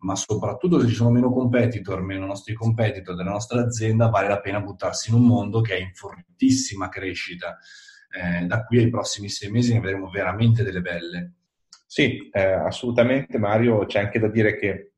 ma 0.01 0.15
soprattutto 0.15 0.79
se 0.79 0.87
ci 0.87 0.95
sono 0.95 1.11
meno 1.11 1.31
competitor, 1.31 2.01
meno 2.01 2.25
nostri 2.25 2.53
competitor 2.53 3.15
della 3.15 3.29
nostra 3.29 3.61
azienda, 3.61 4.09
vale 4.09 4.27
la 4.27 4.39
pena 4.39 4.59
buttarsi 4.59 5.09
in 5.09 5.15
un 5.15 5.25
mondo 5.25 5.61
che 5.61 5.75
è 5.75 5.79
in 5.79 5.93
fortissima 5.93 6.89
crescita. 6.89 7.57
Eh, 8.09 8.45
da 8.45 8.63
qui 8.63 8.79
ai 8.79 8.89
prossimi 8.89 9.29
sei 9.29 9.51
mesi 9.51 9.73
ne 9.73 9.79
vedremo 9.79 10.09
veramente 10.09 10.63
delle 10.63 10.81
belle. 10.81 11.33
Sì, 11.93 12.29
eh, 12.31 12.41
assolutamente 12.41 13.37
Mario, 13.37 13.85
c'è 13.85 13.99
anche 13.99 14.17
da 14.17 14.29
dire 14.29 14.57
che 14.57 14.93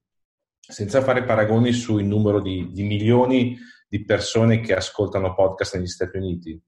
senza 0.60 1.02
fare 1.02 1.24
paragoni 1.24 1.72
sul 1.72 2.04
numero 2.04 2.40
di, 2.40 2.70
di 2.72 2.84
milioni 2.84 3.58
di 3.88 4.06
persone 4.06 4.60
che 4.60 4.76
ascoltano 4.76 5.34
podcast 5.34 5.76
negli 5.76 5.88
Stati 5.88 6.18
Uniti, 6.18 6.62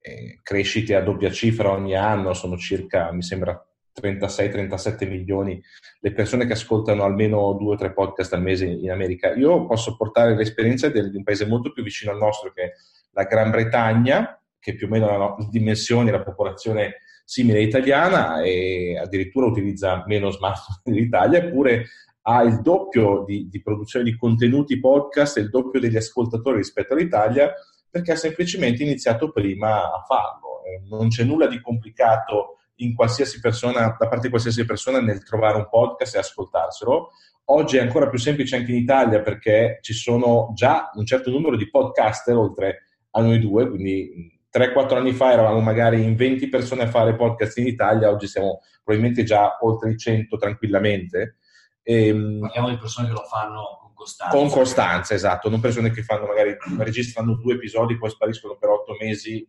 eh, 0.00 0.40
crescite 0.42 0.96
a 0.96 1.02
doppia 1.02 1.30
cifra 1.30 1.70
ogni 1.70 1.94
anno, 1.94 2.34
sono 2.34 2.56
circa, 2.56 3.12
mi 3.12 3.22
sembra, 3.22 3.64
36-37 3.94 5.08
milioni 5.08 5.62
le 6.00 6.12
persone 6.14 6.46
che 6.46 6.54
ascoltano 6.54 7.04
almeno 7.04 7.52
due 7.52 7.74
o 7.74 7.76
tre 7.76 7.92
podcast 7.92 8.32
al 8.32 8.42
mese 8.42 8.66
in 8.66 8.90
America. 8.90 9.32
Io 9.34 9.66
posso 9.66 9.94
portare 9.94 10.34
l'esperienza 10.34 10.88
di 10.88 10.98
un 10.98 11.22
paese 11.22 11.46
molto 11.46 11.70
più 11.70 11.84
vicino 11.84 12.10
al 12.10 12.18
nostro, 12.18 12.52
che 12.52 12.62
è 12.64 12.72
la 13.12 13.22
Gran 13.22 13.52
Bretagna, 13.52 14.36
che 14.58 14.74
più 14.74 14.88
o 14.88 14.90
meno 14.90 15.08
ha 15.10 15.16
la 15.16 15.36
dimensione, 15.48 16.10
la 16.10 16.24
popolazione 16.24 17.02
simile 17.24 17.62
italiana 17.62 18.42
e 18.42 18.98
addirittura 18.98 19.46
utilizza 19.46 20.04
meno 20.06 20.30
smartphone 20.30 20.80
dell'Italia, 20.84 21.38
eppure 21.38 21.86
ha 22.22 22.42
il 22.42 22.60
doppio 22.60 23.24
di, 23.26 23.48
di, 23.48 23.62
produzione 23.62 24.04
di 24.04 24.16
contenuti 24.16 24.78
podcast 24.78 25.38
e 25.38 25.42
il 25.42 25.48
doppio 25.48 25.80
degli 25.80 25.96
ascoltatori 25.96 26.58
rispetto 26.58 26.94
all'Italia 26.94 27.52
perché 27.88 28.12
ha 28.12 28.16
semplicemente 28.16 28.82
iniziato 28.82 29.32
prima 29.32 29.92
a 29.92 30.04
farlo. 30.06 30.62
Eh, 30.64 30.82
non 30.88 31.08
c'è 31.08 31.24
nulla 31.24 31.46
di 31.46 31.60
complicato 31.60 32.58
in 32.76 32.94
qualsiasi 32.94 33.40
persona, 33.40 33.96
da 33.98 34.08
parte 34.08 34.22
di 34.22 34.28
qualsiasi 34.28 34.64
persona 34.64 35.00
nel 35.00 35.24
trovare 35.24 35.56
un 35.56 35.68
podcast 35.68 36.14
e 36.14 36.18
ascoltarselo. 36.18 37.10
Oggi 37.46 37.78
è 37.78 37.80
ancora 37.80 38.08
più 38.08 38.18
semplice 38.18 38.56
anche 38.56 38.70
in 38.70 38.78
Italia 38.78 39.20
perché 39.22 39.78
ci 39.80 39.92
sono 39.92 40.52
già 40.54 40.90
un 40.94 41.04
certo 41.04 41.30
numero 41.30 41.56
di 41.56 41.68
podcaster 41.68 42.36
oltre 42.36 42.84
a 43.10 43.22
noi 43.22 43.40
due, 43.40 43.68
quindi 43.68 44.39
3-4 44.52 44.96
anni 44.96 45.12
fa 45.12 45.32
eravamo 45.32 45.60
magari 45.60 46.02
in 46.02 46.16
20 46.16 46.48
persone 46.48 46.82
a 46.82 46.88
fare 46.88 47.14
podcast 47.14 47.58
in 47.58 47.66
Italia, 47.66 48.10
oggi 48.10 48.26
siamo 48.26 48.60
probabilmente 48.82 49.22
già 49.22 49.58
oltre 49.60 49.90
i 49.90 49.96
100 49.96 50.36
tranquillamente. 50.36 51.36
E, 51.82 52.08
ehm, 52.08 52.40
Parliamo 52.40 52.68
di 52.70 52.78
persone 52.78 53.08
che 53.08 53.14
lo 53.14 53.22
fanno 53.22 53.78
con 53.80 53.94
costanza. 53.94 54.36
Con 54.36 54.50
costanza, 54.50 55.14
esatto, 55.14 55.48
non 55.48 55.60
persone 55.60 55.90
che 55.90 56.02
fanno 56.02 56.26
magari, 56.26 56.56
registrano 56.78 57.34
due 57.34 57.54
episodi, 57.54 57.96
poi 57.96 58.10
spariscono 58.10 58.56
per 58.56 58.70
8 58.70 58.96
mesi 59.00 59.46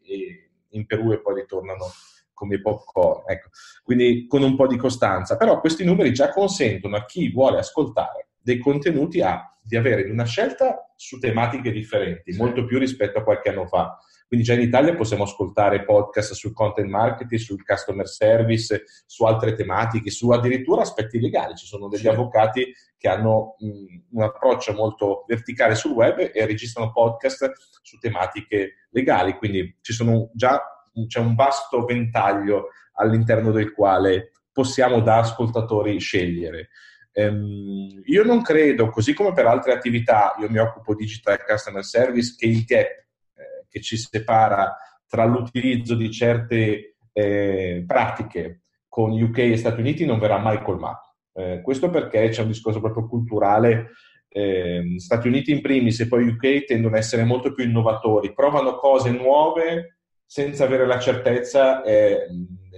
in 0.70 0.86
Perù 0.86 1.12
e 1.12 1.20
poi 1.20 1.42
ritornano 1.42 1.86
come 2.34 2.56
i 2.56 2.62
popcorn, 2.62 3.24
ecco. 3.28 3.50
quindi 3.84 4.26
con 4.28 4.42
un 4.42 4.56
po' 4.56 4.66
di 4.66 4.78
costanza. 4.78 5.38
Però 5.38 5.60
questi 5.60 5.84
numeri 5.84 6.12
già 6.12 6.30
consentono 6.30 6.96
a 6.96 7.06
chi 7.06 7.32
vuole 7.32 7.60
ascoltare 7.60 8.31
dei 8.42 8.58
contenuti 8.58 9.22
a, 9.22 9.42
di 9.62 9.76
avere 9.76 10.10
una 10.10 10.26
scelta 10.26 10.92
su 10.96 11.20
tematiche 11.20 11.72
differenti, 11.72 12.36
molto 12.36 12.66
più 12.66 12.80
rispetto 12.80 13.20
a 13.20 13.24
qualche 13.24 13.50
anno 13.50 13.68
fa. 13.68 13.98
Quindi 14.28 14.46
già 14.46 14.54
in 14.54 14.62
Italia 14.62 14.96
possiamo 14.96 15.24
ascoltare 15.24 15.84
podcast 15.84 16.34
sul 16.34 16.54
content 16.54 16.88
marketing, 16.88 17.40
sul 17.40 17.66
customer 17.66 18.08
service, 18.08 18.86
su 19.06 19.26
altre 19.26 19.56
tematiche, 19.56 20.10
su 20.10 20.30
addirittura 20.30 20.84
aspetti 20.84 21.20
legali. 21.20 21.56
Ci 21.56 21.66
sono 21.66 21.90
degli 21.90 22.08
avvocati 22.08 22.74
che 22.98 23.10
hanno 23.10 23.56
mh, 23.60 24.18
un 24.18 24.24
approccio 24.24 24.72
molto 24.74 25.26
verticale 25.28 25.76
sul 25.76 25.92
web 25.92 26.32
e 26.34 26.46
registrano 26.46 26.94
podcast 26.94 27.52
su 27.82 27.98
tematiche 27.98 28.88
legali. 28.92 29.34
Quindi 29.34 29.78
ci 29.82 29.92
sono 29.92 30.30
già 30.34 30.62
c'è 31.08 31.20
un 31.20 31.36
vasto 31.36 31.86
ventaglio 31.86 32.70
all'interno 32.94 33.52
del 33.52 33.74
quale 33.74 34.32
possiamo 34.52 35.02
da 35.02 35.20
ascoltatori 35.20 36.00
scegliere. 36.00 36.70
Um, 37.14 38.02
io 38.06 38.24
non 38.24 38.42
credo, 38.42 38.90
così 38.90 39.14
come 39.14 39.34
per 39.34 39.46
altre 39.46 39.74
attività, 39.74 40.36
io 40.40 40.50
mi 40.50 40.60
occupo 40.60 40.96
di 40.96 41.04
digital 41.04 41.44
customer 41.46 41.84
service, 41.84 42.36
che 42.38 42.46
il 42.46 42.64
gap 42.64 42.88
eh, 42.88 43.66
che 43.68 43.82
ci 43.82 43.98
separa 43.98 44.76
tra 45.08 45.26
l'utilizzo 45.26 45.96
di 45.96 46.10
certe 46.10 46.96
eh, 47.12 47.84
pratiche 47.86 48.62
con 48.88 49.12
UK 49.12 49.38
e 49.40 49.58
Stati 49.58 49.82
Uniti 49.82 50.06
non 50.06 50.20
verrà 50.20 50.38
mai 50.38 50.62
colmato. 50.62 51.16
Eh, 51.34 51.62
questo 51.62 51.90
perché 51.90 52.30
c'è 52.30 52.42
un 52.42 52.48
discorso 52.48 52.80
proprio 52.80 53.08
culturale. 53.08 53.92
Eh, 54.30 54.96
Stati 54.98 55.28
Uniti 55.28 55.52
in 55.52 55.62
primis 55.62 56.00
e 56.00 56.08
poi 56.08 56.28
UK 56.28 56.66
tendono 56.66 56.96
ad 56.96 57.02
essere 57.02 57.24
molto 57.24 57.54
più 57.54 57.66
innovatori, 57.66 58.34
provano 58.34 58.76
cose 58.76 59.12
nuove 59.12 59.98
senza 60.32 60.64
avere 60.64 60.86
la 60.86 60.98
certezza 60.98 61.84
eh, 61.84 62.26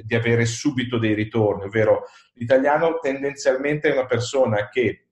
di 0.01 0.15
avere 0.15 0.43
subito 0.43 0.97
dei 0.97 1.13
ritorni, 1.13 1.65
ovvero 1.65 2.05
l'italiano 2.33 2.97
tendenzialmente 2.97 3.89
è 3.89 3.91
una 3.91 4.07
persona 4.07 4.69
che 4.69 5.09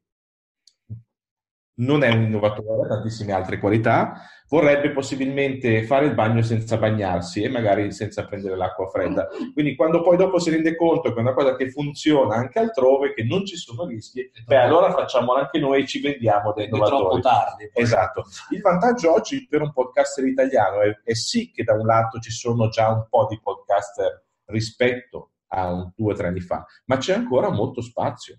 non 1.82 2.02
è 2.02 2.10
un 2.10 2.24
innovatore, 2.24 2.86
ha 2.86 2.96
tantissime 2.96 3.32
altre 3.34 3.60
qualità, 3.60 4.24
vorrebbe 4.52 4.92
possibilmente 4.92 5.84
fare 5.84 6.08
il 6.08 6.14
bagno 6.14 6.42
senza 6.42 6.76
bagnarsi 6.78 7.42
e 7.42 7.48
magari 7.48 7.94
senza 7.94 8.26
prendere 8.26 8.58
l'acqua 8.58 8.88
fredda. 8.88 9.30
Quindi 9.54 9.76
quando 9.76 10.02
poi 10.02 10.18
dopo 10.18 10.40
si 10.40 10.50
rende 10.50 10.76
conto 10.76 11.14
che 11.14 11.18
è 11.18 11.22
una 11.22 11.34
cosa 11.34 11.56
che 11.56 11.72
funziona 11.72 12.36
anche 12.36 12.60
altrove, 12.60 13.14
che 13.14 13.24
non 13.24 13.46
ci 13.46 13.56
sono 13.56 13.86
rischi, 13.86 14.30
beh 14.46 14.58
allora 14.58 14.92
facciamolo 14.92 15.40
anche 15.40 15.58
noi 15.58 15.84
e 15.84 15.88
ci 15.88 16.02
vendiamo 16.02 16.52
dei 16.52 16.66
innovatori. 16.66 16.96
È 16.96 17.00
troppo 17.00 17.20
tardi. 17.22 17.72
Esatto. 17.74 18.26
Il 18.50 18.60
vantaggio 18.60 19.14
oggi 19.14 19.48
per 19.48 19.62
un 19.62 19.72
podcaster 19.72 20.26
italiano 20.26 20.82
è, 20.82 21.00
è 21.02 21.14
sì 21.14 21.50
che 21.52 21.64
da 21.64 21.74
un 21.74 21.86
lato 21.86 22.20
ci 22.20 22.32
sono 22.32 22.68
già 22.68 22.90
un 22.90 23.06
po' 23.10 23.28
di 23.30 23.40
podcaster 23.42 24.22
rispetto 24.48 25.30
a 25.54 25.72
un, 25.72 25.92
due 25.96 26.12
o 26.12 26.16
tre 26.16 26.28
anni 26.28 26.42
fa, 26.42 26.66
ma 26.86 26.98
c'è 26.98 27.14
ancora 27.14 27.50
molto 27.50 27.82
spazio. 27.82 28.38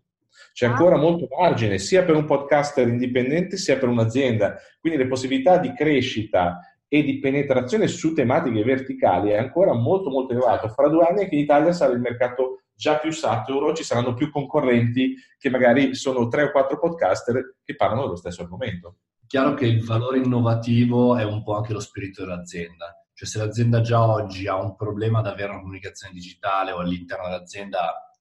C'è 0.53 0.67
ancora 0.67 0.97
molto 0.97 1.27
margine 1.39 1.79
sia 1.79 2.05
per 2.05 2.17
un 2.17 2.25
podcaster 2.25 2.89
indipendente 2.89 3.57
sia 3.57 3.79
per 3.79 3.89
un'azienda, 3.89 4.57
quindi 4.81 4.99
le 4.99 5.09
possibilità 5.09 5.59
di 5.59 5.73
crescita 5.75 6.59
e 6.89 7.03
di 7.03 7.21
penetrazione 7.21 7.87
su 7.87 8.13
tematiche 8.13 8.63
verticali 8.63 9.31
è 9.31 9.39
ancora 9.39 9.73
molto 9.73 10.11
molto 10.11 10.33
elevato. 10.33 10.69
Fra 10.69 10.89
due 10.89 11.07
anni 11.07 11.23
anche 11.23 11.35
in 11.37 11.41
Italia 11.41 11.73
sarà 11.73 11.93
il 11.93 12.01
mercato 12.01 12.65
già 12.75 12.99
più 12.99 13.11
saturo, 13.13 13.73
ci 13.73 13.85
saranno 13.85 14.13
più 14.13 14.31
concorrenti 14.31 15.15
che 15.39 15.49
magari 15.49 15.95
sono 15.95 16.29
tre 16.29 16.43
o 16.43 16.51
quattro 16.51 16.79
podcaster 16.79 17.57
che 17.65 17.77
parlano 17.77 18.03
dello 18.03 18.17
stesso 18.17 18.43
argomento. 18.43 18.97
Chiaro 19.27 19.55
che 19.55 19.67
il 19.67 19.83
valore 19.85 20.19
innovativo 20.19 21.17
è 21.17 21.25
un 21.25 21.43
po' 21.43 21.57
anche 21.57 21.73
lo 21.73 21.81
spirito 21.81 22.27
dell'azienda. 22.27 22.95
Cioè 23.15 23.27
se 23.27 23.39
l'azienda 23.39 23.81
già 23.81 24.07
oggi 24.07 24.47
ha 24.47 24.61
un 24.61 24.75
problema 24.75 25.21
ad 25.21 25.27
avere 25.27 25.51
una 25.51 25.61
comunicazione 25.61 26.13
digitale 26.13 26.73
o 26.73 26.79
all'interno 26.79 27.25
dell'azienda 27.25 28.12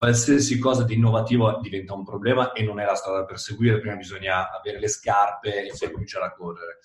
qualsiasi 0.00 0.58
cosa 0.58 0.82
di 0.84 0.94
innovativo 0.94 1.58
diventa 1.60 1.92
un 1.92 2.04
problema 2.04 2.52
e 2.52 2.62
non 2.62 2.80
è 2.80 2.86
la 2.86 2.94
strada 2.94 3.18
da 3.18 3.24
perseguire, 3.26 3.80
prima 3.80 3.96
bisogna 3.96 4.50
avere 4.50 4.78
le 4.78 4.88
scarpe 4.88 5.66
e 5.66 5.74
poi 5.78 5.90
cominciare 5.90 6.24
a 6.24 6.32
correre. 6.32 6.78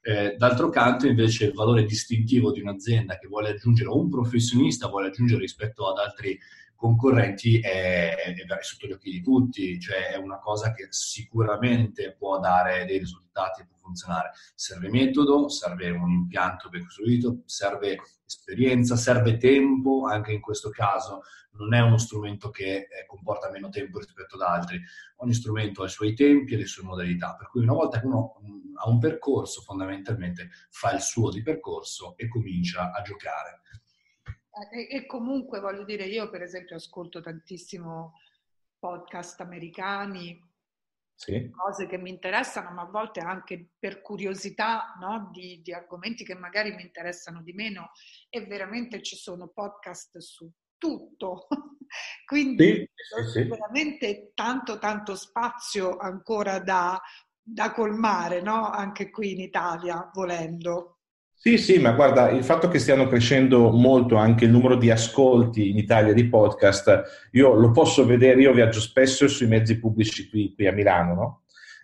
Eh, 0.00 0.36
d'altro 0.38 0.68
canto, 0.68 1.08
invece, 1.08 1.46
il 1.46 1.52
valore 1.52 1.84
distintivo 1.84 2.52
di 2.52 2.60
un'azienda 2.60 3.18
che 3.18 3.26
vuole 3.26 3.48
aggiungere, 3.48 3.88
o 3.88 3.98
un 3.98 4.08
professionista 4.08 4.86
vuole 4.86 5.08
aggiungere 5.08 5.40
rispetto 5.40 5.90
ad 5.90 5.98
altri 5.98 6.38
concorrenti 6.76 7.58
è, 7.58 8.14
è, 8.14 8.34
è 8.36 8.62
sotto 8.62 8.86
gli 8.86 8.92
occhi 8.92 9.10
di 9.10 9.20
tutti, 9.20 9.80
cioè 9.80 10.12
è 10.12 10.16
una 10.16 10.38
cosa 10.38 10.72
che 10.72 10.86
sicuramente 10.90 12.14
può 12.16 12.38
dare 12.38 12.84
dei 12.84 12.98
risultati 12.98 13.66
può 13.66 13.79
funzionare. 13.90 14.30
Serve 14.54 14.88
metodo, 14.88 15.48
serve 15.48 15.90
un 15.90 16.10
impianto 16.10 16.68
ben 16.68 16.84
costruito, 16.84 17.42
serve 17.44 17.98
esperienza, 18.24 18.94
serve 18.94 19.36
tempo, 19.36 20.06
anche 20.06 20.32
in 20.32 20.40
questo 20.40 20.70
caso 20.70 21.22
non 21.52 21.74
è 21.74 21.80
uno 21.80 21.98
strumento 21.98 22.50
che 22.50 22.86
eh, 22.88 23.06
comporta 23.06 23.50
meno 23.50 23.68
tempo 23.68 23.98
rispetto 23.98 24.36
ad 24.36 24.42
altri, 24.42 24.80
ogni 25.16 25.34
strumento 25.34 25.82
ha 25.82 25.86
i 25.86 25.90
suoi 25.90 26.14
tempi 26.14 26.54
e 26.54 26.58
le 26.58 26.66
sue 26.66 26.84
modalità, 26.84 27.34
per 27.34 27.48
cui 27.48 27.62
una 27.62 27.72
volta 27.72 27.98
che 27.98 28.06
uno 28.06 28.40
mm, 28.42 28.76
ha 28.76 28.88
un 28.88 28.98
percorso 28.98 29.60
fondamentalmente 29.62 30.50
fa 30.70 30.92
il 30.92 31.00
suo 31.00 31.30
di 31.30 31.42
percorso 31.42 32.16
e 32.16 32.28
comincia 32.28 32.92
a 32.92 33.02
giocare. 33.02 33.62
E, 34.72 34.96
e 34.96 35.06
comunque 35.06 35.60
voglio 35.60 35.84
dire, 35.84 36.04
io 36.04 36.30
per 36.30 36.42
esempio 36.42 36.76
ascolto 36.76 37.20
tantissimo 37.20 38.14
podcast 38.78 39.40
americani, 39.40 40.48
sì. 41.20 41.50
cose 41.50 41.86
che 41.86 41.98
mi 41.98 42.08
interessano, 42.08 42.70
ma 42.70 42.82
a 42.82 42.86
volte 42.86 43.20
anche 43.20 43.72
per 43.78 44.00
curiosità 44.00 44.94
no? 44.98 45.28
di, 45.30 45.60
di, 45.62 45.70
argomenti 45.70 46.24
che 46.24 46.34
magari 46.34 46.74
mi 46.74 46.80
interessano 46.80 47.42
di 47.42 47.52
meno 47.52 47.90
e 48.30 48.46
veramente 48.46 49.02
ci 49.02 49.16
sono 49.16 49.48
podcast 49.48 50.16
su 50.16 50.50
tutto. 50.78 51.46
Quindi 52.24 52.88
sì, 52.94 53.30
sì, 53.32 53.42
veramente 53.44 54.32
tanto 54.34 54.78
tanto 54.78 55.14
spazio 55.14 55.98
ancora 55.98 56.58
da, 56.58 56.98
da 57.42 57.70
colmare, 57.72 58.40
no? 58.40 58.70
anche 58.70 59.10
qui 59.10 59.32
in 59.32 59.40
Italia, 59.40 60.08
volendo. 60.14 60.99
Sì, 61.42 61.56
sì, 61.56 61.78
ma 61.78 61.92
guarda, 61.92 62.28
il 62.28 62.44
fatto 62.44 62.68
che 62.68 62.78
stiano 62.78 63.08
crescendo 63.08 63.70
molto 63.70 64.16
anche 64.16 64.44
il 64.44 64.50
numero 64.50 64.76
di 64.76 64.90
ascolti 64.90 65.70
in 65.70 65.78
Italia 65.78 66.12
di 66.12 66.28
podcast, 66.28 67.28
io 67.30 67.54
lo 67.54 67.70
posso 67.70 68.04
vedere, 68.04 68.42
io 68.42 68.52
viaggio 68.52 68.78
spesso 68.78 69.26
sui 69.26 69.46
mezzi 69.46 69.78
pubblici 69.78 70.28
qui, 70.28 70.52
qui 70.54 70.66
a 70.66 70.72
Milano, 70.72 71.14
no? 71.14 71.42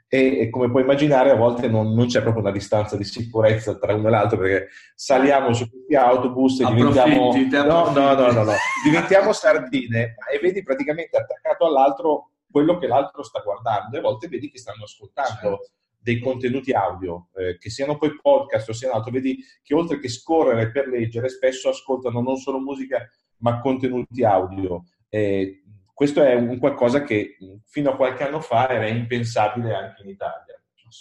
E, 0.09 0.41
e, 0.41 0.51
come 0.51 0.71
puoi 0.71 0.83
immaginare 0.83 1.31
a 1.31 1.37
volte 1.37 1.69
non, 1.69 1.95
non, 1.95 2.07
c'è 2.07 2.21
proprio 2.21 2.43
una 2.43 2.53
distanza 2.53 2.99
di 2.99 3.05
sicurezza 3.05 3.79
tra 3.79 3.95
uno 3.95 4.09
e 4.09 4.11
l'altro 4.11 4.37
perché 4.37 4.69
saliamo 4.95 5.55
su 5.55 5.71
questi 5.71 5.95
autobus 5.95 6.61
e 6.61 6.67
diventiamo, 6.67 7.33
no, 7.65 7.91
no, 7.93 8.13
no, 8.13 8.31
no, 8.33 8.43
no, 8.43 8.53
diventiamo 8.85 9.33
sardine 9.33 10.17
e 10.31 10.39
vedi 10.39 10.63
praticamente 10.63 11.17
attaccato 11.17 11.65
all'altro 11.65 12.33
quello 12.51 12.77
che 12.77 12.89
l'altro 12.89 13.23
sta 13.23 13.41
guardando 13.41 13.97
e 13.97 14.01
a 14.01 14.03
volte 14.03 14.29
vedi 14.29 14.51
che 14.51 14.59
stanno 14.59 14.85
ascoltando. 14.85 15.31
Certo 15.33 15.71
dei 16.07 16.21
contenuti 16.21 16.71
audio, 16.71 17.31
eh, 17.35 17.59
che 17.59 17.69
siano 17.69 17.99
poi 17.99 18.17
podcast 18.23 18.69
o 18.69 18.73
siano 18.73 18.95
altro, 18.95 19.11
vedi 19.11 19.45
che 19.61 19.75
oltre 19.75 19.99
che 19.99 20.09
scorrere 20.09 20.71
per 20.71 20.87
leggere, 20.87 21.29
spesso 21.29 21.69
ascoltano 21.69 22.21
non 22.21 22.37
solo 22.37 22.61
musica, 22.61 23.05
ma 23.39 23.59
contenuti 23.59 24.23
audio. 24.23 24.85
Eh, 25.09 25.65
questo 25.93 26.23
è 26.23 26.35
un 26.35 26.61
qualcosa 26.61 27.03
che 27.03 27.37
fino 27.65 27.91
a 27.91 27.97
qualche 27.97 28.23
anno 28.23 28.39
fa 28.39 28.69
era 28.69 28.87
impensabile 28.87 29.75
anche 29.75 30.03
in 30.03 30.11
Italia. 30.11 30.55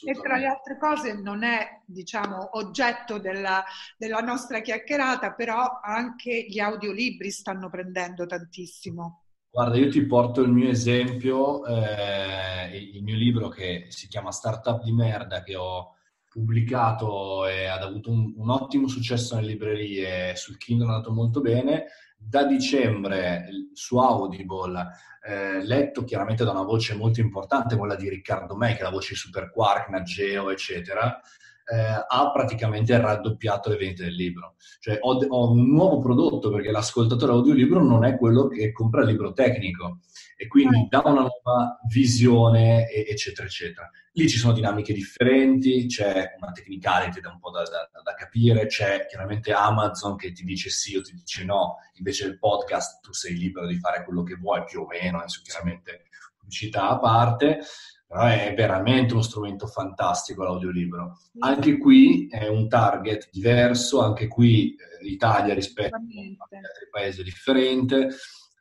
E 0.07 0.13
tra 0.13 0.37
le 0.37 0.47
altre 0.47 0.79
cose 0.79 1.13
non 1.13 1.43
è, 1.43 1.81
diciamo, 1.85 2.57
oggetto 2.57 3.19
della, 3.19 3.63
della 3.95 4.21
nostra 4.21 4.61
chiacchierata, 4.61 5.33
però 5.33 5.81
anche 5.83 6.47
gli 6.49 6.57
audiolibri 6.57 7.29
stanno 7.29 7.69
prendendo 7.69 8.25
tantissimo. 8.25 9.24
Guarda, 9.55 9.77
io 9.77 9.89
ti 9.89 10.05
porto 10.05 10.41
il 10.41 10.51
mio 10.51 10.67
esempio, 10.67 11.65
eh, 11.65 12.75
il 12.75 13.01
mio 13.01 13.15
libro 13.15 13.47
che 13.47 13.85
si 13.87 14.09
chiama 14.09 14.33
Startup 14.33 14.83
di 14.83 14.91
merda, 14.91 15.43
che 15.43 15.55
ho 15.55 15.95
pubblicato 16.29 17.47
e 17.47 17.65
ha 17.65 17.79
avuto 17.79 18.11
un, 18.11 18.33
un 18.35 18.49
ottimo 18.49 18.89
successo 18.89 19.33
nelle 19.35 19.51
librerie, 19.51 20.35
sul 20.35 20.57
Kindle 20.57 20.87
è 20.87 20.89
andato 20.89 21.13
molto 21.13 21.39
bene. 21.39 21.85
Da 22.17 22.43
dicembre 22.43 23.47
su 23.71 23.97
Audible, 23.97 24.89
eh, 25.25 25.63
letto 25.63 26.03
chiaramente 26.03 26.43
da 26.43 26.51
una 26.51 26.63
voce 26.63 26.93
molto 26.93 27.21
importante, 27.21 27.77
quella 27.77 27.95
di 27.95 28.09
Riccardo 28.09 28.57
May, 28.57 28.73
che 28.73 28.79
è 28.79 28.83
la 28.83 28.89
voce 28.89 29.13
di 29.13 29.19
Super 29.19 29.51
Quark, 29.51 29.87
Nageo, 29.87 30.49
eccetera 30.49 31.17
eh, 31.65 32.05
ha 32.07 32.31
praticamente 32.31 32.99
raddoppiato 32.99 33.69
le 33.69 33.77
vendite 33.77 34.03
del 34.03 34.13
libro. 34.13 34.55
Cioè 34.79 34.97
ho, 35.01 35.17
ho, 35.17 35.51
un 35.51 35.67
nuovo 35.69 35.99
prodotto 35.99 36.51
perché 36.51 36.71
l'ascoltatore 36.71 37.31
audiolibro 37.31 37.83
non 37.83 38.05
è 38.05 38.17
quello 38.17 38.47
che 38.47 38.71
compra 38.71 39.01
il 39.01 39.07
libro 39.07 39.33
tecnico 39.33 39.99
e 40.37 40.47
quindi 40.47 40.87
dà 40.89 41.01
una 41.05 41.21
nuova 41.21 41.79
visione, 41.89 42.87
eccetera, 42.89 43.47
eccetera. 43.47 43.89
Lì 44.11 44.29
ci 44.29 44.37
sono 44.37 44.53
dinamiche 44.53 44.93
differenti, 44.93 45.87
c'è 45.87 46.35
una 46.39 46.51
technicality 46.51 47.19
da 47.19 47.31
un 47.31 47.39
po' 47.39 47.51
da, 47.51 47.63
da, 47.63 47.89
da, 48.03 48.13
capire, 48.13 48.67
c'è 48.67 49.07
chiaramente 49.07 49.51
Amazon 49.51 50.15
che 50.15 50.31
ti 50.31 50.43
dice 50.43 50.69
sì 50.69 50.95
o 50.95 51.01
ti 51.01 51.13
dice 51.13 51.43
no, 51.43 51.77
invece 51.95 52.25
il 52.25 52.37
podcast 52.37 53.01
tu 53.01 53.11
sei 53.11 53.37
libero 53.37 53.67
di 53.67 53.77
fare 53.77 54.03
quello 54.03 54.23
che 54.23 54.35
vuoi 54.35 54.63
più 54.63 54.81
o 54.81 54.87
meno, 54.87 55.17
adesso 55.17 55.41
chiaramente 55.43 56.05
pubblicità 56.37 56.89
a 56.89 56.99
parte, 56.99 57.59
è 58.07 58.53
veramente 58.55 59.13
uno 59.13 59.21
strumento 59.21 59.67
fantastico 59.67 60.43
l'audiolibro. 60.43 61.19
Anche 61.39 61.77
qui 61.77 62.27
è 62.29 62.47
un 62.47 62.69
target 62.69 63.29
diverso, 63.31 64.01
anche 64.01 64.27
qui 64.27 64.75
eh, 64.75 65.03
l'Italia 65.03 65.53
rispetto 65.53 65.95
agli 65.95 66.37
altri 66.37 66.89
paesi 66.89 67.21
è 67.21 67.23
differente. 67.23 68.09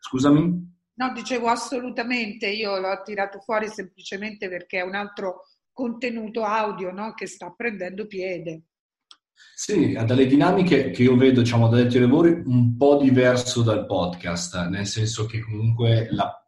Scusami? 0.00 0.72
No, 0.96 1.12
dicevo 1.12 1.48
assolutamente, 1.48 2.48
io 2.48 2.78
l'ho 2.78 3.02
tirato 3.04 3.40
fuori 3.40 3.68
semplicemente 3.68 4.48
perché 4.48 4.78
è 4.78 4.82
un 4.82 4.94
altro 4.94 5.42
contenuto 5.72 6.44
audio 6.44 6.92
no? 6.92 7.14
che 7.14 7.26
sta 7.26 7.52
prendendo 7.56 8.06
piede. 8.06 8.62
Sì, 9.56 9.94
ha 9.96 10.04
delle 10.04 10.26
dinamiche 10.26 10.90
che 10.90 11.02
io 11.02 11.16
vedo, 11.16 11.40
diciamo, 11.40 11.68
da 11.68 11.76
detti 11.76 11.98
lavori 11.98 12.30
un 12.46 12.76
po' 12.76 12.96
diverso 12.96 13.62
dal 13.62 13.86
podcast, 13.86 14.68
nel 14.68 14.86
senso 14.86 15.26
che 15.26 15.40
comunque 15.40 16.08
la, 16.10 16.46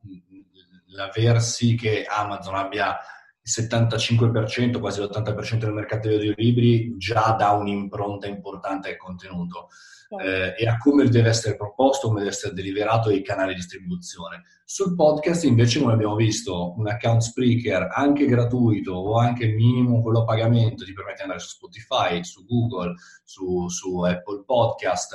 l'aversi 0.97 1.77
che 1.77 2.05
Amazon 2.05 2.57
abbia 2.57 2.97
il 3.41 3.65
75%, 3.65 4.81
quasi 4.81 5.01
l'80% 5.01 5.59
del 5.59 5.73
mercato 5.73 6.09
degli 6.09 6.29
audiolibri 6.29 6.97
già 6.97 7.37
dà 7.39 7.53
un'impronta 7.53 8.27
importante 8.27 8.89
al 8.89 8.97
contenuto 8.97 9.69
eh, 10.09 10.55
e 10.57 10.67
a 10.69 10.77
come 10.79 11.09
deve 11.09 11.29
essere 11.29 11.57
proposto, 11.57 12.09
come 12.09 12.21
deve 12.21 12.31
essere 12.31 12.55
deliberato 12.55 13.11
i 13.11 13.23
canali 13.23 13.51
di 13.51 13.61
distribuzione. 13.61 14.43
Sul 14.65 14.97
podcast 14.97 15.45
invece 15.45 15.81
come 15.81 15.93
abbiamo 15.93 16.17
visto 16.17 16.75
un 16.77 16.89
account 16.89 17.23
Spreaker 17.23 17.89
anche 17.93 18.27
gratuito 18.27 18.95
o 18.95 19.17
anche 19.17 19.47
minimo 19.47 20.03
quello 20.03 20.23
a 20.23 20.25
pagamento 20.25 20.85
ti 20.85 20.93
permette 20.93 21.19
di 21.19 21.23
andare 21.23 21.41
su 21.41 21.51
Spotify, 21.51 22.25
su 22.25 22.45
Google, 22.45 22.95
su, 23.23 23.69
su 23.69 24.01
Apple 24.01 24.43
Podcast, 24.45 25.15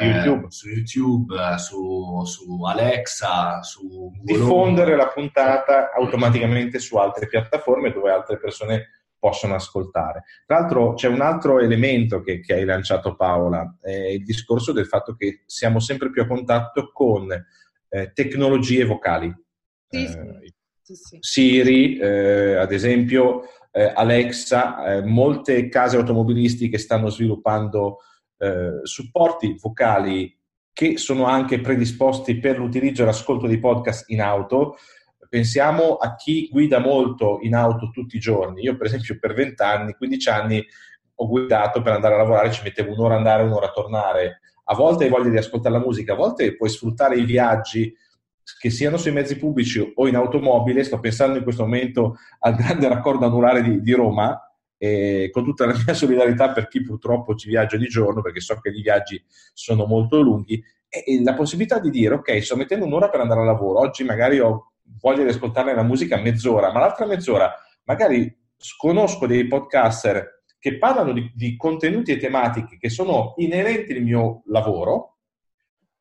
eh, 0.00 0.06
YouTube. 0.06 0.46
su 0.50 0.68
YouTube, 0.68 1.58
su, 1.58 2.22
su 2.24 2.64
Alexa, 2.64 3.62
su 3.62 3.86
Google 3.86 4.22
diffondere 4.22 4.96
la 4.96 5.08
puntata 5.08 5.92
automaticamente 5.92 6.78
su 6.78 6.96
altre 6.96 7.26
piattaforme 7.28 7.92
dove 7.92 8.10
altre 8.10 8.38
persone 8.38 8.88
possono 9.26 9.56
ascoltare. 9.56 10.22
Tra 10.46 10.60
l'altro 10.60 10.94
c'è 10.94 11.08
un 11.08 11.20
altro 11.20 11.58
elemento 11.58 12.20
che, 12.20 12.38
che 12.38 12.54
hai 12.54 12.64
lanciato 12.64 13.16
Paola, 13.16 13.76
è 13.82 13.90
il 13.90 14.22
discorso 14.22 14.70
del 14.70 14.86
fatto 14.86 15.16
che 15.16 15.42
siamo 15.46 15.80
sempre 15.80 16.10
più 16.10 16.22
a 16.22 16.28
contatto 16.28 16.92
con 16.92 17.26
eh, 17.88 18.12
tecnologie 18.12 18.84
vocali. 18.84 19.34
Sì, 19.88 20.04
eh, 20.04 20.54
sì, 20.80 20.94
sì. 20.94 21.16
Siri, 21.18 21.98
eh, 21.98 22.54
ad 22.54 22.70
esempio, 22.70 23.42
eh, 23.72 23.90
Alexa, 23.92 24.94
eh, 24.94 25.02
molte 25.02 25.68
case 25.68 25.96
automobilistiche 25.96 26.78
stanno 26.78 27.08
sviluppando 27.08 27.98
eh, 28.38 28.78
supporti 28.84 29.56
vocali 29.60 30.32
che 30.72 30.98
sono 30.98 31.24
anche 31.24 31.60
predisposti 31.60 32.38
per 32.38 32.58
l'utilizzo 32.58 33.02
e 33.02 33.06
l'ascolto 33.06 33.48
di 33.48 33.58
podcast 33.58 34.08
in 34.10 34.20
auto, 34.20 34.76
pensiamo 35.28 35.96
a 35.96 36.14
chi 36.14 36.48
guida 36.50 36.78
molto 36.78 37.38
in 37.42 37.54
auto 37.54 37.90
tutti 37.90 38.16
i 38.16 38.20
giorni. 38.20 38.62
Io, 38.62 38.76
per 38.76 38.86
esempio, 38.86 39.18
per 39.18 39.34
20 39.34 39.62
anni, 39.62 39.94
15 39.94 40.28
anni 40.28 40.64
ho 41.18 41.26
guidato 41.26 41.82
per 41.82 41.92
andare 41.92 42.14
a 42.14 42.18
lavorare, 42.18 42.52
ci 42.52 42.62
mettevo 42.62 42.92
un'ora 42.92 43.16
andare, 43.16 43.42
un'ora 43.42 43.66
a 43.66 43.72
tornare. 43.72 44.40
A 44.64 44.74
volte 44.74 45.04
hai 45.04 45.10
voglia 45.10 45.30
di 45.30 45.38
ascoltare 45.38 45.76
la 45.76 45.84
musica, 45.84 46.12
a 46.12 46.16
volte 46.16 46.56
puoi 46.56 46.68
sfruttare 46.68 47.16
i 47.16 47.24
viaggi 47.24 47.94
che 48.60 48.70
siano 48.70 48.96
sui 48.96 49.12
mezzi 49.12 49.36
pubblici 49.36 49.92
o 49.94 50.06
in 50.08 50.16
automobile. 50.16 50.84
Sto 50.84 51.00
pensando 51.00 51.38
in 51.38 51.44
questo 51.44 51.62
momento 51.62 52.16
al 52.40 52.54
grande 52.54 52.88
raccordo 52.88 53.24
anulare 53.26 53.62
di, 53.62 53.80
di 53.80 53.92
Roma, 53.92 54.40
e 54.78 55.30
con 55.32 55.42
tutta 55.44 55.66
la 55.66 55.72
mia 55.72 55.94
solidarietà 55.94 56.52
per 56.52 56.68
chi 56.68 56.82
purtroppo 56.82 57.34
ci 57.34 57.48
viaggia 57.48 57.76
di 57.76 57.86
giorno, 57.86 58.22
perché 58.22 58.40
so 58.40 58.58
che 58.60 58.68
i 58.70 58.82
viaggi 58.82 59.22
sono 59.52 59.86
molto 59.86 60.20
lunghi, 60.20 60.62
e 60.88 61.22
la 61.22 61.34
possibilità 61.34 61.78
di 61.78 61.90
dire, 61.90 62.14
ok, 62.14 62.42
sto 62.42 62.56
mettendo 62.56 62.84
un'ora 62.84 63.08
per 63.08 63.20
andare 63.20 63.40
al 63.40 63.46
lavoro, 63.46 63.80
oggi 63.80 64.04
magari 64.04 64.38
ho 64.38 64.72
voglia 65.06 65.22
di 65.22 65.30
ascoltare 65.30 65.72
la 65.72 65.84
musica 65.84 66.16
mezz'ora, 66.16 66.72
ma 66.72 66.80
l'altra 66.80 67.06
mezz'ora 67.06 67.54
magari 67.84 68.36
conosco 68.76 69.28
dei 69.28 69.46
podcaster 69.46 70.42
che 70.58 70.78
parlano 70.78 71.12
di, 71.12 71.30
di 71.32 71.56
contenuti 71.56 72.10
e 72.10 72.16
tematiche 72.16 72.76
che 72.76 72.88
sono 72.88 73.34
inerenti 73.36 73.92
al 73.92 74.02
mio 74.02 74.42
lavoro, 74.46 75.18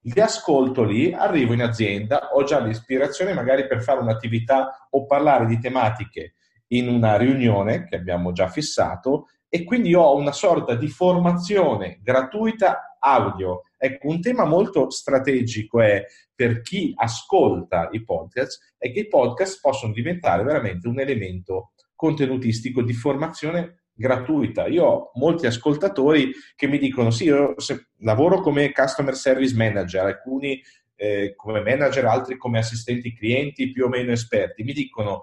li 0.02 0.20
ascolto 0.20 0.84
lì, 0.84 1.14
arrivo 1.14 1.54
in 1.54 1.62
azienda, 1.62 2.30
ho 2.34 2.44
già 2.44 2.60
l'ispirazione 2.60 3.34
magari 3.34 3.68
per 3.68 3.84
fare 3.84 4.00
un'attività 4.00 4.88
o 4.90 5.06
parlare 5.06 5.46
di 5.46 5.60
tematiche 5.60 6.34
in 6.70 6.88
una 6.88 7.16
riunione 7.16 7.86
che 7.86 7.96
abbiamo 7.96 8.32
già 8.32 8.48
fissato 8.48 9.28
e 9.48 9.64
quindi 9.64 9.94
ho 9.94 10.16
una 10.16 10.32
sorta 10.32 10.74
di 10.74 10.88
formazione 10.88 12.00
gratuita 12.02 12.98
audio. 13.00 13.62
Ecco, 13.86 14.08
un 14.08 14.20
tema 14.20 14.46
molto 14.46 14.90
strategico 14.90 15.80
è 15.80 16.04
per 16.34 16.62
chi 16.62 16.92
ascolta 16.96 17.90
i 17.92 18.04
podcast 18.04 18.74
è 18.80 18.92
che 18.92 19.02
i 19.02 19.08
podcast 19.08 19.60
possono 19.62 19.94
diventare 19.94 20.44
veramente 20.44 20.88
un 20.88 21.00
elemento 21.00 21.74
contenutistico 21.94 22.82
di 22.82 22.94
formazione 22.94 23.84
gratuita. 23.94 24.66
Io 24.66 24.86
ho 24.86 25.12
molti 25.14 25.46
ascoltatori 25.46 26.32
che 26.56 26.68
mi 26.68 26.80
dicono: 26.80 27.12
Sì, 27.12 27.26
io 27.26 27.54
lavoro 28.00 28.42
come 28.42 28.72
customer 28.72 29.16
service 29.16 29.56
manager, 29.56 30.06
alcuni 30.06 30.60
eh, 30.96 31.34
come 31.36 31.62
manager, 31.62 32.06
altri 32.06 32.38
come 32.38 32.58
assistenti 32.58 33.16
clienti 33.16 33.70
più 33.70 33.86
o 33.86 33.88
meno 33.88 34.12
esperti. 34.12 34.64
Mi 34.64 34.74
dicono: 34.74 35.22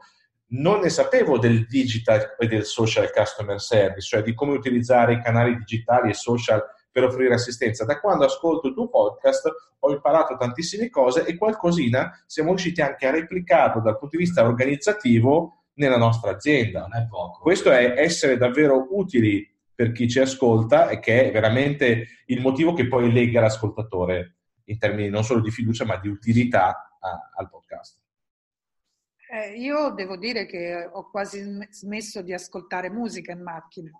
Non 0.50 0.78
ne 0.82 0.88
sapevo 0.88 1.36
del 1.36 1.66
digital 1.66 2.36
e 2.38 2.46
del 2.46 2.64
social 2.64 3.10
customer 3.12 3.60
service, 3.60 4.06
cioè 4.06 4.22
di 4.22 4.34
come 4.34 4.52
utilizzare 4.52 5.14
i 5.14 5.20
canali 5.20 5.56
digitali 5.56 6.10
e 6.10 6.14
social 6.14 6.62
per 6.92 7.04
offrire 7.04 7.34
assistenza. 7.34 7.84
Da 7.84 7.98
quando 7.98 8.26
ascolto 8.26 8.68
il 8.68 8.74
tuo 8.74 8.88
podcast 8.88 9.50
ho 9.80 9.90
imparato 9.90 10.36
tantissime 10.36 10.90
cose 10.90 11.24
e 11.24 11.36
qualcosina 11.36 12.22
siamo 12.26 12.50
riusciti 12.50 12.82
anche 12.82 13.06
a 13.06 13.10
replicarlo 13.10 13.80
dal 13.80 13.98
punto 13.98 14.16
di 14.16 14.22
vista 14.22 14.44
organizzativo 14.44 15.64
nella 15.74 15.96
nostra 15.96 16.32
azienda. 16.32 16.80
Non 16.80 16.94
è 16.94 17.06
poco. 17.08 17.40
Questo 17.40 17.72
è 17.72 17.94
essere 17.96 18.36
davvero 18.36 18.86
utili 18.90 19.48
per 19.74 19.92
chi 19.92 20.08
ci 20.08 20.20
ascolta 20.20 20.90
e 20.90 21.00
che 21.00 21.28
è 21.28 21.32
veramente 21.32 22.06
il 22.26 22.40
motivo 22.40 22.74
che 22.74 22.86
poi 22.86 23.10
lega 23.10 23.40
l'ascoltatore 23.40 24.36
in 24.66 24.78
termini 24.78 25.08
non 25.08 25.24
solo 25.24 25.40
di 25.40 25.50
fiducia 25.50 25.84
ma 25.84 25.96
di 25.96 26.08
utilità 26.08 26.96
a, 27.00 27.30
al 27.34 27.48
podcast. 27.48 28.00
Eh, 29.32 29.58
io 29.58 29.90
devo 29.90 30.18
dire 30.18 30.44
che 30.44 30.88
ho 30.92 31.08
quasi 31.10 31.42
smesso 31.70 32.20
di 32.20 32.34
ascoltare 32.34 32.90
musica 32.90 33.32
in 33.32 33.42
macchina 33.42 33.90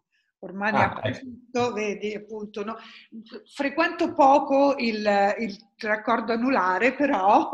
ormai 0.43 0.73
ne 0.73 0.79
ah, 0.79 0.91
approfitto, 0.91 1.61
ecco. 1.61 1.73
vedi 1.73 2.15
appunto, 2.15 2.65
no? 2.65 2.77
frequento 3.55 4.13
poco 4.13 4.75
il, 4.77 4.99
il, 5.39 5.71
raccordo 5.79 6.33
anulare, 6.33 6.95
però 6.95 7.51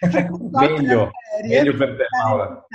meglio, 0.50 1.10
meglio 1.42 1.76
per 1.76 1.96
te 1.96 2.04
Paola. 2.08 2.66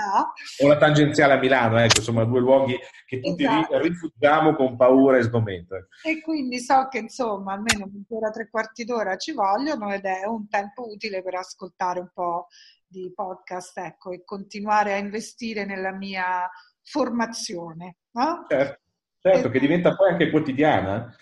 O 0.61 0.67
la 0.67 0.77
tangenziale 0.77 1.33
a 1.33 1.37
Milano, 1.37 1.79
ecco, 1.79 1.99
insomma 1.99 2.23
due 2.23 2.39
luoghi 2.39 2.77
che 3.05 3.19
tutti 3.19 3.43
esatto. 3.43 3.79
rifugiamo 3.79 4.55
con 4.55 4.77
paura 4.77 5.17
e 5.17 5.23
sgomento. 5.23 5.75
Ecco. 5.75 5.87
E 6.07 6.21
quindi 6.21 6.59
so 6.59 6.87
che 6.89 6.99
insomma 6.99 7.53
almeno 7.53 7.89
mezz'ora, 7.91 8.29
tre 8.31 8.49
quarti 8.49 8.85
d'ora 8.85 9.17
ci 9.17 9.33
vogliono 9.33 9.93
ed 9.93 10.05
è 10.05 10.25
un 10.25 10.47
tempo 10.47 10.89
utile 10.89 11.21
per 11.21 11.35
ascoltare 11.35 11.99
un 11.99 12.09
po' 12.13 12.47
di 12.87 13.11
podcast, 13.13 13.77
ecco, 13.79 14.11
e 14.11 14.23
continuare 14.23 14.93
a 14.93 14.97
investire 14.97 15.65
nella 15.65 15.91
mia 15.91 16.49
formazione. 16.83 17.97
No? 18.11 18.45
Certo. 18.47 18.85
Certo, 19.19 19.49
che 19.49 19.59
diventa 19.59 19.95
poi 19.95 20.11
anche 20.11 20.29
quotidiana. 20.29 21.15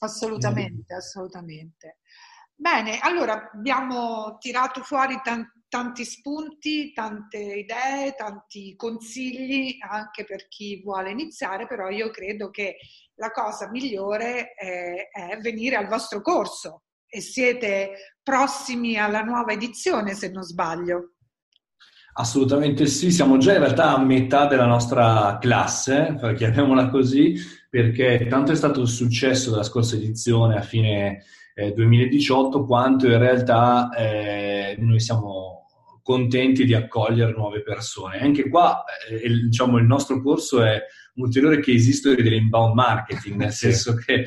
Assolutamente, 0.00 0.94
assolutamente. 0.94 1.98
Bene, 2.54 2.98
allora 3.00 3.50
abbiamo 3.52 4.36
tirato 4.38 4.82
fuori 4.82 5.20
tanti, 5.22 5.62
tanti 5.74 6.04
spunti, 6.04 6.92
tante 6.92 7.38
idee, 7.38 8.14
tanti 8.16 8.76
consigli 8.76 9.76
anche 9.80 10.24
per 10.24 10.46
chi 10.46 10.80
vuole 10.82 11.10
iniziare, 11.10 11.66
però 11.66 11.88
io 11.88 12.10
credo 12.10 12.50
che 12.50 12.76
la 13.14 13.32
cosa 13.32 13.68
migliore 13.70 14.54
è, 14.54 15.08
è 15.10 15.36
venire 15.38 15.74
al 15.74 15.88
vostro 15.88 16.20
corso 16.20 16.84
e 17.08 17.20
siete 17.20 18.16
prossimi 18.22 18.96
alla 18.96 19.22
nuova 19.22 19.52
edizione, 19.52 20.14
se 20.14 20.30
non 20.30 20.44
sbaglio. 20.44 21.13
Assolutamente 22.16 22.86
sì, 22.86 23.10
siamo 23.10 23.38
già 23.38 23.54
in 23.54 23.58
realtà 23.58 23.92
a 23.92 23.98
metà 23.98 24.46
della 24.46 24.66
nostra 24.66 25.36
classe, 25.40 26.16
chiamiamola 26.36 26.88
così, 26.88 27.34
perché 27.68 28.28
tanto 28.28 28.52
è 28.52 28.54
stato 28.54 28.80
il 28.82 28.86
successo 28.86 29.50
della 29.50 29.64
scorsa 29.64 29.96
edizione 29.96 30.56
a 30.56 30.62
fine 30.62 31.24
eh, 31.54 31.72
2018, 31.72 32.66
quanto 32.66 33.08
in 33.08 33.18
realtà 33.18 33.88
eh, 33.90 34.76
noi 34.78 35.00
siamo 35.00 35.66
contenti 36.04 36.64
di 36.64 36.74
accogliere 36.74 37.32
nuove 37.32 37.62
persone. 37.62 38.20
Anche 38.20 38.48
qua 38.48 38.84
eh, 39.10 39.28
diciamo, 39.28 39.78
il 39.78 39.84
nostro 39.84 40.22
corso 40.22 40.62
è 40.62 40.80
ulteriore 41.16 41.60
che 41.60 41.72
esiste 41.72 42.14
dell'inbound 42.14 42.74
marketing, 42.74 43.36
nel 43.36 43.52
senso 43.52 43.94
che 43.94 44.26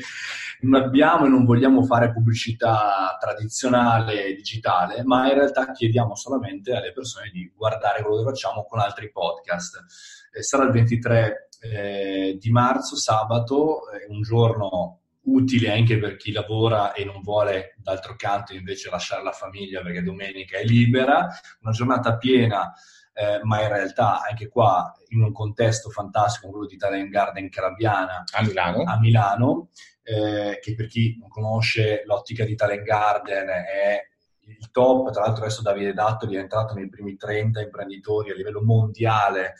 non 0.60 0.82
abbiamo 0.82 1.26
e 1.26 1.28
non 1.28 1.44
vogliamo 1.44 1.84
fare 1.84 2.12
pubblicità 2.12 3.16
tradizionale 3.20 4.34
digitale, 4.34 5.04
ma 5.04 5.28
in 5.28 5.34
realtà 5.34 5.70
chiediamo 5.70 6.14
solamente 6.14 6.72
alle 6.72 6.92
persone 6.92 7.30
di 7.32 7.50
guardare 7.54 8.02
quello 8.02 8.18
che 8.18 8.30
facciamo 8.30 8.64
con 8.64 8.80
altri 8.80 9.10
podcast. 9.10 9.84
Eh, 10.32 10.42
sarà 10.42 10.64
il 10.64 10.72
23 10.72 11.48
eh, 11.60 12.36
di 12.40 12.50
marzo, 12.50 12.96
sabato, 12.96 13.90
eh, 13.90 14.06
un 14.08 14.22
giorno 14.22 15.00
utile 15.28 15.72
anche 15.72 15.98
per 15.98 16.16
chi 16.16 16.32
lavora 16.32 16.92
e 16.92 17.04
non 17.04 17.20
vuole 17.20 17.74
d'altro 17.76 18.14
canto 18.16 18.54
invece 18.54 18.88
lasciare 18.88 19.22
la 19.22 19.32
famiglia 19.32 19.82
perché 19.82 20.02
domenica 20.02 20.58
è 20.58 20.64
libera, 20.64 21.28
una 21.60 21.72
giornata 21.72 22.16
piena 22.16 22.72
eh, 23.18 23.40
ma 23.42 23.62
in 23.62 23.68
realtà 23.68 24.22
anche 24.22 24.48
qua 24.48 24.94
in 25.08 25.22
un 25.22 25.32
contesto 25.32 25.90
fantastico, 25.90 26.50
quello 26.50 26.66
di 26.66 26.76
Talent 26.76 27.10
Garden 27.10 27.50
Carabiana 27.50 28.22
a 28.32 28.42
Milano, 28.42 28.84
a 28.84 28.96
Milano 29.00 29.70
eh, 30.04 30.60
che 30.62 30.74
per 30.76 30.86
chi 30.86 31.16
non 31.18 31.28
conosce 31.28 32.02
l'ottica 32.04 32.44
di 32.44 32.54
Talent 32.54 32.82
Garden 32.82 33.48
è 33.48 34.08
il 34.46 34.70
top, 34.70 35.10
tra 35.10 35.24
l'altro 35.24 35.44
adesso 35.44 35.62
Davide 35.62 35.92
Dattoli 35.92 36.36
è 36.36 36.38
entrato 36.38 36.74
nei 36.74 36.88
primi 36.88 37.16
30 37.16 37.60
imprenditori 37.60 38.30
a 38.30 38.34
livello 38.34 38.62
mondiale, 38.62 39.54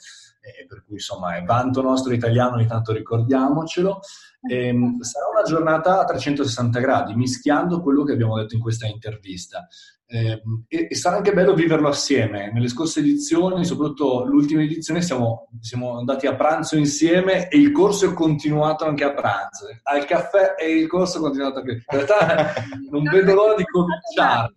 eh, 0.57 0.67
per 0.67 0.85
cui 0.85 0.95
insomma 0.95 1.37
è 1.37 1.43
vanto 1.43 1.83
nostro 1.83 2.13
italiano, 2.13 2.57
ogni 2.57 2.67
tanto 2.67 2.93
ricordiamocelo. 2.93 4.01
E, 4.49 4.67
ehm, 4.69 5.01
sarà 5.01 5.27
una 5.29 5.43
giornata 5.43 6.01
a 6.01 6.05
360 6.05 6.81
gradi, 6.81 7.15
mischiando 7.15 7.81
quello 7.81 8.05
che 8.05 8.13
abbiamo 8.13 8.37
detto 8.37 8.55
in 8.55 8.61
questa 8.61 8.87
intervista. 8.87 9.67
Eh, 10.11 10.43
e, 10.69 10.87
e, 10.89 10.95
sarà 10.95 11.17
anche 11.17 11.35
bello 11.35 11.53
viverlo 11.53 11.89
assieme. 11.89 12.51
Nelle 12.51 12.69
scorse 12.69 13.01
edizioni, 13.01 13.67
soprattutto 13.67 14.25
l'ultima 14.25 14.63
edizione, 14.63 15.03
siamo, 15.03 15.51
siamo, 15.61 15.99
andati 15.99 16.27
a 16.27 16.35
pranzo 16.35 16.79
insieme 16.79 17.49
e 17.49 17.59
il 17.59 17.73
corso 17.73 18.11
è 18.11 18.15
continuato 18.15 18.87
anche 18.87 19.05
a 19.05 19.13
pranzo. 19.13 19.67
Al 19.83 20.07
caffè 20.07 20.55
e 20.59 20.79
il 20.79 20.87
corso 20.87 21.19
è 21.19 21.21
continuato 21.21 21.59
anche. 21.59 21.73
In 21.73 21.83
realtà 21.87 22.55
non 22.91 23.03
vedo 23.03 23.35
l'ora 23.35 23.55
di 23.55 23.65
cominciare. 23.65 24.55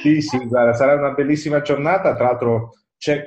Sì, 0.00 0.22
sì, 0.22 0.38
guarda, 0.46 0.72
sarà 0.72 0.94
una 0.94 1.12
bellissima 1.12 1.60
giornata. 1.60 2.14
Tra 2.14 2.24
l'altro 2.24 2.70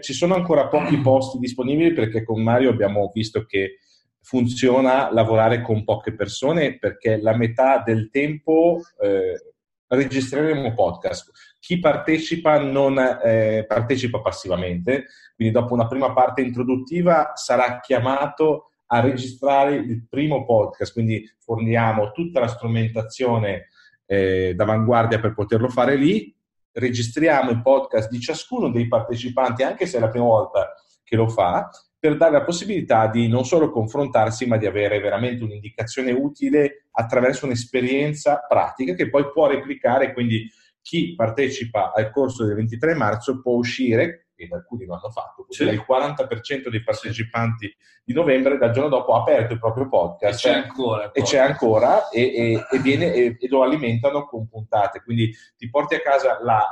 ci 0.01 0.13
sono 0.13 0.35
ancora 0.35 0.67
pochi 0.67 0.97
posti 1.01 1.37
disponibili 1.37 1.93
perché 1.93 2.23
con 2.23 2.41
Mario 2.41 2.69
abbiamo 2.69 3.11
visto 3.13 3.45
che 3.45 3.79
funziona 4.21 5.11
lavorare 5.11 5.61
con 5.61 5.83
poche 5.83 6.13
persone 6.13 6.77
perché 6.77 7.21
la 7.21 7.35
metà 7.35 7.81
del 7.85 8.09
tempo 8.09 8.81
eh, 8.99 9.53
registreremo 9.87 10.73
podcast. 10.73 11.31
Chi 11.59 11.79
partecipa 11.79 12.59
non 12.59 12.97
eh, 12.97 13.65
partecipa 13.67 14.19
passivamente, 14.19 15.05
quindi 15.35 15.53
dopo 15.53 15.73
una 15.73 15.87
prima 15.87 16.11
parte 16.11 16.41
introduttiva 16.41 17.31
sarà 17.35 17.79
chiamato 17.79 18.71
a 18.87 18.99
registrare 18.99 19.75
il 19.75 20.05
primo 20.07 20.45
podcast, 20.45 20.93
quindi 20.93 21.23
forniamo 21.39 22.11
tutta 22.11 22.39
la 22.39 22.47
strumentazione 22.47 23.67
eh, 24.05 24.53
d'avanguardia 24.55 25.19
per 25.19 25.33
poterlo 25.33 25.69
fare 25.69 25.95
lì, 25.95 26.33
registriamo 26.77 27.49
il 27.51 27.61
podcast 27.61 28.09
di 28.09 28.19
ciascuno 28.19 28.69
dei 28.69 28.87
partecipanti, 28.87 29.63
anche 29.63 29.85
se 29.85 29.97
è 29.97 29.99
la 29.99 30.09
prima 30.09 30.25
volta 30.25 30.73
che 31.03 31.15
lo 31.15 31.27
fa, 31.27 31.69
per 31.99 32.17
dare 32.17 32.33
la 32.33 32.43
possibilità 32.43 33.07
di 33.07 33.27
non 33.27 33.45
solo 33.45 33.71
confrontarsi, 33.71 34.45
ma 34.45 34.57
di 34.57 34.67
avere 34.67 34.99
veramente 34.99 35.43
un'indicazione 35.43 36.11
utile 36.11 36.87
attraverso 36.91 37.45
un'esperienza 37.45 38.45
pratica 38.47 38.93
che 38.93 39.09
poi 39.09 39.31
può 39.31 39.47
replicare. 39.47 40.13
Quindi 40.13 40.47
chi 40.81 41.15
partecipa 41.15 41.91
al 41.93 42.11
corso 42.11 42.45
del 42.45 42.55
23 42.55 42.93
marzo 42.93 43.41
può 43.41 43.55
uscire, 43.55 44.26
ed 44.43 44.51
alcuni 44.51 44.85
lo 44.85 44.95
hanno 44.95 45.09
fatto, 45.09 45.45
sì. 45.49 45.63
il 45.63 45.83
40% 45.87 46.69
dei 46.69 46.83
partecipanti 46.83 47.75
di 48.03 48.13
novembre 48.13 48.57
dal 48.57 48.71
giorno 48.71 48.89
dopo 48.89 49.13
ha 49.13 49.21
aperto 49.21 49.53
il 49.53 49.59
proprio 49.59 49.87
podcast 49.89 50.45
e 50.45 50.49
c'è 50.49 50.55
ancora, 50.55 51.11
e, 51.11 51.21
c'è 51.23 51.37
ancora 51.39 52.09
e, 52.09 52.21
e, 52.21 52.65
e, 52.71 52.79
viene, 52.79 53.13
e 53.13 53.37
lo 53.49 53.63
alimentano 53.63 54.25
con 54.25 54.47
puntate. 54.47 55.01
Quindi 55.01 55.33
ti 55.57 55.69
porti 55.69 55.95
a 55.95 56.01
casa 56.01 56.39
la 56.41 56.65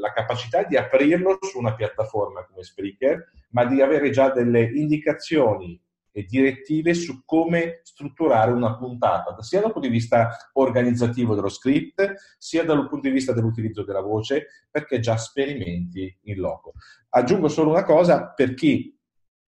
la 0.00 0.12
capacità 0.12 0.64
di 0.64 0.76
aprirlo 0.76 1.38
su 1.40 1.58
una 1.58 1.74
piattaforma 1.74 2.44
come 2.44 2.62
Spreaker, 2.62 3.30
ma 3.50 3.64
di 3.64 3.80
avere 3.80 4.10
già 4.10 4.30
delle 4.30 4.62
indicazioni 4.62 5.80
e 6.16 6.24
direttive 6.24 6.94
su 6.94 7.26
come 7.26 7.80
strutturare 7.82 8.50
una 8.50 8.78
puntata, 8.78 9.42
sia 9.42 9.60
dal 9.60 9.72
punto 9.72 9.86
di 9.86 9.92
vista 9.92 10.34
organizzativo 10.54 11.34
dello 11.34 11.50
script, 11.50 12.14
sia 12.38 12.64
dal 12.64 12.88
punto 12.88 13.06
di 13.06 13.12
vista 13.12 13.34
dell'utilizzo 13.34 13.84
della 13.84 14.00
voce, 14.00 14.46
perché 14.70 14.98
già 14.98 15.18
sperimenti 15.18 16.18
in 16.22 16.38
loco. 16.38 16.72
Aggiungo 17.10 17.48
solo 17.48 17.68
una 17.68 17.84
cosa, 17.84 18.30
per 18.30 18.54
chi 18.54 18.98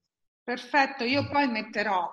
Perfetto, 0.43 1.03
io 1.03 1.29
poi 1.29 1.47
metterò 1.47 2.09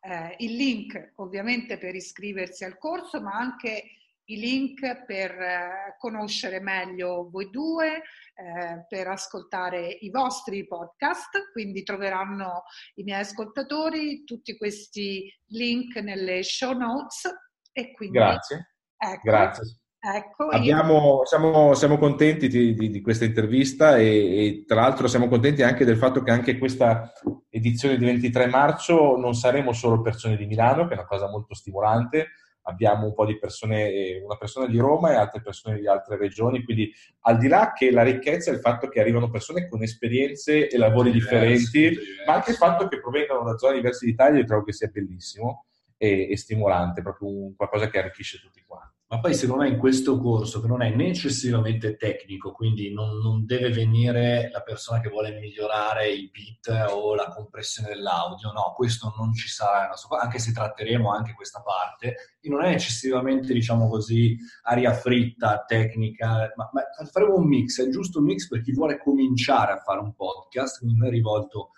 eh, 0.00 0.34
il 0.38 0.54
link 0.54 1.12
ovviamente 1.16 1.76
per 1.76 1.94
iscriversi 1.94 2.64
al 2.64 2.78
corso, 2.78 3.20
ma 3.20 3.32
anche 3.32 3.97
i 4.30 4.38
link 4.38 5.04
per 5.04 5.30
eh, 5.30 5.96
conoscere 5.98 6.60
meglio 6.60 7.28
voi 7.30 7.50
due, 7.50 7.96
eh, 7.96 8.84
per 8.88 9.08
ascoltare 9.08 9.86
i 9.86 10.10
vostri 10.10 10.66
podcast, 10.66 11.50
quindi 11.52 11.82
troveranno 11.82 12.64
i 12.94 13.02
miei 13.02 13.20
ascoltatori 13.20 14.24
tutti 14.24 14.56
questi 14.56 15.32
link 15.48 15.96
nelle 15.96 16.42
show 16.42 16.76
notes. 16.76 17.30
E 17.72 17.92
quindi, 17.92 18.18
Grazie. 18.18 18.74
Ecco, 18.96 19.20
Grazie. 19.22 19.80
Ecco, 20.00 20.46
Abbiamo, 20.46 21.24
siamo, 21.24 21.74
siamo, 21.74 21.98
contenti 21.98 22.46
di, 22.46 22.72
di, 22.74 22.88
di 22.88 23.00
questa 23.00 23.24
intervista 23.24 23.96
e, 23.96 24.06
e, 24.06 24.64
tra 24.64 24.82
l'altro 24.82 25.08
siamo 25.08 25.26
contenti 25.26 25.62
anche 25.62 25.84
del 25.84 25.96
fatto 25.96 26.22
che 26.22 26.30
anche 26.30 26.56
questa 26.56 27.12
edizione 27.50 27.96
di 27.96 28.04
23 28.04 28.46
marzo 28.46 29.16
non 29.16 29.34
saremo 29.34 29.72
solo 29.72 30.00
persone 30.00 30.36
di 30.36 30.46
Milano, 30.46 30.86
che 30.86 30.94
è 30.94 30.98
una 30.98 31.06
cosa 31.06 31.28
molto 31.28 31.52
stimolante, 31.52 32.28
abbiamo 32.68 33.06
un 33.06 33.14
po' 33.14 33.24
di 33.24 33.38
persone, 33.38 33.90
eh, 33.90 34.22
una 34.22 34.36
persona 34.36 34.66
di 34.66 34.78
Roma 34.78 35.12
e 35.12 35.16
altre 35.16 35.40
persone 35.40 35.78
di 35.78 35.88
altre 35.88 36.16
regioni, 36.16 36.62
quindi 36.62 36.92
al 37.20 37.38
di 37.38 37.48
là 37.48 37.72
che 37.74 37.90
la 37.90 38.02
ricchezza 38.02 38.50
è 38.50 38.54
il 38.54 38.60
fatto 38.60 38.88
che 38.88 39.00
arrivano 39.00 39.30
persone 39.30 39.68
con 39.68 39.82
esperienze 39.82 40.68
e 40.68 40.78
lavori 40.78 41.10
diversi, 41.10 41.30
differenti, 41.30 41.78
diversi. 41.88 42.24
ma 42.26 42.34
anche 42.34 42.50
il 42.50 42.56
fatto 42.56 42.88
che 42.88 43.00
provengano 43.00 43.42
da 43.42 43.56
zone 43.56 43.76
diverse 43.76 44.04
d'Italia, 44.04 44.40
io 44.40 44.46
trovo 44.46 44.64
che 44.64 44.72
sia 44.72 44.88
bellissimo 44.88 45.64
e, 45.96 46.30
e 46.30 46.36
stimolante, 46.36 47.02
proprio 47.02 47.28
un, 47.28 47.56
qualcosa 47.56 47.88
che 47.88 47.98
arricchisce 47.98 48.38
tutti 48.38 48.62
quanti. 48.66 48.97
Ma 49.10 49.20
poi 49.20 49.32
secondo 49.32 49.62
me 49.62 49.70
in 49.70 49.78
questo 49.78 50.18
corso, 50.20 50.60
che 50.60 50.66
non 50.66 50.82
è 50.82 50.94
necessariamente 50.94 51.96
tecnico, 51.96 52.52
quindi 52.52 52.92
non, 52.92 53.16
non, 53.22 53.46
deve 53.46 53.70
venire 53.70 54.50
la 54.52 54.60
persona 54.60 55.00
che 55.00 55.08
vuole 55.08 55.38
migliorare 55.40 56.10
il 56.10 56.30
beat 56.30 56.90
o 56.90 57.14
la 57.14 57.28
compressione 57.28 57.88
dell'audio, 57.88 58.52
no, 58.52 58.74
questo 58.76 59.14
non 59.16 59.32
ci 59.32 59.48
sarà, 59.48 59.90
anche 60.20 60.38
se 60.38 60.52
tratteremo 60.52 61.10
anche 61.10 61.32
questa 61.32 61.62
parte, 61.62 62.16
e 62.38 62.50
non 62.50 62.62
è 62.62 62.72
eccessivamente, 62.74 63.54
diciamo 63.54 63.88
così, 63.88 64.36
aria 64.64 64.92
fritta, 64.92 65.64
tecnica, 65.66 66.52
ma, 66.56 66.68
ma 66.70 66.82
faremo 67.10 67.36
un 67.36 67.46
mix, 67.46 67.82
è 67.82 67.88
giusto 67.88 68.18
un 68.18 68.26
mix 68.26 68.46
per 68.46 68.60
chi 68.60 68.72
vuole 68.72 68.98
cominciare 68.98 69.72
a 69.72 69.78
fare 69.78 70.00
un 70.00 70.14
podcast, 70.14 70.80
quindi 70.80 70.98
non 70.98 71.08
è 71.08 71.10
rivolto 71.10 71.70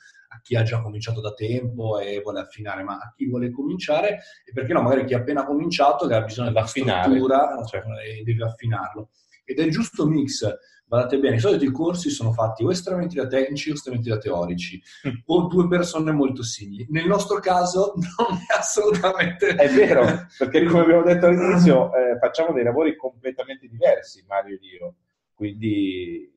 chi 0.43 0.57
ha 0.57 0.63
già 0.63 0.81
cominciato 0.81 1.21
da 1.21 1.33
tempo 1.33 1.99
e 1.99 2.21
vuole 2.21 2.41
affinare, 2.41 2.83
ma 2.83 2.95
a 2.95 3.13
chi 3.15 3.27
vuole 3.27 3.51
cominciare 3.51 4.21
e 4.45 4.53
perché 4.53 4.73
no, 4.73 4.83
magari 4.83 5.05
chi 5.05 5.15
ha 5.15 5.19
appena 5.19 5.45
cominciato 5.45 6.07
che 6.07 6.15
ha 6.15 6.23
bisogno 6.23 6.53
di 6.53 6.63
struttura 6.67 7.65
cioè, 7.67 7.83
e 8.05 8.23
deve 8.23 8.45
affinarlo. 8.45 9.11
Ed 9.45 9.59
è 9.59 9.63
il 9.63 9.73
giusto 9.73 10.07
mix, 10.07 10.49
guardate 10.87 11.19
bene, 11.19 11.37
i 11.37 11.41
soliti 11.41 11.71
corsi 11.71 12.09
sono 12.09 12.33
fatti 12.33 12.65
o 12.65 12.71
estremamente 12.71 13.17
da 13.17 13.27
tecnici 13.27 13.71
o 13.71 13.75
estremamente 13.75 14.15
da 14.15 14.19
teorici, 14.19 14.81
mm. 15.09 15.13
o 15.27 15.47
due 15.49 15.67
persone 15.69 16.13
molto 16.13 16.43
simili. 16.43 16.87
Nel 16.91 17.07
nostro 17.07 17.41
caso 17.41 17.95
non 17.99 18.39
è 18.39 18.57
assolutamente... 18.57 19.49
È 19.49 19.69
vero, 19.69 20.05
perché 20.39 20.63
come 20.67 20.83
abbiamo 20.83 21.03
detto 21.03 21.27
all'inizio, 21.27 21.93
eh, 21.95 22.19
facciamo 22.19 22.53
dei 22.53 22.65
lavori 22.65 22.97
completamente 22.97 23.67
diversi, 23.67 24.25
Mario 24.29 24.55
ed 24.55 24.63
io. 24.63 24.95
Quindi 25.35 26.31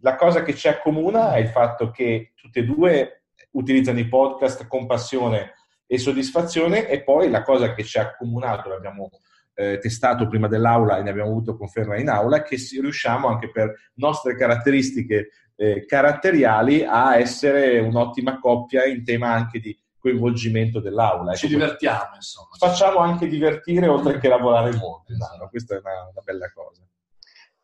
la 0.00 0.16
cosa 0.16 0.42
che 0.42 0.54
ci 0.54 0.68
accomuna 0.68 1.34
è 1.34 1.38
il 1.38 1.48
fatto 1.48 1.90
che 1.90 2.32
tutte 2.34 2.60
e 2.60 2.64
due 2.64 3.21
utilizzano 3.52 3.98
i 3.98 4.08
podcast 4.08 4.66
con 4.66 4.86
passione 4.86 5.54
e 5.86 5.98
soddisfazione 5.98 6.88
e 6.88 7.02
poi 7.02 7.30
la 7.30 7.42
cosa 7.42 7.74
che 7.74 7.84
ci 7.84 7.98
ha 7.98 8.02
accomunato, 8.02 8.68
l'abbiamo 8.68 9.10
eh, 9.54 9.78
testato 9.78 10.26
prima 10.26 10.48
dell'aula 10.48 10.98
e 10.98 11.02
ne 11.02 11.10
abbiamo 11.10 11.30
avuto 11.30 11.56
conferma 11.56 11.98
in 11.98 12.08
aula, 12.08 12.38
è 12.38 12.42
che 12.42 12.56
riusciamo 12.80 13.28
anche 13.28 13.50
per 13.50 13.90
nostre 13.94 14.36
caratteristiche 14.36 15.28
eh, 15.56 15.84
caratteriali 15.84 16.84
a 16.84 17.18
essere 17.18 17.78
un'ottima 17.78 18.38
coppia 18.38 18.84
in 18.84 19.04
tema 19.04 19.32
anche 19.32 19.60
di 19.60 19.76
coinvolgimento 19.98 20.80
dell'aula. 20.80 21.34
Ci 21.34 21.46
ecco, 21.46 21.54
divertiamo, 21.54 22.14
insomma. 22.14 22.48
Facciamo 22.58 22.98
anche 22.98 23.28
divertire 23.28 23.86
oltre 23.86 24.18
che 24.18 24.28
lavorare 24.28 24.72
molto, 24.72 25.12
no, 25.14 25.48
questa 25.48 25.76
è 25.76 25.78
una, 25.78 26.08
una 26.10 26.22
bella 26.24 26.50
cosa. 26.52 26.82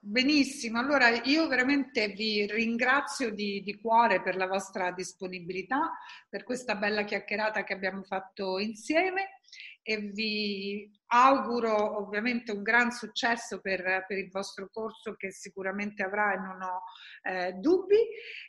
Benissimo, 0.01 0.79
allora 0.79 1.09
io 1.25 1.49
veramente 1.49 2.09
vi 2.09 2.47
ringrazio 2.47 3.35
di, 3.35 3.63
di, 3.63 3.81
cuore 3.81 4.23
per 4.23 4.37
la 4.37 4.47
vostra 4.47 4.93
disponibilità, 4.93 5.91
per 6.29 6.45
questa 6.45 6.77
bella 6.77 7.03
chiacchierata 7.03 7.65
che 7.65 7.73
abbiamo 7.73 8.05
fatto 8.05 8.61
insieme 8.61 9.41
e 9.83 9.97
vi 9.97 10.89
auguro 11.07 11.99
ovviamente 11.99 12.53
un 12.53 12.63
gran 12.63 12.93
successo 12.93 13.61
per, 13.61 14.05
per 14.07 14.19
il 14.19 14.31
vostro 14.31 14.69
corso 14.71 15.15
che 15.17 15.33
sicuramente 15.33 16.05
avrà 16.05 16.33
e 16.35 16.39
non 16.39 16.63
ho 16.63 16.83
eh, 17.23 17.53
dubbi 17.55 17.99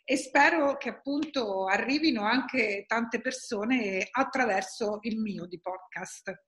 e 0.03 0.17
spero 0.17 0.77
che 0.77 0.89
appunto 0.89 1.65
arrivino 1.65 2.23
anche 2.25 2.83
tante 2.85 3.21
persone 3.21 4.07
attraverso 4.11 4.99
il 5.01 5.19
mio 5.19 5.47
di 5.47 5.59
podcast. 5.59 6.43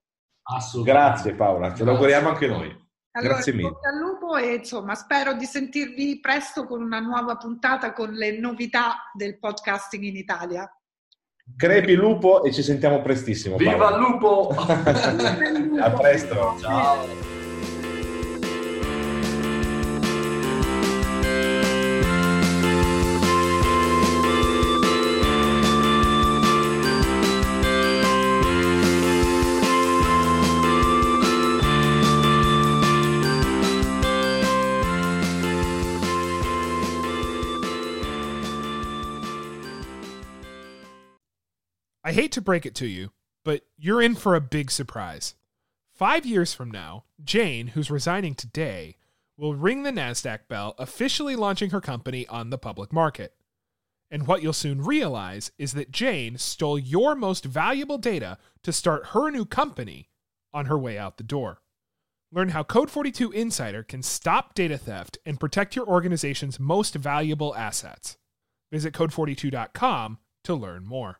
Grazie 0.84 1.34
Paola, 1.34 1.74
ce 1.74 1.82
lo 1.82 1.90
auguriamo 1.90 2.28
anche 2.28 2.46
noi. 2.46 2.90
Allora, 3.12 3.34
Grazie 3.34 3.52
mille. 3.52 3.68
al 3.82 3.98
lupo 3.98 4.36
e 4.36 4.54
insomma 4.54 4.94
spero 4.94 5.34
di 5.34 5.44
sentirvi 5.44 6.18
presto 6.20 6.64
con 6.64 6.80
una 6.80 6.98
nuova 6.98 7.36
puntata 7.36 7.92
con 7.92 8.10
le 8.10 8.38
novità 8.38 9.10
del 9.12 9.38
podcasting 9.38 10.02
in 10.04 10.16
Italia. 10.16 10.70
Crepi 11.56 11.94
lupo 11.94 12.42
e 12.44 12.52
ci 12.52 12.62
sentiamo 12.62 13.02
prestissimo. 13.02 13.56
Viva 13.56 13.76
Paolo. 13.76 13.96
il 13.96 14.12
lupo! 14.12 14.48
A 15.82 15.90
presto. 15.90 16.56
Ciao! 16.58 17.31
Hate 42.32 42.36
to 42.36 42.40
break 42.40 42.64
it 42.64 42.74
to 42.74 42.86
you, 42.86 43.10
but 43.44 43.62
you're 43.76 44.00
in 44.00 44.14
for 44.14 44.34
a 44.34 44.40
big 44.40 44.70
surprise. 44.70 45.34
Five 45.94 46.24
years 46.24 46.54
from 46.54 46.70
now, 46.70 47.04
Jane, 47.22 47.68
who's 47.68 47.90
resigning 47.90 48.34
today, 48.34 48.96
will 49.36 49.54
ring 49.54 49.82
the 49.82 49.90
NASDAQ 49.90 50.48
bell, 50.48 50.74
officially 50.78 51.36
launching 51.36 51.70
her 51.70 51.80
company 51.82 52.26
on 52.28 52.48
the 52.48 52.56
public 52.56 52.90
market. 52.90 53.34
And 54.10 54.26
what 54.26 54.42
you'll 54.42 54.54
soon 54.54 54.82
realize 54.82 55.52
is 55.58 55.72
that 55.72 55.90
Jane 55.90 56.38
stole 56.38 56.78
your 56.78 57.14
most 57.14 57.44
valuable 57.44 57.98
data 57.98 58.38
to 58.62 58.72
start 58.72 59.08
her 59.08 59.30
new 59.30 59.44
company 59.44 60.08
on 60.54 60.66
her 60.66 60.78
way 60.78 60.96
out 60.96 61.18
the 61.18 61.22
door. 61.22 61.60
Learn 62.30 62.50
how 62.50 62.62
Code 62.62 62.90
42 62.90 63.30
Insider 63.32 63.82
can 63.82 64.02
stop 64.02 64.54
data 64.54 64.78
theft 64.78 65.18
and 65.26 65.38
protect 65.38 65.76
your 65.76 65.86
organization's 65.86 66.58
most 66.58 66.94
valuable 66.94 67.54
assets. 67.54 68.16
Visit 68.70 68.94
code42.com 68.94 70.18
to 70.44 70.54
learn 70.54 70.86
more. 70.86 71.10